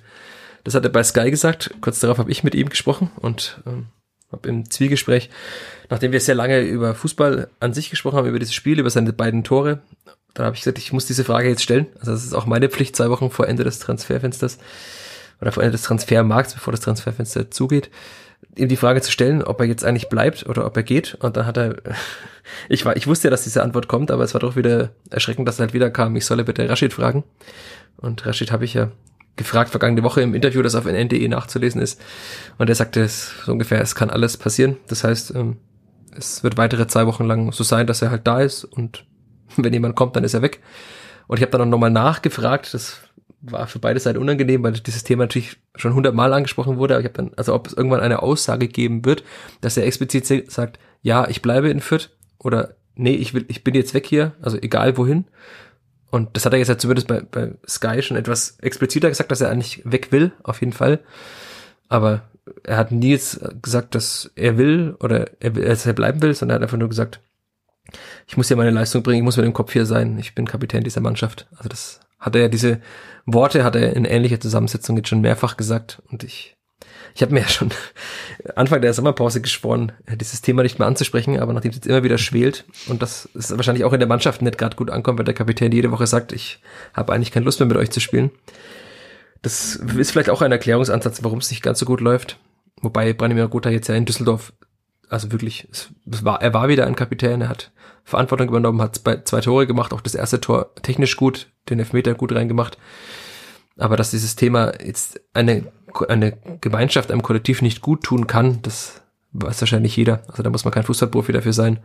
Das 0.64 0.76
hat 0.76 0.84
er 0.84 0.90
bei 0.90 1.04
Sky 1.04 1.30
gesagt. 1.32 1.76
Kurz 1.82 2.00
darauf 2.00 2.18
habe 2.18 2.32
ich 2.32 2.44
mit 2.44 2.56
ihm 2.56 2.70
gesprochen 2.70 3.12
und 3.18 3.62
ähm, 3.66 3.88
habe 4.32 4.48
im 4.48 4.70
Zwiegespräch, 4.70 5.30
nachdem 5.90 6.12
wir 6.12 6.20
sehr 6.20 6.36
lange 6.36 6.62
über 6.62 6.96
Fußball 6.96 7.50
an 7.60 7.74
sich 7.74 7.90
gesprochen 7.90 8.18
haben, 8.18 8.28
über 8.28 8.40
dieses 8.40 8.54
Spiel, 8.54 8.80
über 8.80 8.90
seine 8.90 9.12
beiden 9.14 9.44
Tore, 9.44 9.82
dann 10.34 10.46
habe 10.46 10.56
ich 10.56 10.62
gesagt, 10.62 10.78
ich 10.78 10.94
muss 10.94 11.06
diese 11.06 11.24
Frage 11.24 11.50
jetzt 11.50 11.64
stellen. 11.64 11.88
Also 12.00 12.12
das 12.12 12.24
ist 12.24 12.34
auch 12.34 12.46
meine 12.46 12.70
Pflicht, 12.70 12.96
zwei 12.96 13.10
Wochen 13.10 13.30
vor 13.30 13.48
Ende 13.48 13.64
des 13.64 13.80
Transferfensters 13.80 14.58
oder 15.42 15.52
vor 15.52 15.64
Ende 15.64 15.74
des 15.74 15.84
Transfermarkts, 15.84 16.54
bevor 16.54 16.72
das 16.72 16.82
Transferfenster 16.82 17.52
zugeht, 17.52 17.90
ihm 18.56 18.68
die 18.68 18.78
Frage 18.78 19.02
zu 19.02 19.12
stellen, 19.12 19.44
ob 19.44 19.60
er 19.60 19.66
jetzt 19.66 19.84
eigentlich 19.84 20.10
bleibt 20.10 20.48
oder 20.48 20.66
ob 20.66 20.76
er 20.78 20.84
geht. 20.84 21.16
Und 21.16 21.38
dann 21.38 21.46
hat 21.46 21.58
er, 21.58 21.76
ich 22.70 22.86
war, 22.86 22.96
ich 22.96 23.08
wusste 23.08 23.28
ja, 23.28 23.30
dass 23.32 23.44
diese 23.44 23.64
Antwort 23.64 23.88
kommt, 23.88 24.12
aber 24.12 24.24
es 24.24 24.34
war 24.34 24.42
doch 24.42 24.56
wieder 24.56 24.92
erschreckend, 25.10 25.48
dass 25.48 25.60
er 25.60 25.66
halt 25.66 25.74
wieder 25.74 25.90
kam, 25.90 26.16
ich 26.16 26.26
solle 26.26 26.44
bitte 26.44 26.68
Rashid 26.70 26.94
fragen. 26.94 27.24
Und 27.98 28.26
Rashid 28.26 28.52
habe 28.52 28.66
ich 28.66 28.74
ja 28.74 28.92
gefragt 29.36 29.72
vergangene 29.72 30.04
Woche 30.04 30.22
im 30.22 30.36
Interview, 30.36 30.62
das 30.62 30.76
auf 30.76 30.86
NDE 30.86 31.28
nachzulesen 31.28 31.82
ist. 31.82 32.00
Und 32.58 32.70
er 32.70 32.76
sagte 32.76 33.02
es 33.02 33.34
so 33.46 33.52
ungefähr, 33.52 33.82
es 33.82 33.96
kann 33.96 34.10
alles 34.10 34.38
passieren. 34.38 34.78
Das 34.88 35.04
heißt, 35.04 35.34
ähm, 35.36 35.58
es 36.16 36.44
wird 36.44 36.58
weitere 36.58 36.88
zwei 36.88 37.08
Wochen 37.08 37.26
lang 37.26 37.52
so 37.52 37.64
sein, 37.64 37.88
dass 37.88 38.02
er 38.02 38.12
halt 38.12 38.28
da 38.28 38.42
ist 38.42 38.66
und 38.66 39.06
wenn 39.58 39.74
jemand 39.74 39.95
kommt, 39.95 40.16
dann 40.16 40.24
ist 40.24 40.34
er 40.34 40.41
weg. 40.41 40.62
Und 41.28 41.38
ich 41.38 41.43
habe 41.43 41.52
dann 41.52 41.62
auch 41.62 41.66
nochmal 41.66 41.91
nachgefragt, 41.91 42.74
das 42.74 42.99
war 43.41 43.68
für 43.68 43.80
beide 43.80 43.99
Seiten 43.99 44.20
unangenehm, 44.20 44.64
weil 44.64 44.74
dieses 44.74 45.04
Thema 45.04 45.24
natürlich 45.24 45.58
schon 45.76 45.95
hundertmal 45.95 46.34
angesprochen 46.34 46.78
wurde. 46.78 46.93
Aber 46.93 47.02
ich 47.02 47.06
habe 47.06 47.18
dann, 47.18 47.32
also 47.38 47.54
ob 47.54 47.68
es 47.68 47.74
irgendwann 47.74 48.02
eine 48.02 48.22
Aussage 48.22 48.68
geben 48.68 49.06
wird, 49.06 49.24
dass 49.62 49.78
er 49.78 49.86
explizit 49.86 50.52
sagt, 50.52 50.80
ja, 51.02 51.28
ich 51.28 51.41
bleibe 51.41 51.70
in 51.70 51.80
Fürth 51.80 52.10
oder 52.38 52.76
nee, 52.95 53.16
ich 53.16 53.34
will, 53.34 53.45
ich 53.47 53.64
bin 53.64 53.74
jetzt 53.74 53.93
weg 53.93 54.06
hier, 54.06 54.34
also 54.41 54.58
egal 54.58 54.97
wohin. 54.97 55.26
Und 56.12 56.36
das 56.36 56.45
hat 56.45 56.54
er 56.54 56.60
jetzt 56.60 56.68
ja 56.68 56.78
zumindest 56.78 57.08
bei, 57.08 57.22
bei 57.22 57.54
Sky 57.68 58.02
schon 58.02 58.18
etwas 58.18 58.60
expliziter 58.60 59.10
gesagt, 59.10 59.32
dass 59.32 59.41
er 59.41 59.49
eigentlich 59.49 59.82
weg 59.86 60.12
will, 60.12 60.34
auf 60.43 60.60
jeden 60.60 60.74
Fall. 60.74 60.99
Aber 61.88 62.24
er 62.64 62.78
hat 62.78 62.91
nie 62.91 63.12
jetzt 63.12 63.39
gesagt, 63.62 63.95
dass 63.95 64.32
er 64.36 64.58
will 64.58 64.95
oder 64.99 65.30
er, 65.39 65.52
dass 65.52 65.86
er 65.86 65.93
bleiben 65.93 66.22
will, 66.22 66.34
sondern 66.34 66.56
er 66.56 66.60
hat 66.60 66.64
einfach 66.64 66.78
nur 66.78 66.89
gesagt, 66.89 67.22
ich 68.28 68.38
muss 68.38 68.50
ja 68.50 68.56
meine 68.56 68.72
Leistung 68.72 69.04
bringen, 69.04 69.20
ich 69.20 69.24
muss 69.24 69.38
mit 69.38 69.46
dem 69.46 69.54
Kopf 69.54 69.74
hier 69.74 69.86
sein, 69.86 70.18
ich 70.20 70.36
bin 70.36 70.48
Kapitän 70.48 70.84
dieser 70.84 71.02
Mannschaft. 71.02 71.48
Also 71.58 71.70
das 71.70 72.00
hat 72.20 72.36
er 72.36 72.44
ja 72.44 72.48
diese 72.48 72.82
Worte 73.26 73.64
hat 73.64 73.76
er 73.76 73.96
in 73.96 74.06
ähnlicher 74.06 74.40
Zusammensetzung 74.40 74.98
jetzt 74.98 75.10
schon 75.10 75.22
mehrfach 75.22 75.58
gesagt 75.58 76.02
und 76.10 76.24
ich 76.24 76.58
ich 77.14 77.22
habe 77.22 77.34
mir 77.34 77.42
ja 77.42 77.48
schon 77.50 77.72
Anfang 78.56 78.82
der 78.82 78.94
Sommerpause 78.94 79.42
geschworen, 79.42 79.92
dieses 80.16 80.42
Thema 80.42 80.64
nicht 80.64 80.80
mehr 80.80 80.88
anzusprechen, 80.88 81.40
aber 81.40 81.54
nachdem 81.54 81.72
es 81.72 81.78
jetzt 81.78 81.88
immer 81.88 82.04
wieder 82.04 82.18
schwelt 82.18 82.66
und 82.88 83.02
das 83.02 83.26
ist 83.34 83.56
wahrscheinlich 83.56 83.84
auch 83.84 83.94
in 83.94 84.00
der 84.00 84.08
Mannschaft 84.08 84.42
nicht 84.42 84.58
gerade 84.58 84.76
gut 84.76 84.90
ankommt, 84.90 85.20
wenn 85.20 85.26
der 85.26 85.36
Kapitän 85.36 85.72
jede 85.72 85.92
Woche 85.92 86.08
sagt, 86.08 86.32
ich 86.32 86.62
habe 86.94 87.14
eigentlich 87.14 87.32
keine 87.32 87.46
Lust 87.46 87.60
mehr 87.60 87.68
mit 87.68 87.78
euch 87.78 87.92
zu 87.92 88.00
spielen. 88.00 88.32
Das 89.42 89.76
ist 89.76 90.12
vielleicht 90.12 90.30
auch 90.30 90.44
ein 90.44 90.52
Erklärungsansatz, 90.52 91.24
warum 91.24 91.40
es 91.40 91.50
nicht 91.50 91.64
ganz 91.64 91.80
so 91.80 91.86
gut 91.86 92.00
läuft. 92.00 92.38
Wobei 92.82 93.14
Branimir 93.14 93.48
Gotha 93.48 93.72
jetzt 93.72 93.88
ja 93.88 93.96
in 93.96 94.06
Düsseldorf, 94.06 94.54
also 95.12 95.32
wirklich, 95.32 95.68
es, 95.72 95.89
es 96.09 96.24
war, 96.24 96.41
er 96.41 96.53
war 96.53 96.70
wieder 96.70 96.88
ein 96.88 96.95
Kapitän, 96.95 97.41
er 97.41 97.49
hat 97.49 97.72
Verantwortung 98.03 98.47
übernommen, 98.47 98.82
hat 98.82 98.95
zwei, 98.95 99.18
zwei 99.18 99.41
Tore 99.41 99.68
gemacht, 99.68 99.93
auch 99.93 100.01
das 100.01 100.16
erste 100.16 100.39
Tor 100.39 100.74
technisch 100.82 101.18
gut, 101.18 101.51
den 101.70 101.80
Elfmeter 101.80 102.14
gut 102.16 102.34
reingemacht. 102.34 102.78
Aber 103.78 103.97
dass 103.97 104.12
dieses 104.12 104.36
Thema 104.36 104.74
jetzt 104.84 105.20
eine, 105.34 105.66
eine 106.07 106.38
Gemeinschaft, 106.62 107.12
einem 107.12 107.24
Kollektiv 107.24 107.62
nicht 107.62 107.82
gut 107.82 108.03
tun 108.03 108.26
kann, 108.26 108.62
das 108.62 109.01
weiß 109.34 109.62
wahrscheinlich 109.62 109.95
jeder. 109.97 110.24
Also 110.28 110.43
da 110.43 110.49
muss 110.49 110.64
man 110.64 110.74
kein 110.74 110.84
Fußballprofi 110.84 111.34
dafür 111.34 111.53
sein. 111.53 111.80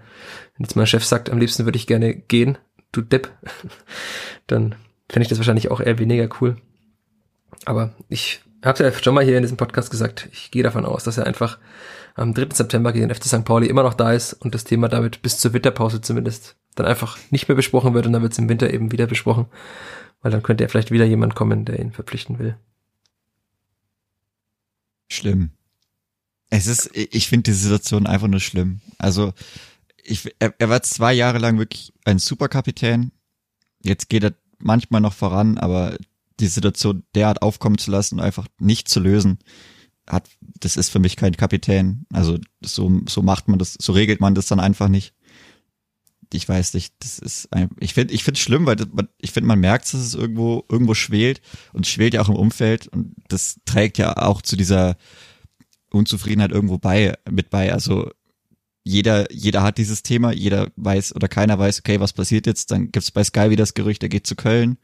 Wenn 0.56 0.64
jetzt 0.64 0.76
mein 0.76 0.86
Chef 0.86 1.04
sagt, 1.04 1.28
am 1.30 1.38
liebsten 1.38 1.64
würde 1.64 1.76
ich 1.76 1.86
gerne 1.86 2.14
gehen, 2.14 2.58
du 2.92 3.02
Depp, 3.02 3.30
dann 4.46 4.76
finde 5.08 5.22
ich 5.22 5.28
das 5.28 5.38
wahrscheinlich 5.38 5.70
auch 5.70 5.80
eher 5.80 5.98
weniger 5.98 6.28
cool. 6.40 6.56
Aber 7.64 7.92
ich 8.08 8.40
habe 8.64 8.84
ja 8.84 8.92
schon 8.92 9.14
mal 9.14 9.24
hier 9.24 9.36
in 9.36 9.42
diesem 9.42 9.56
Podcast 9.56 9.90
gesagt, 9.90 10.28
ich 10.32 10.50
gehe 10.50 10.62
davon 10.62 10.84
aus, 10.84 11.04
dass 11.04 11.18
er 11.18 11.26
einfach 11.26 11.58
am 12.16 12.32
3. 12.32 12.54
September 12.54 12.92
gegen 12.92 13.08
den 13.08 13.14
FC 13.14 13.24
St. 13.24 13.44
Pauli 13.44 13.66
immer 13.66 13.82
noch 13.82 13.94
da 13.94 14.12
ist 14.12 14.32
und 14.32 14.54
das 14.54 14.64
Thema 14.64 14.88
damit 14.88 15.22
bis 15.22 15.38
zur 15.38 15.52
Winterpause 15.52 16.00
zumindest 16.00 16.56
dann 16.74 16.86
einfach 16.86 17.18
nicht 17.30 17.48
mehr 17.48 17.56
besprochen 17.56 17.94
wird 17.94 18.06
und 18.06 18.12
dann 18.12 18.22
wird 18.22 18.32
es 18.32 18.38
im 18.38 18.48
Winter 18.48 18.72
eben 18.72 18.90
wieder 18.90 19.06
besprochen, 19.06 19.46
weil 20.22 20.32
dann 20.32 20.42
könnte 20.42 20.64
ja 20.64 20.68
vielleicht 20.68 20.90
wieder 20.90 21.04
jemand 21.04 21.34
kommen, 21.34 21.64
der 21.64 21.78
ihn 21.78 21.92
verpflichten 21.92 22.38
will. 22.38 22.56
Schlimm. 25.08 25.50
Es 26.48 26.66
ist, 26.66 26.90
ich 26.94 27.28
finde 27.28 27.50
die 27.50 27.56
Situation 27.56 28.06
einfach 28.06 28.28
nur 28.28 28.40
schlimm. 28.40 28.80
Also, 28.98 29.32
ich, 30.02 30.34
er, 30.38 30.54
er 30.58 30.68
war 30.68 30.82
zwei 30.82 31.12
Jahre 31.12 31.38
lang 31.38 31.58
wirklich 31.58 31.92
ein 32.04 32.18
Superkapitän. 32.18 33.10
Jetzt 33.82 34.08
geht 34.08 34.24
er 34.24 34.34
manchmal 34.58 35.00
noch 35.00 35.12
voran, 35.12 35.58
aber 35.58 35.96
die 36.40 36.46
Situation 36.46 37.02
derart 37.14 37.42
aufkommen 37.42 37.78
zu 37.78 37.90
lassen 37.90 38.16
und 38.16 38.20
einfach 38.24 38.46
nicht 38.58 38.88
zu 38.88 39.00
lösen, 39.00 39.38
hat, 40.09 40.28
das 40.40 40.76
ist 40.76 40.90
für 40.90 40.98
mich 40.98 41.16
kein 41.16 41.36
Kapitän. 41.36 42.07
Also 42.12 42.38
so, 42.61 43.00
so 43.09 43.22
macht 43.22 43.48
man 43.48 43.59
das, 43.59 43.76
so 43.80 43.92
regelt 43.92 44.20
man 44.20 44.34
das 44.34 44.46
dann 44.46 44.61
einfach 44.61 44.88
nicht. 44.88 45.14
Ich 46.32 46.48
weiß 46.48 46.74
nicht, 46.74 46.94
das 47.00 47.18
ist, 47.18 47.52
ein, 47.52 47.70
ich 47.78 47.94
finde, 47.94 48.12
ich 48.12 48.24
finde 48.24 48.38
es 48.38 48.42
schlimm, 48.42 48.66
weil 48.66 48.76
das, 48.76 48.88
ich 49.18 49.30
finde, 49.30 49.48
man 49.48 49.61
merkt, 49.61 49.84
dass 49.92 50.00
es 50.00 50.14
irgendwo, 50.14 50.64
irgendwo 50.68 50.94
schwelt 50.94 51.40
und 51.72 51.86
schwelt 51.86 52.14
ja 52.14 52.22
auch 52.22 52.28
im 52.28 52.34
Umfeld 52.34 52.88
und 52.88 53.14
das 53.28 53.61
trägt 53.64 53.96
ja 53.98 54.16
auch 54.16 54.42
zu 54.42 54.57
dieser 54.57 54.96
Unzufriedenheit 55.90 56.50
irgendwo 56.50 56.78
bei, 56.78 57.14
mit 57.30 57.50
bei. 57.50 57.72
Also 57.72 58.11
jeder, 58.82 59.32
jeder 59.32 59.62
hat 59.62 59.78
dieses 59.78 60.02
Thema, 60.02 60.32
jeder 60.32 60.70
weiß 60.76 61.14
oder 61.14 61.28
keiner 61.28 61.59
weiß, 61.59 61.78
okay, 61.80 62.00
was 62.00 62.12
passiert 62.12 62.46
jetzt, 62.46 62.72
dann 62.72 62.90
gibt's 62.90 63.12
bei 63.12 63.22
Sky 63.22 63.50
wieder 63.50 63.62
das 63.62 63.74
Gerücht, 63.74 64.02
er 64.02 64.09
geht 64.09 64.26
zu 64.26 64.34
Köln 64.34 64.78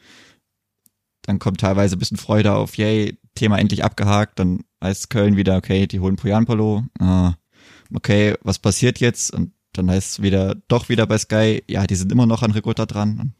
dann 1.23 1.39
kommt 1.39 1.61
teilweise 1.61 1.97
ein 1.97 1.99
bisschen 1.99 2.16
Freude 2.16 2.53
auf, 2.53 2.77
yay, 2.77 3.18
Thema 3.35 3.59
endlich 3.59 3.85
abgehakt, 3.85 4.39
dann 4.39 4.64
heißt 4.83 5.11
Köln 5.11 5.37
wieder, 5.37 5.57
okay, 5.57 5.87
die 5.87 6.01
holen 6.01 6.16
Poyanpolo, 6.16 6.85
ah, 6.99 7.35
okay, 7.95 8.35
was 8.43 8.59
passiert 8.59 9.01
jetzt? 9.01 9.33
Und 9.33 9.53
dann 9.72 9.91
heißt 9.91 10.12
es 10.12 10.22
wieder, 10.22 10.57
doch 10.68 10.89
wieder 10.89 11.07
bei 11.07 11.18
Sky, 11.18 11.62
ja, 11.68 11.87
die 11.87 11.95
sind 11.95 12.12
immer 12.12 12.26
noch 12.26 12.43
an 12.43 12.51
Ricotta 12.51 12.87
dran. 12.87 13.35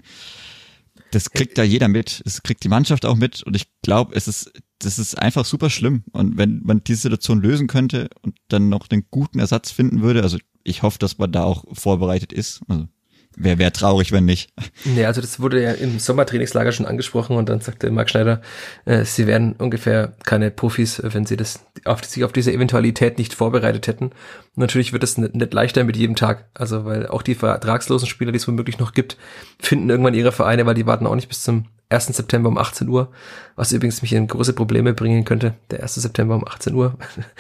Das 1.11 1.30
kriegt 1.30 1.59
da 1.59 1.62
jeder 1.62 1.88
mit, 1.88 2.22
das 2.24 2.43
kriegt 2.43 2.64
die 2.64 2.68
Mannschaft 2.68 3.05
auch 3.05 3.16
mit 3.16 3.43
und 3.43 3.55
ich 3.55 3.66
glaube, 3.82 4.14
es 4.14 4.28
ist, 4.28 4.51
das 4.78 4.99
ist 4.99 5.18
einfach 5.18 5.45
super 5.45 5.68
schlimm. 5.68 6.05
Und 6.12 6.38
wenn 6.38 6.62
man 6.64 6.82
diese 6.84 7.03
Situation 7.03 7.43
lösen 7.43 7.66
könnte 7.66 8.09
und 8.22 8.36
dann 8.49 8.70
noch 8.70 8.86
den 8.86 9.05
guten 9.11 9.38
Ersatz 9.38 9.70
finden 9.70 10.01
würde, 10.01 10.22
also 10.22 10.38
ich 10.64 10.82
hoffe, 10.82 10.99
dass 10.99 11.18
man 11.18 11.30
da 11.32 11.45
auch 11.45 11.64
vorbereitet 11.72 12.32
ist. 12.32 12.62
Also 12.68 12.88
Wäre 13.37 13.59
wär 13.59 13.72
traurig, 13.72 14.12
wenn 14.12 14.24
nicht. 14.24 14.53
Ja, 14.97 15.07
also 15.07 15.20
das 15.20 15.41
wurde 15.41 15.62
ja 15.62 15.72
im 15.72 15.99
Sommertrainingslager 15.99 16.72
schon 16.72 16.87
angesprochen 16.87 17.37
und 17.37 17.49
dann 17.49 17.61
sagte 17.61 17.91
Marc 17.91 18.11
Schneider, 18.11 18.43
äh, 18.85 19.05
sie 19.05 19.26
wären 19.26 19.55
ungefähr 19.55 20.12
keine 20.24 20.51
Profis, 20.51 21.01
wenn 21.03 21.24
sie 21.24 21.37
das 21.37 21.64
auf, 21.85 22.05
sich 22.05 22.24
auf 22.24 22.33
diese 22.33 22.53
Eventualität 22.53 23.18
nicht 23.18 23.35
vorbereitet 23.35 23.87
hätten. 23.87 24.11
Natürlich 24.55 24.93
wird 24.93 25.05
es 25.05 25.16
nicht, 25.18 25.35
nicht 25.35 25.55
leichter 25.55 25.85
mit 25.85 25.97
jedem 25.97 26.16
Tag. 26.16 26.45
Also 26.55 26.85
weil 26.85 27.07
auch 27.07 27.22
die 27.22 27.35
vertragslosen 27.35 28.09
Spieler, 28.09 28.33
die 28.33 28.39
es 28.39 28.49
womöglich 28.49 28.78
noch 28.78 28.93
gibt, 28.93 29.16
finden 29.59 29.89
irgendwann 29.89 30.14
ihre 30.14 30.33
Vereine, 30.33 30.66
weil 30.66 30.74
die 30.74 30.87
warten 30.87 31.07
auch 31.07 31.14
nicht 31.14 31.28
bis 31.28 31.43
zum 31.43 31.66
1. 31.93 32.07
September 32.07 32.49
um 32.49 32.59
18 32.59 32.88
Uhr, 32.88 33.12
was 33.57 33.72
übrigens 33.72 34.03
mich 34.03 34.12
in 34.12 34.26
große 34.26 34.53
Probleme 34.53 34.95
bringen 34.95 35.24
könnte. 35.24 35.55
Der 35.70 35.82
1. 35.82 35.95
September 35.97 36.34
um 36.34 36.47
18 36.47 36.74
Uhr. 36.74 36.97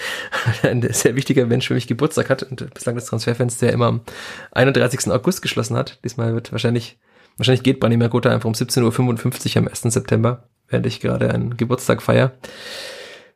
Ein 0.62 0.82
sehr 0.92 1.16
wichtiger 1.16 1.46
Mensch 1.46 1.68
für 1.68 1.74
mich 1.74 1.86
Geburtstag 1.86 2.30
hat 2.30 2.42
und 2.42 2.72
bislang 2.74 2.94
das 2.94 3.06
Transferfenster 3.06 3.72
immer 3.72 3.86
am 3.86 4.00
31. 4.52 5.10
August 5.10 5.42
geschlossen 5.42 5.76
hat. 5.76 5.98
Diesmal 6.04 6.34
wird 6.34 6.52
wahrscheinlich, 6.52 6.98
wahrscheinlich 7.36 7.62
geht 7.62 7.80
Branimir 7.80 8.08
Gotha 8.08 8.30
einfach 8.30 8.48
um 8.48 8.54
17.55 8.54 9.50
Uhr 9.50 9.62
am 9.62 9.68
1. 9.68 9.80
September, 9.82 10.48
während 10.68 10.86
ich 10.86 11.00
gerade 11.00 11.30
einen 11.30 11.56
Geburtstag 11.56 12.02
feier. 12.02 12.32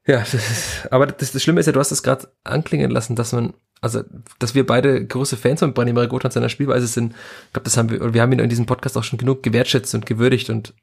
Ja, 0.06 0.18
das 0.18 0.34
ist, 0.34 0.92
aber 0.92 1.06
das, 1.06 1.32
das 1.32 1.42
Schlimme 1.42 1.60
ist 1.60 1.66
ja, 1.66 1.72
du 1.72 1.80
hast 1.80 1.90
es 1.90 2.02
gerade 2.02 2.28
anklingen 2.44 2.90
lassen, 2.90 3.16
dass 3.16 3.32
man 3.32 3.54
also, 3.80 4.02
dass 4.38 4.54
wir 4.54 4.66
beide 4.66 5.04
große 5.06 5.36
Fans 5.36 5.60
von 5.60 5.74
Branimir 5.74 6.06
Gotha 6.06 6.28
und 6.28 6.32
seiner 6.32 6.48
Spielweise 6.48 6.86
sind, 6.86 7.12
ich 7.12 7.52
glaube, 7.52 7.64
das 7.64 7.76
haben 7.76 7.90
wir, 7.90 8.14
wir 8.14 8.22
haben 8.22 8.32
ihn 8.32 8.38
in 8.38 8.48
diesem 8.48 8.66
Podcast 8.66 8.96
auch 8.96 9.04
schon 9.04 9.18
genug 9.18 9.42
gewertschätzt 9.42 9.94
und 9.94 10.06
gewürdigt 10.06 10.48
und 10.50 10.74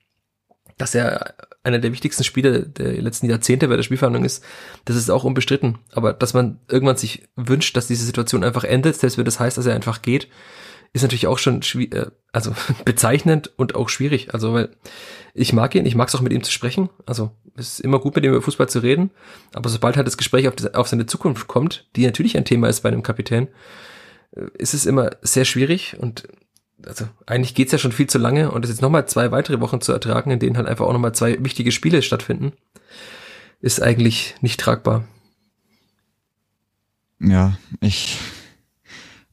dass 0.77 0.95
er 0.95 1.35
einer 1.63 1.79
der 1.79 1.93
wichtigsten 1.93 2.23
Spieler 2.23 2.59
der 2.59 3.01
letzten 3.01 3.29
Jahrzehnte 3.29 3.67
bei 3.67 3.75
der 3.75 3.83
Spielverhandlung 3.83 4.25
ist, 4.25 4.43
das 4.85 4.95
ist 4.95 5.09
auch 5.09 5.23
unbestritten. 5.23 5.79
Aber 5.93 6.13
dass 6.13 6.33
man 6.33 6.59
irgendwann 6.69 6.97
sich 6.97 7.23
wünscht, 7.35 7.77
dass 7.77 7.87
diese 7.87 8.05
Situation 8.05 8.43
einfach 8.43 8.65
endet, 8.65 8.97
selbst 8.97 9.17
wenn 9.17 9.25
das 9.25 9.39
heißt, 9.39 9.57
dass 9.57 9.65
er 9.65 9.75
einfach 9.75 10.01
geht, 10.01 10.27
ist 10.93 11.01
natürlich 11.01 11.27
auch 11.27 11.39
schon 11.39 11.61
äh, 11.61 12.05
also 12.31 12.53
bezeichnend 12.85 13.51
und 13.57 13.75
auch 13.75 13.89
schwierig. 13.89 14.33
Also 14.33 14.53
weil 14.53 14.69
ich 15.33 15.53
mag 15.53 15.73
ihn, 15.75 15.85
ich 15.85 15.95
mag 15.95 16.09
es 16.09 16.15
auch 16.15 16.21
mit 16.21 16.33
ihm 16.33 16.43
zu 16.43 16.51
sprechen. 16.51 16.89
Also 17.05 17.31
es 17.55 17.73
ist 17.73 17.79
immer 17.79 17.99
gut 17.99 18.15
mit 18.15 18.23
ihm 18.23 18.31
über 18.31 18.41
Fußball 18.41 18.69
zu 18.69 18.79
reden. 18.79 19.11
Aber 19.53 19.69
sobald 19.69 19.97
halt 19.97 20.05
das 20.05 20.17
Gespräch 20.17 20.47
auf, 20.47 20.53
auf 20.73 20.87
seine 20.87 21.05
Zukunft 21.05 21.47
kommt, 21.47 21.87
die 21.95 22.05
natürlich 22.05 22.37
ein 22.37 22.45
Thema 22.45 22.67
ist 22.67 22.81
bei 22.81 22.89
einem 22.89 23.03
Kapitän, 23.03 23.47
äh, 24.35 24.45
ist 24.57 24.73
es 24.73 24.85
immer 24.85 25.11
sehr 25.21 25.45
schwierig 25.45 25.97
und 25.99 26.27
also 26.87 27.05
eigentlich 27.25 27.55
geht's 27.55 27.71
ja 27.71 27.77
schon 27.77 27.91
viel 27.91 28.07
zu 28.07 28.17
lange 28.17 28.51
und 28.51 28.63
es 28.63 28.71
jetzt 28.71 28.81
nochmal 28.81 29.07
zwei 29.07 29.31
weitere 29.31 29.59
Wochen 29.59 29.81
zu 29.81 29.91
ertragen, 29.91 30.31
in 30.31 30.39
denen 30.39 30.57
halt 30.57 30.67
einfach 30.67 30.85
auch 30.85 30.93
nochmal 30.93 31.15
zwei 31.15 31.43
wichtige 31.43 31.71
Spiele 31.71 32.01
stattfinden, 32.01 32.53
ist 33.61 33.81
eigentlich 33.81 34.35
nicht 34.41 34.59
tragbar. 34.59 35.05
Ja, 37.19 37.57
ich. 37.79 38.17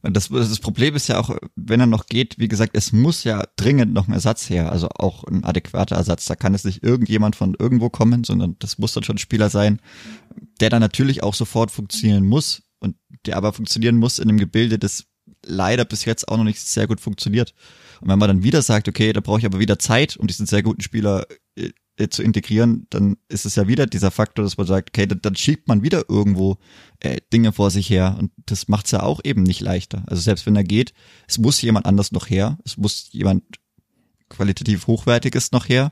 Das, 0.03 0.29
das 0.29 0.59
Problem 0.59 0.95
ist 0.95 1.09
ja 1.09 1.19
auch, 1.19 1.37
wenn 1.55 1.79
er 1.79 1.85
noch 1.85 2.07
geht, 2.07 2.39
wie 2.39 2.47
gesagt, 2.47 2.71
es 2.75 2.91
muss 2.91 3.23
ja 3.23 3.43
dringend 3.55 3.93
noch 3.93 4.07
ein 4.07 4.13
Ersatz 4.13 4.49
her, 4.49 4.71
also 4.71 4.89
auch 4.89 5.23
ein 5.25 5.43
adäquater 5.43 5.95
Ersatz. 5.95 6.25
Da 6.25 6.35
kann 6.35 6.55
es 6.55 6.63
nicht 6.63 6.83
irgendjemand 6.83 7.35
von 7.35 7.55
irgendwo 7.59 7.91
kommen, 7.91 8.23
sondern 8.23 8.55
das 8.57 8.79
muss 8.79 8.93
dann 8.93 9.03
schon 9.03 9.17
ein 9.17 9.19
Spieler 9.19 9.51
sein, 9.51 9.79
der 10.59 10.71
dann 10.71 10.81
natürlich 10.81 11.21
auch 11.21 11.35
sofort 11.35 11.69
funktionieren 11.69 12.25
muss 12.25 12.63
und 12.79 12.95
der 13.27 13.37
aber 13.37 13.53
funktionieren 13.53 13.97
muss 13.97 14.17
in 14.17 14.27
einem 14.27 14.39
Gebilde, 14.39 14.79
das 14.79 15.05
leider 15.45 15.85
bis 15.85 16.05
jetzt 16.05 16.27
auch 16.27 16.37
noch 16.37 16.43
nicht 16.43 16.59
sehr 16.59 16.87
gut 16.87 17.01
funktioniert. 17.01 17.53
Und 17.99 18.09
wenn 18.09 18.19
man 18.19 18.27
dann 18.27 18.43
wieder 18.43 18.61
sagt, 18.61 18.87
okay, 18.87 19.13
da 19.13 19.21
brauche 19.21 19.39
ich 19.39 19.45
aber 19.45 19.59
wieder 19.59 19.79
Zeit, 19.79 20.17
um 20.17 20.27
diesen 20.27 20.45
sehr 20.45 20.63
guten 20.63 20.81
Spieler 20.81 21.25
äh, 21.55 21.71
äh, 21.97 22.09
zu 22.09 22.23
integrieren, 22.23 22.87
dann 22.89 23.17
ist 23.27 23.45
es 23.45 23.55
ja 23.55 23.67
wieder 23.67 23.85
dieser 23.85 24.11
Faktor, 24.11 24.43
dass 24.43 24.57
man 24.57 24.65
sagt, 24.65 24.89
okay, 24.89 25.05
dann, 25.05 25.21
dann 25.21 25.35
schiebt 25.35 25.67
man 25.67 25.83
wieder 25.83 26.09
irgendwo 26.09 26.57
äh, 26.99 27.17
Dinge 27.31 27.51
vor 27.51 27.69
sich 27.69 27.89
her 27.89 28.15
und 28.19 28.31
das 28.45 28.67
macht 28.67 28.85
es 28.85 28.91
ja 28.91 29.03
auch 29.03 29.21
eben 29.23 29.43
nicht 29.43 29.61
leichter. 29.61 30.03
Also 30.07 30.21
selbst 30.21 30.45
wenn 30.45 30.55
er 30.55 30.63
geht, 30.63 30.93
es 31.27 31.37
muss 31.37 31.61
jemand 31.61 31.85
anders 31.85 32.11
noch 32.11 32.29
her, 32.29 32.57
es 32.65 32.77
muss 32.77 33.09
jemand 33.11 33.43
qualitativ 34.29 34.87
hochwertiges 34.87 35.51
noch 35.51 35.69
her. 35.69 35.91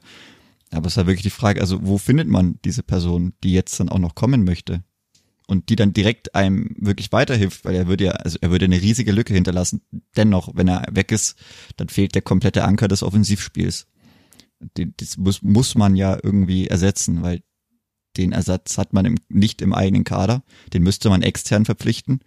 Aber 0.71 0.87
es 0.87 0.95
ja 0.95 1.07
wirklich 1.07 1.23
die 1.23 1.29
Frage, 1.31 1.61
also 1.61 1.79
wo 1.81 1.97
findet 1.97 2.27
man 2.27 2.59
diese 2.63 2.83
Person, 2.83 3.33
die 3.43 3.53
jetzt 3.53 3.79
dann 3.79 3.89
auch 3.89 3.99
noch 3.99 4.15
kommen 4.15 4.43
möchte? 4.43 4.83
Und 5.49 5.69
die 5.69 5.75
dann 5.75 5.93
direkt 5.93 6.35
einem 6.35 6.75
wirklich 6.77 7.11
weiterhilft, 7.11 7.65
weil 7.65 7.73
er 7.73 7.87
würde 7.87 8.05
ja, 8.05 8.11
also 8.11 8.37
er 8.39 8.51
würde 8.51 8.65
eine 8.65 8.79
riesige 8.79 9.11
Lücke 9.11 9.33
hinterlassen. 9.33 9.81
Dennoch, 10.15 10.51
wenn 10.53 10.67
er 10.67 10.85
weg 10.91 11.11
ist, 11.11 11.39
dann 11.75 11.89
fehlt 11.89 12.13
der 12.13 12.21
komplette 12.21 12.63
Anker 12.63 12.87
des 12.87 13.01
Offensivspiels. 13.01 13.87
das 14.75 15.17
muss, 15.17 15.41
muss 15.41 15.73
man 15.73 15.95
ja 15.95 16.19
irgendwie 16.21 16.67
ersetzen, 16.67 17.23
weil 17.23 17.41
den 18.15 18.31
Ersatz 18.31 18.77
hat 18.77 18.93
man 18.93 19.05
im, 19.05 19.15
nicht 19.27 19.63
im 19.63 19.73
eigenen 19.73 20.03
Kader. 20.03 20.43
Den 20.71 20.83
müsste 20.83 21.09
man 21.09 21.23
extern 21.23 21.65
verpflichten. 21.65 22.19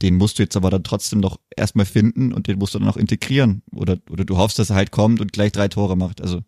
Den 0.00 0.14
musst 0.14 0.38
du 0.38 0.42
jetzt 0.42 0.56
aber 0.56 0.70
dann 0.70 0.82
trotzdem 0.82 1.20
noch 1.20 1.38
erstmal 1.54 1.84
finden 1.84 2.32
und 2.32 2.46
den 2.46 2.58
musst 2.58 2.72
du 2.72 2.78
dann 2.78 2.88
noch 2.88 2.96
integrieren. 2.96 3.62
Oder, 3.70 3.98
oder 4.08 4.24
du 4.24 4.38
hoffst, 4.38 4.58
dass 4.58 4.70
er 4.70 4.76
halt 4.76 4.92
kommt 4.92 5.20
und 5.20 5.34
gleich 5.34 5.52
drei 5.52 5.68
Tore 5.68 5.94
macht. 5.94 6.22
Also 6.22 6.40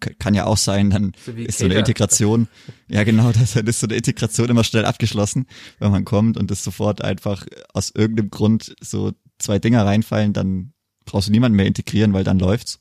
kann 0.00 0.34
ja 0.34 0.46
auch 0.46 0.56
sein, 0.56 0.90
dann 0.90 1.12
so 1.24 1.32
ist 1.32 1.58
so 1.58 1.66
eine 1.66 1.74
Integration, 1.74 2.48
ja 2.88 3.04
genau, 3.04 3.32
das, 3.32 3.52
dann 3.52 3.66
ist 3.66 3.80
so 3.80 3.86
eine 3.86 3.96
Integration 3.96 4.48
immer 4.48 4.64
schnell 4.64 4.84
abgeschlossen, 4.84 5.46
wenn 5.78 5.90
man 5.90 6.04
kommt 6.04 6.36
und 6.36 6.50
es 6.50 6.64
sofort 6.64 7.02
einfach 7.02 7.46
aus 7.72 7.90
irgendeinem 7.94 8.30
Grund 8.30 8.74
so 8.80 9.12
zwei 9.38 9.58
Dinger 9.58 9.84
reinfallen, 9.84 10.32
dann 10.32 10.72
brauchst 11.04 11.28
du 11.28 11.32
niemanden 11.32 11.56
mehr 11.56 11.66
integrieren, 11.66 12.12
weil 12.12 12.24
dann 12.24 12.38
läuft's. 12.38 12.78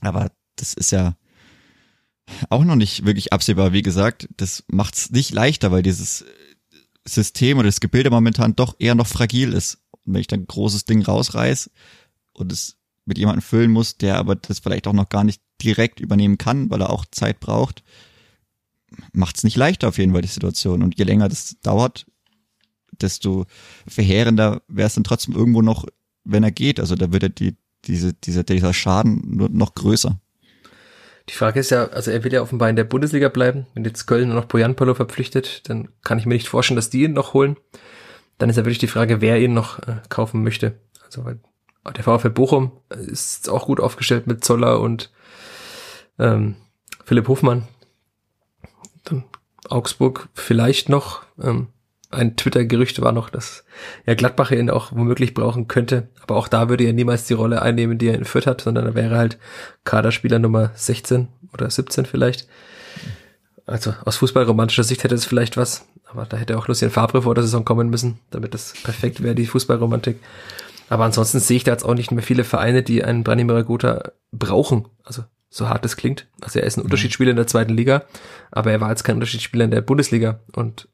Aber 0.00 0.30
das 0.56 0.74
ist 0.74 0.92
ja 0.92 1.16
auch 2.48 2.64
noch 2.64 2.76
nicht 2.76 3.04
wirklich 3.04 3.32
absehbar. 3.32 3.72
Wie 3.72 3.82
gesagt, 3.82 4.28
das 4.36 4.64
macht's 4.68 5.10
nicht 5.10 5.32
leichter, 5.32 5.70
weil 5.70 5.82
dieses 5.82 6.24
System 7.04 7.58
oder 7.58 7.68
das 7.68 7.80
Gebilde 7.80 8.10
momentan 8.10 8.56
doch 8.56 8.76
eher 8.78 8.94
noch 8.94 9.06
fragil 9.06 9.52
ist. 9.52 9.78
Und 10.04 10.14
wenn 10.14 10.20
ich 10.20 10.26
dann 10.26 10.40
ein 10.40 10.46
großes 10.46 10.84
Ding 10.84 11.02
rausreiß 11.02 11.70
und 12.32 12.52
es 12.52 12.76
mit 13.10 13.18
jemandem 13.18 13.42
füllen 13.42 13.72
muss, 13.72 13.98
der 13.98 14.16
aber 14.16 14.36
das 14.36 14.60
vielleicht 14.60 14.86
auch 14.86 14.92
noch 14.92 15.08
gar 15.08 15.24
nicht 15.24 15.42
direkt 15.60 15.98
übernehmen 15.98 16.38
kann, 16.38 16.70
weil 16.70 16.80
er 16.80 16.90
auch 16.90 17.04
Zeit 17.10 17.40
braucht, 17.40 17.82
macht's 19.12 19.42
nicht 19.42 19.56
leichter 19.56 19.88
auf 19.88 19.98
jeden 19.98 20.12
Fall 20.12 20.22
die 20.22 20.28
Situation. 20.28 20.82
Und 20.82 20.96
je 20.96 21.04
länger 21.04 21.28
das 21.28 21.56
dauert, 21.62 22.06
desto 23.00 23.46
verheerender 23.86 24.62
wäre 24.68 24.86
es 24.86 24.94
dann 24.94 25.04
trotzdem 25.04 25.34
irgendwo 25.34 25.60
noch, 25.60 25.86
wenn 26.24 26.44
er 26.44 26.52
geht. 26.52 26.78
Also 26.78 26.94
da 26.94 27.12
wird 27.12 27.24
er 27.24 27.28
die, 27.30 27.56
diese, 27.84 28.14
dieser, 28.14 28.44
dieser 28.44 28.72
Schaden 28.72 29.22
nur 29.24 29.48
noch 29.48 29.74
größer. 29.74 30.20
Die 31.28 31.34
Frage 31.34 31.58
ist 31.58 31.70
ja, 31.70 31.86
also 31.88 32.12
er 32.12 32.22
will 32.24 32.32
ja 32.32 32.42
offenbar 32.42 32.70
in 32.70 32.76
der 32.76 32.84
Bundesliga 32.84 33.28
bleiben. 33.28 33.66
Wenn 33.74 33.84
jetzt 33.84 34.06
Köln 34.06 34.28
nur 34.28 34.36
noch 34.36 34.46
Bojan 34.46 34.76
Polo 34.76 34.94
verpflichtet, 34.94 35.68
dann 35.68 35.88
kann 36.02 36.18
ich 36.18 36.26
mir 36.26 36.34
nicht 36.34 36.48
vorstellen, 36.48 36.76
dass 36.76 36.90
die 36.90 37.02
ihn 37.02 37.12
noch 37.12 37.34
holen. 37.34 37.56
Dann 38.38 38.50
ist 38.50 38.56
ja 38.56 38.64
wirklich 38.64 38.78
die 38.78 38.86
Frage, 38.86 39.20
wer 39.20 39.40
ihn 39.40 39.52
noch 39.52 39.80
äh, 39.80 39.96
kaufen 40.08 40.44
möchte. 40.44 40.78
Also 41.04 41.24
weil 41.24 41.40
der 41.84 42.04
VfL 42.04 42.30
Bochum 42.30 42.72
ist 42.90 43.48
auch 43.48 43.66
gut 43.66 43.80
aufgestellt 43.80 44.26
mit 44.26 44.44
Zoller 44.44 44.80
und 44.80 45.10
ähm, 46.18 46.56
Philipp 47.04 47.28
Hofmann. 47.28 47.66
Dann 49.04 49.24
Augsburg 49.68 50.28
vielleicht 50.34 50.88
noch. 50.88 51.22
Ähm, 51.42 51.68
ein 52.10 52.36
Twitter-Gerücht 52.36 53.00
war 53.00 53.12
noch, 53.12 53.30
dass 53.30 53.64
ja 54.04 54.14
Gladbach 54.14 54.50
ihn 54.50 54.68
auch 54.68 54.90
womöglich 54.92 55.32
brauchen 55.32 55.68
könnte. 55.68 56.08
Aber 56.22 56.36
auch 56.36 56.48
da 56.48 56.68
würde 56.68 56.84
er 56.84 56.92
niemals 56.92 57.26
die 57.26 57.34
Rolle 57.34 57.62
einnehmen, 57.62 57.98
die 57.98 58.08
er 58.08 58.16
in 58.16 58.24
Fürth 58.24 58.46
hat, 58.46 58.62
sondern 58.62 58.84
er 58.84 58.94
wäre 58.94 59.16
halt 59.16 59.38
Kaderspieler 59.84 60.40
Nummer 60.40 60.72
16 60.74 61.28
oder 61.52 61.70
17 61.70 62.06
vielleicht. 62.06 62.48
Also 63.64 63.94
aus 64.04 64.16
fußballromantischer 64.16 64.82
Sicht 64.82 65.04
hätte 65.04 65.14
es 65.14 65.24
vielleicht 65.24 65.56
was, 65.56 65.86
aber 66.10 66.26
da 66.26 66.36
hätte 66.36 66.58
auch 66.58 66.66
Lucien 66.66 66.90
Fabre 66.90 67.22
vor 67.22 67.36
der 67.36 67.44
Saison 67.44 67.64
kommen 67.64 67.88
müssen, 67.88 68.18
damit 68.30 68.54
das 68.54 68.74
perfekt 68.82 69.22
wäre, 69.22 69.36
die 69.36 69.46
Fußballromantik. 69.46 70.18
Aber 70.90 71.04
ansonsten 71.04 71.38
sehe 71.38 71.56
ich 71.56 71.64
da 71.64 71.70
jetzt 71.70 71.84
auch 71.84 71.94
nicht 71.94 72.10
mehr 72.10 72.22
viele 72.22 72.42
Vereine, 72.42 72.82
die 72.82 73.04
einen 73.04 73.22
Branimir 73.22 73.62
Gotha 73.62 74.10
brauchen. 74.32 74.88
Also 75.04 75.22
so 75.48 75.68
hart 75.68 75.84
es 75.84 75.96
klingt. 75.96 76.26
Also 76.40 76.58
er 76.58 76.66
ist 76.66 76.76
ein 76.76 76.80
mhm. 76.80 76.86
Unterschiedsspieler 76.86 77.30
in 77.30 77.36
der 77.36 77.46
zweiten 77.46 77.74
Liga, 77.74 78.04
aber 78.50 78.72
er 78.72 78.80
war 78.80 78.90
jetzt 78.90 79.04
kein 79.04 79.14
Unterschiedsspieler 79.14 79.64
in 79.64 79.70
der 79.70 79.82
Bundesliga. 79.82 80.40
Und 80.52 80.88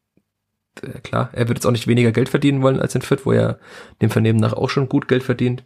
äh, 0.82 1.00
klar, 1.00 1.30
er 1.32 1.48
wird 1.48 1.58
jetzt 1.58 1.66
auch 1.66 1.72
nicht 1.72 1.86
weniger 1.86 2.12
Geld 2.12 2.28
verdienen 2.28 2.60
wollen 2.60 2.78
als 2.78 2.94
in 2.94 3.00
Fürth, 3.00 3.24
wo 3.24 3.32
er 3.32 3.58
dem 4.02 4.10
Vernehmen 4.10 4.38
nach 4.38 4.52
auch 4.52 4.68
schon 4.68 4.90
gut 4.90 5.08
Geld 5.08 5.22
verdient. 5.22 5.64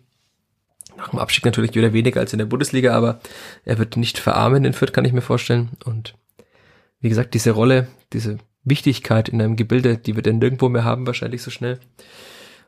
Nach 0.96 1.08
dem 1.08 1.18
Abstieg 1.18 1.44
natürlich 1.44 1.74
wieder 1.74 1.92
weniger 1.92 2.20
als 2.20 2.32
in 2.32 2.38
der 2.38 2.46
Bundesliga, 2.46 2.94
aber 2.94 3.20
er 3.64 3.78
wird 3.78 3.96
nicht 3.96 4.18
verarmen 4.18 4.64
in 4.64 4.74
Fürth, 4.74 4.92
kann 4.92 5.04
ich 5.04 5.12
mir 5.12 5.22
vorstellen. 5.22 5.70
Und 5.84 6.14
wie 7.00 7.08
gesagt, 7.08 7.34
diese 7.34 7.50
Rolle, 7.50 7.88
diese 8.12 8.38
Wichtigkeit 8.62 9.28
in 9.28 9.42
einem 9.42 9.56
Gebilde, 9.56 9.98
die 9.98 10.14
wird 10.14 10.28
er 10.28 10.34
nirgendwo 10.34 10.68
mehr 10.68 10.84
haben, 10.84 11.06
wahrscheinlich 11.08 11.42
so 11.42 11.50
schnell. 11.50 11.80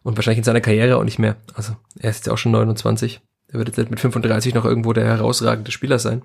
Und 0.03 0.17
wahrscheinlich 0.17 0.39
in 0.39 0.45
seiner 0.45 0.61
Karriere 0.61 0.97
auch 0.97 1.05
nicht 1.05 1.19
mehr. 1.19 1.37
Also 1.55 1.77
er 1.99 2.11
ist 2.11 2.27
ja 2.27 2.33
auch 2.33 2.39
schon 2.39 2.53
29. 2.53 3.21
Er 3.49 3.59
wird 3.59 3.77
jetzt 3.77 3.91
mit 3.91 4.01
35 4.01 4.55
noch 4.55 4.65
irgendwo 4.65 4.93
der 4.93 5.05
herausragende 5.05 5.71
Spieler 5.71 5.99
sein. 5.99 6.23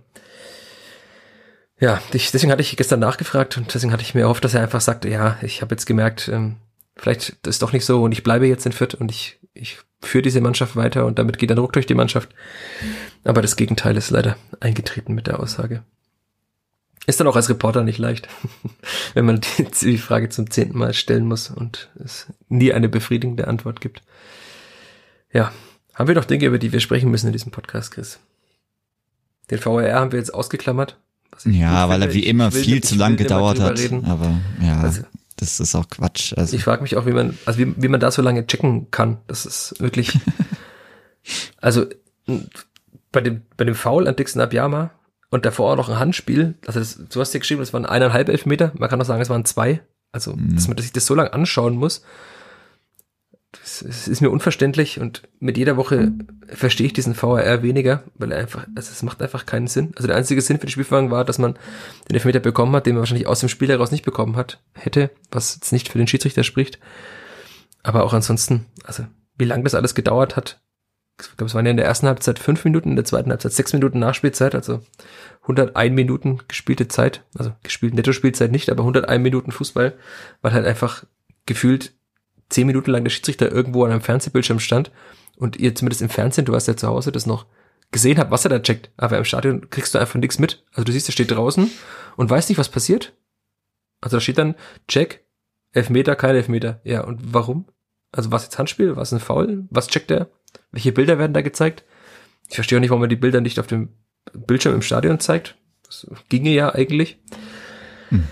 Ja, 1.79 2.01
deswegen 2.11 2.51
hatte 2.51 2.61
ich 2.61 2.75
gestern 2.75 2.99
nachgefragt 2.99 3.57
und 3.57 3.71
deswegen 3.73 3.93
hatte 3.93 4.01
ich 4.01 4.15
mir 4.15 4.21
erhofft, 4.21 4.43
dass 4.43 4.55
er 4.55 4.63
einfach 4.63 4.81
sagt, 4.81 5.05
ja, 5.05 5.37
ich 5.43 5.61
habe 5.61 5.75
jetzt 5.75 5.85
gemerkt, 5.85 6.27
ähm, 6.27 6.55
vielleicht 6.95 7.45
ist 7.45 7.61
doch 7.61 7.71
nicht 7.71 7.85
so 7.85 8.01
und 8.01 8.11
ich 8.13 8.23
bleibe 8.23 8.47
jetzt 8.47 8.65
in 8.65 8.71
Fürth 8.71 8.95
und 8.95 9.11
ich, 9.11 9.39
ich 9.53 9.77
führe 10.01 10.23
diese 10.23 10.41
Mannschaft 10.41 10.75
weiter 10.75 11.05
und 11.05 11.19
damit 11.19 11.37
geht 11.37 11.49
der 11.49 11.57
Druck 11.57 11.73
durch 11.73 11.85
die 11.85 11.93
Mannschaft. 11.93 12.29
Aber 13.23 13.43
das 13.43 13.55
Gegenteil 13.57 13.95
ist 13.95 14.09
leider 14.09 14.37
eingetreten 14.59 15.13
mit 15.13 15.27
der 15.27 15.39
Aussage. 15.39 15.83
Ist 17.07 17.21
dann 17.21 17.27
auch 17.27 17.37
als 17.37 17.49
Reporter 17.49 17.83
nicht 17.83 17.99
leicht, 17.99 18.27
wenn 19.13 19.25
man 19.25 19.39
die, 19.39 19.63
die 19.63 19.97
Frage 19.97 20.27
zum 20.27 20.51
zehnten 20.51 20.77
Mal 20.77 20.93
stellen 20.93 21.25
muss 21.25 21.49
und 21.49 21.89
es 22.03 22.27
nie 22.49 22.73
eine 22.73 22.89
befriedigende 22.89 23.47
Antwort 23.47 23.79
gibt. 23.79 24.03
Ja, 25.31 25.53
haben 25.93 26.09
wir 26.09 26.15
noch 26.15 26.25
Dinge, 26.25 26.45
über 26.45 26.59
die 26.59 26.73
wir 26.73 26.81
sprechen 26.81 27.09
müssen 27.09 27.27
in 27.27 27.33
diesem 27.33 27.51
Podcast, 27.51 27.91
Chris? 27.91 28.19
Den 29.49 29.59
VRR 29.59 30.01
haben 30.01 30.11
wir 30.11 30.19
jetzt 30.19 30.33
ausgeklammert. 30.33 30.97
Ja, 31.45 31.87
weil 31.87 32.01
er 32.01 32.13
wie 32.13 32.25
immer 32.25 32.51
viel 32.51 32.83
zu 32.83 32.95
lang 32.95 33.15
gedauert 33.15 33.59
hat. 33.61 33.79
Reden. 33.79 34.05
Aber 34.05 34.39
ja, 34.61 34.81
also, 34.81 35.03
das 35.37 35.59
ist 35.59 35.75
auch 35.75 35.87
Quatsch. 35.89 36.33
Also. 36.35 36.55
Ich 36.55 36.63
frage 36.63 36.81
mich 36.81 36.97
auch, 36.97 37.05
wie 37.05 37.11
man, 37.11 37.37
also 37.45 37.59
wie, 37.59 37.73
wie 37.77 37.87
man 37.87 37.99
da 37.99 38.11
so 38.11 38.21
lange 38.21 38.45
checken 38.47 38.91
kann. 38.91 39.17
Das 39.27 39.45
ist 39.45 39.75
wirklich. 39.79 40.19
also 41.61 41.85
bei 43.11 43.21
dem, 43.21 43.43
bei 43.55 43.63
dem 43.63 43.75
Foul 43.75 44.07
an 44.07 44.15
Dixon 44.15 44.41
Abiyama 44.41 44.91
und 45.29 45.45
davor 45.45 45.71
auch 45.71 45.77
noch 45.77 45.89
ein 45.89 45.99
Handspiel. 45.99 46.55
Also 46.65 46.79
das, 46.79 46.99
du 47.09 47.19
hast 47.19 47.33
ja 47.33 47.39
geschrieben, 47.39 47.61
das 47.61 47.73
waren 47.73 47.85
eineinhalb 47.85 48.29
Elfmeter. 48.29 48.71
Man 48.77 48.89
kann 48.89 49.01
auch 49.01 49.05
sagen, 49.05 49.21
es 49.21 49.29
waren 49.29 49.45
zwei. 49.45 49.81
Also, 50.11 50.33
mhm. 50.33 50.55
dass 50.55 50.67
man 50.67 50.77
sich 50.77 50.93
das 50.93 51.05
so 51.05 51.15
lange 51.15 51.33
anschauen 51.33 51.75
muss 51.75 52.03
es 53.63 54.07
ist 54.07 54.21
mir 54.21 54.29
unverständlich 54.29 54.99
und 54.99 55.23
mit 55.39 55.57
jeder 55.57 55.77
Woche 55.77 56.11
verstehe 56.47 56.87
ich 56.87 56.93
diesen 56.93 57.19
VAR 57.19 57.63
weniger, 57.63 58.03
weil 58.15 58.31
er 58.31 58.39
einfach, 58.39 58.67
also 58.75 58.91
es 58.91 59.03
macht 59.03 59.21
einfach 59.21 59.45
keinen 59.45 59.67
Sinn. 59.67 59.93
Also 59.95 60.07
der 60.07 60.17
einzige 60.17 60.41
Sinn 60.41 60.59
für 60.59 60.65
die 60.65 60.71
Spielverfahren 60.71 61.11
war, 61.11 61.25
dass 61.25 61.37
man 61.37 61.57
den 62.09 62.15
Elfmeter 62.15 62.39
bekommen 62.39 62.75
hat, 62.75 62.85
den 62.85 62.95
man 62.95 63.01
wahrscheinlich 63.01 63.27
aus 63.27 63.39
dem 63.39 63.49
Spiel 63.49 63.69
heraus 63.69 63.91
nicht 63.91 64.05
bekommen 64.05 64.35
hat, 64.35 64.61
hätte, 64.73 65.11
was 65.31 65.55
jetzt 65.55 65.71
nicht 65.71 65.89
für 65.89 65.97
den 65.97 66.07
Schiedsrichter 66.07 66.43
spricht. 66.43 66.79
Aber 67.83 68.03
auch 68.03 68.13
ansonsten, 68.13 68.65
also 68.83 69.05
wie 69.37 69.45
lange 69.45 69.63
das 69.63 69.75
alles 69.75 69.95
gedauert 69.95 70.35
hat, 70.35 70.61
ich 71.19 71.37
glaube, 71.37 71.45
es 71.45 71.55
waren 71.55 71.65
ja 71.65 71.71
in 71.71 71.77
der 71.77 71.85
ersten 71.85 72.07
Halbzeit 72.07 72.39
fünf 72.39 72.63
Minuten, 72.63 72.91
in 72.91 72.95
der 72.95 73.05
zweiten 73.05 73.31
Halbzeit 73.31 73.53
sechs 73.53 73.73
Minuten 73.73 73.99
Nachspielzeit, 73.99 74.53
also 74.53 74.81
101 75.43 75.95
Minuten 75.95 76.39
gespielte 76.47 76.87
Zeit, 76.87 77.23
also 77.37 77.53
gespielt 77.63 77.93
Netto-Spielzeit 77.95 78.51
nicht, 78.51 78.69
aber 78.69 78.81
101 78.83 79.21
Minuten 79.21 79.51
Fußball, 79.51 79.97
weil 80.41 80.53
halt 80.53 80.65
einfach 80.65 81.05
gefühlt 81.45 81.93
zehn 82.49 82.67
Minuten 82.67 82.91
lang 82.91 83.03
der 83.03 83.09
Schiedsrichter 83.09 83.51
irgendwo 83.51 83.83
an 83.83 83.91
einem 83.91 84.01
Fernsehbildschirm 84.01 84.59
stand 84.59 84.91
und 85.37 85.57
ihr 85.57 85.75
zumindest 85.75 86.01
im 86.01 86.09
Fernsehen, 86.09 86.45
du 86.45 86.53
warst 86.53 86.67
ja 86.67 86.77
zu 86.77 86.87
Hause, 86.87 87.11
das 87.11 87.25
noch 87.25 87.45
gesehen 87.91 88.17
habt, 88.17 88.31
was 88.31 88.45
er 88.45 88.49
da 88.49 88.59
checkt. 88.59 88.91
Aber 88.97 89.17
im 89.17 89.23
Stadion 89.23 89.69
kriegst 89.69 89.95
du 89.95 89.99
einfach 89.99 90.19
nichts 90.19 90.39
mit. 90.39 90.65
Also 90.71 90.83
du 90.83 90.91
siehst, 90.91 91.09
er 91.09 91.13
steht 91.13 91.31
draußen 91.31 91.71
und 92.15 92.29
weißt 92.29 92.49
nicht, 92.49 92.57
was 92.57 92.69
passiert. 92.69 93.13
Also 94.01 94.17
da 94.17 94.21
steht 94.21 94.37
dann, 94.37 94.55
check, 94.87 95.25
Elfmeter, 95.71 96.15
kein 96.15 96.35
Elfmeter. 96.35 96.81
Ja, 96.83 97.03
und 97.03 97.33
warum? 97.33 97.65
Also 98.17 98.31
was 98.31 98.43
jetzt 98.43 98.57
Handspiel, 98.57 98.95
was 98.95 99.13
ein 99.13 99.19
Foul? 99.19 99.67
Was 99.69 99.87
checkt 99.87 100.09
er? 100.09 100.31
Welche 100.71 100.91
Bilder 100.91 101.19
werden 101.19 101.33
da 101.33 101.41
gezeigt? 101.41 101.83
Ich 102.49 102.55
verstehe 102.55 102.77
auch 102.77 102.81
nicht, 102.81 102.89
warum 102.89 103.01
man 103.01 103.11
die 103.11 103.15
Bilder 103.15 103.41
nicht 103.41 103.59
auf 103.59 103.67
dem 103.67 103.89
Bildschirm 104.33 104.73
im 104.73 104.81
Stadion 104.81 105.19
zeigt. 105.19 105.55
Das 105.83 106.07
ginge 106.27 106.49
ja 106.49 106.73
eigentlich. 106.73 107.19
Hm. 108.09 108.23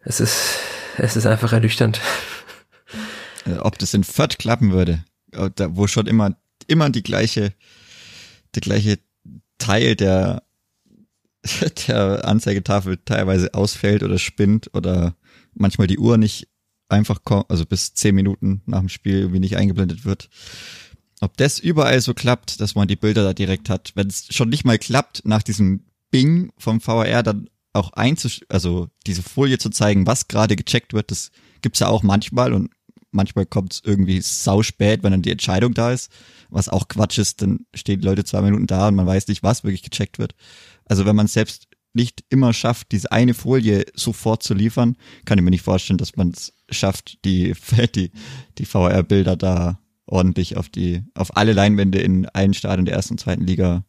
Es 0.00 0.20
ist, 0.20 0.58
es 0.98 1.16
ist 1.16 1.24
einfach 1.24 1.54
ernüchternd. 1.54 1.98
Äh, 3.46 3.54
ob 3.54 3.78
das 3.78 3.94
in 3.94 4.04
Fürth 4.04 4.36
klappen 4.38 4.70
würde, 4.70 5.02
äh, 5.32 5.48
wo 5.70 5.86
schon 5.86 6.06
immer, 6.06 6.36
immer 6.66 6.90
die 6.90 7.02
gleiche, 7.02 7.54
der 8.54 8.60
gleiche 8.60 8.98
Teil 9.56 9.96
der, 9.96 10.42
der 11.88 12.26
Anzeigetafel 12.26 12.98
teilweise 13.02 13.54
ausfällt 13.54 14.02
oder 14.02 14.18
spinnt 14.18 14.70
oder 14.74 15.16
manchmal 15.54 15.86
die 15.86 15.98
Uhr 15.98 16.18
nicht 16.18 16.51
einfach 16.92 17.24
kommt, 17.24 17.50
also 17.50 17.66
bis 17.66 17.94
zehn 17.94 18.14
Minuten 18.14 18.62
nach 18.66 18.80
dem 18.80 18.88
Spiel 18.88 19.20
irgendwie 19.20 19.40
nicht 19.40 19.56
eingeblendet 19.56 20.04
wird. 20.04 20.28
Ob 21.20 21.36
das 21.36 21.58
überall 21.58 22.00
so 22.00 22.14
klappt, 22.14 22.60
dass 22.60 22.74
man 22.74 22.88
die 22.88 22.96
Bilder 22.96 23.22
da 23.22 23.32
direkt 23.32 23.68
hat, 23.68 23.92
wenn 23.94 24.08
es 24.08 24.26
schon 24.30 24.48
nicht 24.48 24.64
mal 24.64 24.78
klappt, 24.78 25.22
nach 25.24 25.42
diesem 25.42 25.84
Bing 26.10 26.52
vom 26.58 26.80
VR 26.80 27.22
dann 27.22 27.48
auch 27.72 27.92
einzusch, 27.92 28.40
also 28.48 28.88
diese 29.06 29.22
Folie 29.22 29.58
zu 29.58 29.70
zeigen, 29.70 30.06
was 30.06 30.28
gerade 30.28 30.56
gecheckt 30.56 30.92
wird, 30.92 31.10
das 31.10 31.30
gibt's 31.62 31.80
ja 31.80 31.88
auch 31.88 32.02
manchmal 32.02 32.52
und 32.52 32.70
manchmal 33.12 33.46
kommt 33.46 33.74
es 33.74 33.82
irgendwie 33.84 34.20
sau 34.20 34.62
spät, 34.62 35.02
wenn 35.02 35.12
dann 35.12 35.22
die 35.22 35.30
Entscheidung 35.30 35.74
da 35.74 35.92
ist, 35.92 36.10
was 36.50 36.68
auch 36.68 36.88
Quatsch 36.88 37.18
ist, 37.18 37.42
dann 37.42 37.66
stehen 37.74 38.02
Leute 38.02 38.24
zwei 38.24 38.42
Minuten 38.42 38.66
da 38.66 38.88
und 38.88 38.94
man 38.94 39.06
weiß 39.06 39.28
nicht, 39.28 39.42
was 39.42 39.64
wirklich 39.64 39.82
gecheckt 39.82 40.18
wird. 40.18 40.34
Also 40.86 41.06
wenn 41.06 41.16
man 41.16 41.28
selbst 41.28 41.68
nicht 41.94 42.24
immer 42.30 42.52
schafft, 42.52 42.92
diese 42.92 43.12
eine 43.12 43.34
Folie 43.34 43.84
sofort 43.94 44.42
zu 44.42 44.54
liefern, 44.54 44.96
kann 45.24 45.38
ich 45.38 45.44
mir 45.44 45.50
nicht 45.50 45.62
vorstellen, 45.62 45.98
dass 45.98 46.16
man 46.16 46.30
es 46.30 46.52
schafft, 46.70 47.24
die, 47.24 47.54
die, 47.94 48.12
die 48.58 48.64
VR-Bilder 48.64 49.36
da 49.36 49.78
ordentlich 50.06 50.56
auf 50.56 50.68
die, 50.68 51.04
auf 51.14 51.36
alle 51.36 51.52
Leinwände 51.52 51.98
in 51.98 52.26
allen 52.26 52.54
Stadien 52.54 52.84
der 52.84 52.94
ersten 52.94 53.14
und 53.14 53.18
zweiten 53.18 53.46
Liga 53.46 53.84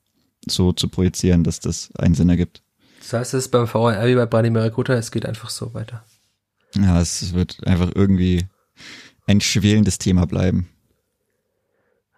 so 0.48 0.74
zu 0.74 0.90
projizieren, 0.90 1.44
dass 1.44 1.60
das 1.60 1.90
einen 1.98 2.16
Sinn 2.16 2.30
ergibt. 2.30 2.64
Das 3.00 3.14
heißt, 3.14 3.34
es 3.34 3.46
ist 3.46 3.52
beim 3.52 3.68
VRR 3.68 4.08
wie 4.08 4.16
bei 4.16 4.26
Brady 4.26 4.50
Maracuta, 4.50 4.94
es 4.94 5.12
geht 5.12 5.26
einfach 5.26 5.50
so 5.50 5.74
weiter. 5.74 6.04
Ja, 6.76 7.00
es 7.02 7.34
wird 7.34 7.66
einfach 7.68 7.92
irgendwie 7.94 8.48
ein 9.28 9.42
schwelendes 9.42 9.98
Thema 9.98 10.26
bleiben. 10.26 10.70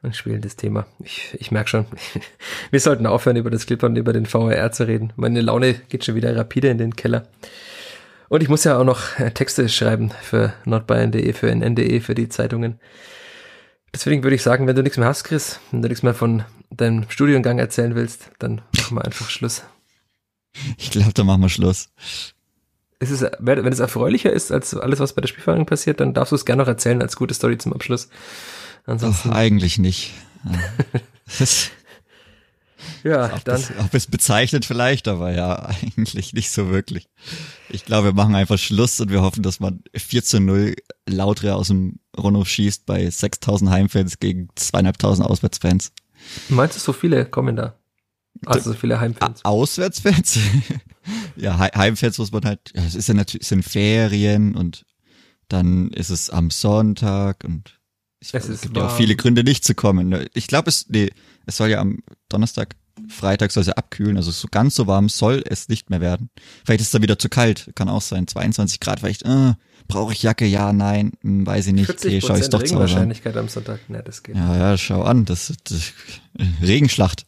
Ein 0.06 0.14
schwelendes 0.14 0.56
Thema. 0.56 0.86
Ich, 1.00 1.36
ich 1.40 1.50
merke 1.50 1.70
schon. 1.70 1.86
Wir 2.72 2.80
sollten 2.80 3.08
aufhören, 3.08 3.38
über 3.38 3.50
das 3.50 3.66
Clipper 3.66 3.88
und 3.88 3.96
über 3.96 4.14
den 4.14 4.28
VRR 4.28 4.72
zu 4.72 4.88
reden. 4.88 5.12
Meine 5.16 5.42
Laune 5.42 5.74
geht 5.74 6.06
schon 6.06 6.14
wieder 6.14 6.36
rapide 6.36 6.68
in 6.70 6.78
den 6.78 6.96
Keller. 6.96 7.28
Und 8.30 8.44
ich 8.44 8.50
muss 8.50 8.64
ja 8.66 8.78
auch 8.78 8.84
noch 8.84 9.20
äh, 9.20 9.32
Texte 9.32 9.68
schreiben 9.68 10.12
für 10.22 10.54
nordbayern.de, 10.66 11.34
für 11.34 11.50
nn.de, 11.50 12.00
für 12.02 12.14
die 12.14 12.30
Zeitungen. 12.30 12.80
Deswegen 13.96 14.22
würde 14.22 14.36
ich 14.36 14.44
sagen, 14.44 14.68
wenn 14.68 14.76
du 14.76 14.84
nichts 14.84 15.00
mehr 15.00 15.08
hast, 15.08 15.24
Chris, 15.24 15.60
wenn 15.72 15.82
du 15.82 15.88
nichts 15.88 16.04
mehr 16.04 16.14
von 16.14 16.44
deinem 16.70 17.10
Studiengang 17.10 17.58
erzählen 17.58 17.96
willst, 17.96 18.30
dann 18.38 18.62
machen 18.78 18.98
wir 18.98 19.06
einfach 19.06 19.30
Schluss. 19.32 19.64
Ich 20.78 20.92
glaube, 20.92 21.14
da 21.14 21.24
machen 21.24 21.42
wir 21.42 21.50
Schluss. 21.50 21.90
Ist 23.00 23.10
es, 23.10 23.26
wenn 23.40 23.66
es 23.66 23.80
erfreulicher 23.80 24.32
ist 24.32 24.52
als 24.52 24.76
alles, 24.76 25.00
was 25.00 25.14
bei 25.14 25.22
der 25.22 25.30
Spielverhandlung 25.30 25.66
passiert, 25.66 26.00
dann 26.00 26.14
darfst 26.14 26.32
du 26.32 26.36
es 26.36 26.46
gerne 26.46 26.62
noch 26.62 26.68
erzählen 26.68 27.02
als 27.02 27.16
gute 27.16 27.34
Story 27.34 27.58
zum 27.58 27.74
Abschluss. 27.74 28.10
Ansonsten. 28.86 29.30
Ach, 29.32 29.36
eigentlich 29.36 29.78
nicht. 29.78 30.12
ja, 33.04 33.34
ob 33.34 33.44
dann. 33.44 33.56
Es, 33.56 33.72
ob 33.80 33.94
es 33.94 34.08
bezeichnet 34.08 34.66
vielleicht, 34.66 35.08
aber 35.08 35.34
ja, 35.34 35.56
eigentlich 35.66 36.34
nicht 36.34 36.52
so 36.52 36.70
wirklich. 36.70 37.08
Ich 37.70 37.86
glaube, 37.86 38.10
wir 38.10 38.14
machen 38.14 38.36
einfach 38.36 38.60
Schluss 38.60 39.00
und 39.00 39.10
wir 39.10 39.22
hoffen, 39.22 39.44
dass 39.44 39.60
man 39.60 39.82
4 39.96 40.24
zu 40.24 40.40
0 40.40 40.76
lautere 41.08 41.56
aus 41.56 41.70
dem 41.70 42.00
Rundhof 42.18 42.48
schießt 42.48 42.86
bei 42.86 43.10
6000 43.10 43.72
Heimfans 43.72 44.20
gegen 44.20 44.50
2500 44.56 45.30
Auswärtsfans. 45.30 45.92
Meinst 46.50 46.76
du, 46.76 46.80
so 46.80 46.94
viele 46.94 47.26
kommen 47.26 47.56
da? 47.56 47.76
Also 48.46 48.74
so 48.74 48.78
viele 48.78 49.00
Heimfans. 49.00 49.44
Auswärtsfans? 49.44 50.40
ja, 51.36 51.58
Heimfans 51.58 52.18
muss 52.18 52.32
man 52.32 52.46
halt, 52.46 52.72
ja, 52.76 52.84
es 52.84 52.96
ist 52.96 53.08
ja 53.08 53.14
natürlich, 53.14 53.44
es 53.44 53.50
sind 53.50 53.64
Ferien 53.64 54.56
und 54.56 54.86
dann 55.48 55.90
ist 55.90 56.10
es 56.10 56.30
am 56.30 56.50
Sonntag 56.50 57.44
und 57.44 57.75
ich, 58.26 58.34
es, 58.34 58.50
es 58.50 58.62
gibt 58.62 58.78
ja 58.78 58.88
auch 58.88 58.96
viele 58.96 59.16
Gründe 59.16 59.44
nicht 59.44 59.64
zu 59.64 59.76
kommen. 59.76 60.28
Ich 60.34 60.48
glaube, 60.48 60.70
es, 60.70 60.88
nee, 60.90 61.10
es 61.46 61.58
soll 61.58 61.70
ja 61.70 61.80
am 61.80 62.00
Donnerstag, 62.30 62.76
Freitag 63.10 63.52
soll 63.52 63.62
es 63.62 63.68
ja 63.68 63.74
abkühlen, 63.74 64.18
also 64.18 64.32
so 64.32 64.48
ganz 64.50 64.76
so 64.76 64.88
warm 64.88 65.10
soll 65.10 65.44
es 65.46 65.70
nicht 65.70 65.90
mehr 65.90 66.02
werden. 66.02 66.30
Vielleicht 66.64 66.82
ist 66.82 66.88
es 66.88 66.92
dann 66.92 67.02
wieder 67.02 67.20
zu 67.20 67.30
kalt, 67.30 67.72
kann 67.76 67.90
auch 67.90 68.02
sein, 68.02 68.28
22 68.28 68.80
Grad, 68.80 69.02
vielleicht, 69.02 69.24
äh, 69.24 69.54
brauche 69.88 70.14
ich 70.14 70.24
Jacke, 70.24 70.46
ja, 70.46 70.74
nein, 70.74 71.12
hm, 71.22 71.46
weiß 71.46 71.68
ich 71.68 71.74
nicht, 71.74 71.90
okay, 71.90 72.22
schau 72.22 72.36
ich 72.36 72.50
doch 72.50 72.64
zu 72.64 72.76
Hause 72.76 72.80
Wahrscheinlichkeit 72.80 73.38
am 73.38 73.50
Sonntag, 73.50 73.90
ne, 73.90 74.02
das 74.04 74.24
geht. 74.24 74.36
Ja, 74.36 74.58
ja, 74.58 74.78
schau 74.78 75.04
an, 75.04 75.26
das, 75.26 75.54
das 75.64 75.94
Regenschlacht. 76.62 77.26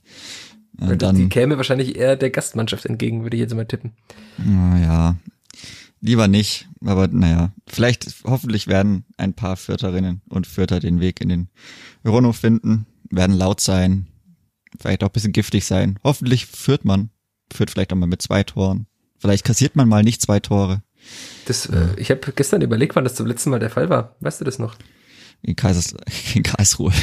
Und 0.79 1.01
dann, 1.01 1.15
die 1.15 1.29
käme 1.29 1.57
wahrscheinlich 1.57 1.95
eher 1.95 2.15
der 2.15 2.29
Gastmannschaft 2.29 2.85
entgegen, 2.85 3.23
würde 3.23 3.35
ich 3.35 3.41
jetzt 3.41 3.55
mal 3.55 3.65
tippen. 3.65 3.93
Naja, 4.37 5.15
lieber 6.01 6.27
nicht. 6.27 6.67
Aber 6.85 7.07
naja, 7.07 7.53
vielleicht, 7.67 8.07
hoffentlich 8.23 8.67
werden 8.67 9.05
ein 9.17 9.33
paar 9.33 9.57
Fürterinnen 9.57 10.21
und 10.29 10.47
Fürter 10.47 10.79
den 10.79 10.99
Weg 10.99 11.21
in 11.21 11.29
den 11.29 11.49
Rono 12.05 12.33
finden, 12.33 12.85
werden 13.09 13.35
laut 13.35 13.61
sein, 13.61 14.07
vielleicht 14.79 15.03
auch 15.03 15.09
ein 15.09 15.13
bisschen 15.13 15.33
giftig 15.33 15.65
sein. 15.65 15.99
Hoffentlich 16.03 16.45
führt 16.45 16.85
man, 16.85 17.09
führt 17.51 17.71
vielleicht 17.71 17.93
auch 17.93 17.97
mal 17.97 18.07
mit 18.07 18.21
zwei 18.21 18.43
Toren. 18.43 18.87
Vielleicht 19.19 19.45
kassiert 19.45 19.75
man 19.75 19.87
mal 19.87 20.03
nicht 20.03 20.21
zwei 20.21 20.39
Tore. 20.39 20.83
Das, 21.45 21.65
äh, 21.67 21.87
ich 21.97 22.11
habe 22.11 22.31
gestern 22.35 22.61
überlegt, 22.61 22.95
wann 22.95 23.03
das 23.03 23.15
zum 23.15 23.25
letzten 23.25 23.49
Mal 23.49 23.59
der 23.59 23.69
Fall 23.69 23.89
war. 23.89 24.15
Weißt 24.19 24.41
du 24.41 24.45
das 24.45 24.59
noch? 24.59 24.75
In, 25.41 25.55
Kaisers, 25.55 25.95
in 26.35 26.43
Karlsruhe. 26.43 26.93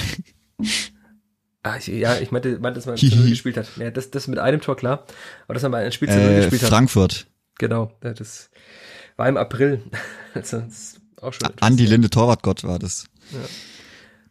Ah, 1.63 1.77
ich, 1.79 1.87
ja, 1.87 2.19
ich 2.19 2.31
meinte, 2.31 2.59
meinte, 2.59 2.79
dass 2.79 2.87
man 2.87 2.97
zu 2.99 3.07
Null 3.07 3.31
gespielt 3.31 3.57
hat. 3.57 3.69
Ja, 3.77 3.91
das, 3.91 4.11
das 4.11 4.29
mit 4.29 4.39
einem 4.39 4.61
Tor 4.61 4.77
klar. 4.77 5.07
Aber 5.47 5.55
dass 5.55 5.63
man 5.63 5.75
ein 5.75 5.93
Spiel 5.93 6.09
zu 6.09 6.17
Null 6.17 6.31
äh, 6.31 6.37
gespielt 6.43 6.63
hat. 6.63 6.69
Frankfurt. 6.69 7.27
Genau, 7.59 7.93
das 8.01 8.51
war 9.17 9.29
im 9.29 9.37
April. 9.37 9.83
Also, 10.35 10.59
das 10.59 10.73
ist 10.73 11.01
auch 11.21 11.33
schon 11.33 11.49
Andi 11.61 11.87
Linde 11.87 12.11
Torwartgott 12.11 12.65
war 12.65 12.81
das. 12.81 13.07
Ja. 13.31 13.39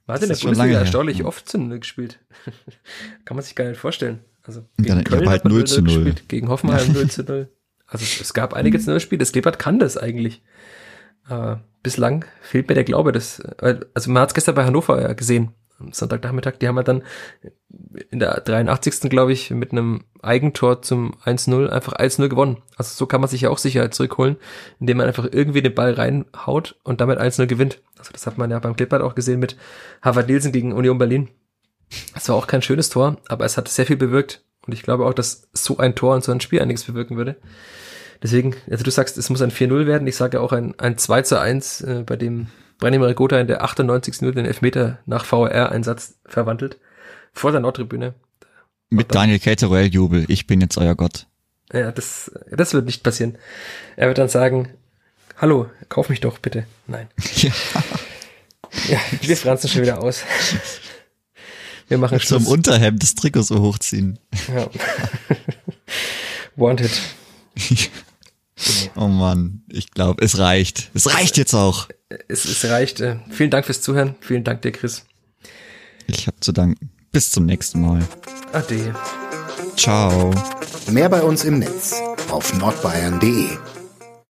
Man 0.05 0.15
hat 0.15 0.23
in 0.23 0.27
der 0.27 0.35
Bundesliga 0.35 0.79
erstaunlich 0.79 1.19
her. 1.19 1.27
oft 1.27 1.47
zu 1.47 1.57
Null 1.57 1.79
gespielt. 1.79 2.19
Kann 3.23 3.37
man 3.37 3.43
sich 3.45 3.55
gar 3.55 3.69
nicht 3.69 3.79
vorstellen. 3.79 4.19
Also 4.43 4.65
gegen 4.77 4.97
ja, 4.97 5.03
Köln 5.03 5.29
halt 5.29 5.45
0 5.45 5.63
zu 5.63 5.81
0. 5.81 5.85
Gespielt, 5.85 6.27
gegen 6.27 6.49
Hoffenheim 6.49 6.87
ja. 6.87 6.93
0 6.93 7.09
zu 7.09 7.23
0. 7.23 7.49
Also 7.87 8.05
es 8.19 8.33
gab 8.33 8.53
einige 8.53 8.77
zu 8.79 8.89
Null 8.89 8.99
Spiele. 8.99 9.19
Das 9.19 9.31
Kleeblatt 9.31 9.59
kann 9.59 9.79
das 9.79 9.97
eigentlich. 9.97 10.43
Aber 11.23 11.63
bislang 11.83 12.25
fehlt 12.41 12.67
mir 12.67 12.75
der 12.75 12.83
Glaube, 12.83 13.13
dass, 13.13 13.39
also 13.39 14.11
man 14.11 14.23
hat 14.23 14.31
es 14.31 14.33
gestern 14.33 14.55
bei 14.55 14.65
Hannover 14.65 15.15
gesehen 15.15 15.53
Sonntagnachmittag, 15.91 16.53
die 16.59 16.67
haben 16.67 16.77
halt 16.77 16.87
dann 16.87 17.03
in 18.09 18.19
der 18.19 18.41
83. 18.41 19.09
glaube 19.09 19.33
ich 19.33 19.51
mit 19.51 19.71
einem 19.71 20.03
Eigentor 20.21 20.81
zum 20.81 21.15
1-0 21.25 21.69
einfach 21.69 21.93
1-0 21.93 22.29
gewonnen. 22.29 22.57
Also 22.77 22.95
so 22.95 23.05
kann 23.05 23.21
man 23.21 23.29
sich 23.29 23.41
ja 23.41 23.49
auch 23.49 23.57
Sicherheit 23.57 23.93
zurückholen, 23.93 24.37
indem 24.79 24.97
man 24.97 25.07
einfach 25.07 25.27
irgendwie 25.31 25.61
den 25.61 25.75
Ball 25.75 25.93
reinhaut 25.93 26.75
und 26.83 27.01
damit 27.01 27.19
1-0 27.19 27.47
gewinnt. 27.47 27.81
Also 27.97 28.11
das 28.13 28.25
hat 28.25 28.37
man 28.37 28.51
ja 28.51 28.59
beim 28.59 28.75
Clipboard 28.75 29.01
auch 29.01 29.15
gesehen 29.15 29.39
mit 29.39 29.57
Harvard 30.01 30.27
Nielsen 30.27 30.51
gegen 30.51 30.73
Union 30.73 30.97
Berlin. 30.97 31.29
Das 32.13 32.29
war 32.29 32.35
auch 32.35 32.47
kein 32.47 32.61
schönes 32.61 32.89
Tor, 32.89 33.17
aber 33.27 33.45
es 33.45 33.57
hat 33.57 33.67
sehr 33.67 33.85
viel 33.85 33.97
bewirkt. 33.97 34.43
Und 34.65 34.73
ich 34.73 34.83
glaube 34.83 35.05
auch, 35.05 35.13
dass 35.13 35.49
so 35.51 35.77
ein 35.77 35.95
Tor 35.95 36.15
und 36.15 36.23
so 36.23 36.31
ein 36.31 36.41
Spiel 36.41 36.61
einiges 36.61 36.85
bewirken 36.85 37.17
würde. 37.17 37.35
Deswegen, 38.21 38.55
also 38.69 38.83
du 38.85 38.91
sagst, 38.91 39.17
es 39.17 39.29
muss 39.29 39.41
ein 39.41 39.51
4-0 39.51 39.85
werden. 39.85 40.07
Ich 40.07 40.15
sage 40.15 40.39
auch 40.39 40.53
ein, 40.53 40.79
ein 40.79 40.97
2 40.97 41.23
zu 41.23 41.39
1, 41.39 41.81
äh, 41.81 42.03
bei 42.05 42.15
dem 42.15 42.47
Branimir 42.77 43.13
Gotha 43.13 43.39
in 43.39 43.47
der 43.47 43.63
98. 43.63 44.21
Minute 44.21 44.37
den 44.37 44.45
Elfmeter 44.45 44.99
nach 45.05 45.25
VR-Einsatz 45.25 46.15
verwandelt. 46.25 46.77
Vor 47.33 47.51
der 47.51 47.61
Nordtribüne. 47.61 48.13
Mit 48.89 49.13
Daniel 49.15 49.39
Caterwell 49.39 49.87
Jubel. 49.87 50.25
Ich 50.27 50.45
bin 50.47 50.61
jetzt 50.61 50.77
euer 50.77 50.95
Gott. 50.95 51.27
Ja, 51.71 51.91
das, 51.91 52.31
das 52.51 52.73
wird 52.73 52.85
nicht 52.85 53.03
passieren. 53.03 53.37
Er 53.95 54.07
wird 54.07 54.19
dann 54.19 54.29
sagen, 54.29 54.69
hallo, 55.37 55.69
kauf 55.89 56.09
mich 56.09 56.19
doch 56.21 56.39
bitte. 56.39 56.65
Nein. 56.87 57.07
Ja. 57.41 57.51
Ja, 58.87 58.99
wir 59.21 59.37
franzen 59.37 59.69
schon 59.69 59.83
wieder 59.83 60.01
aus. 60.01 60.23
Wir 61.87 61.99
machen 61.99 62.19
Schluss. 62.19 62.43
Zum 62.43 62.51
Unterhemd 62.51 63.03
des 63.03 63.13
Trikots 63.13 63.49
so 63.49 63.61
hochziehen. 63.61 64.17
Ja. 64.47 64.67
Wanted. 66.55 66.91
Oh 68.95 69.07
Mann, 69.07 69.63
ich 69.69 69.91
glaube, 69.91 70.23
es 70.23 70.37
reicht. 70.37 70.91
Es 70.93 71.13
reicht 71.13 71.37
jetzt 71.37 71.53
auch. 71.53 71.87
Es, 72.27 72.45
es 72.45 72.63
reicht. 72.65 73.01
Äh, 73.01 73.17
vielen 73.29 73.49
Dank 73.49 73.65
fürs 73.65 73.81
Zuhören. 73.81 74.15
Vielen 74.21 74.43
Dank 74.43 74.61
dir, 74.61 74.71
Chris. 74.71 75.05
Ich 76.07 76.27
habe 76.27 76.39
zu 76.39 76.51
danken. 76.51 76.91
Bis 77.11 77.31
zum 77.31 77.45
nächsten 77.45 77.81
Mal. 77.81 78.01
Ade. 78.51 78.95
Ciao. 79.75 80.31
Mehr 80.91 81.09
bei 81.09 81.21
uns 81.21 81.43
im 81.43 81.59
Netz 81.59 82.01
auf 82.29 82.53
nordbayern.de. 82.57 83.72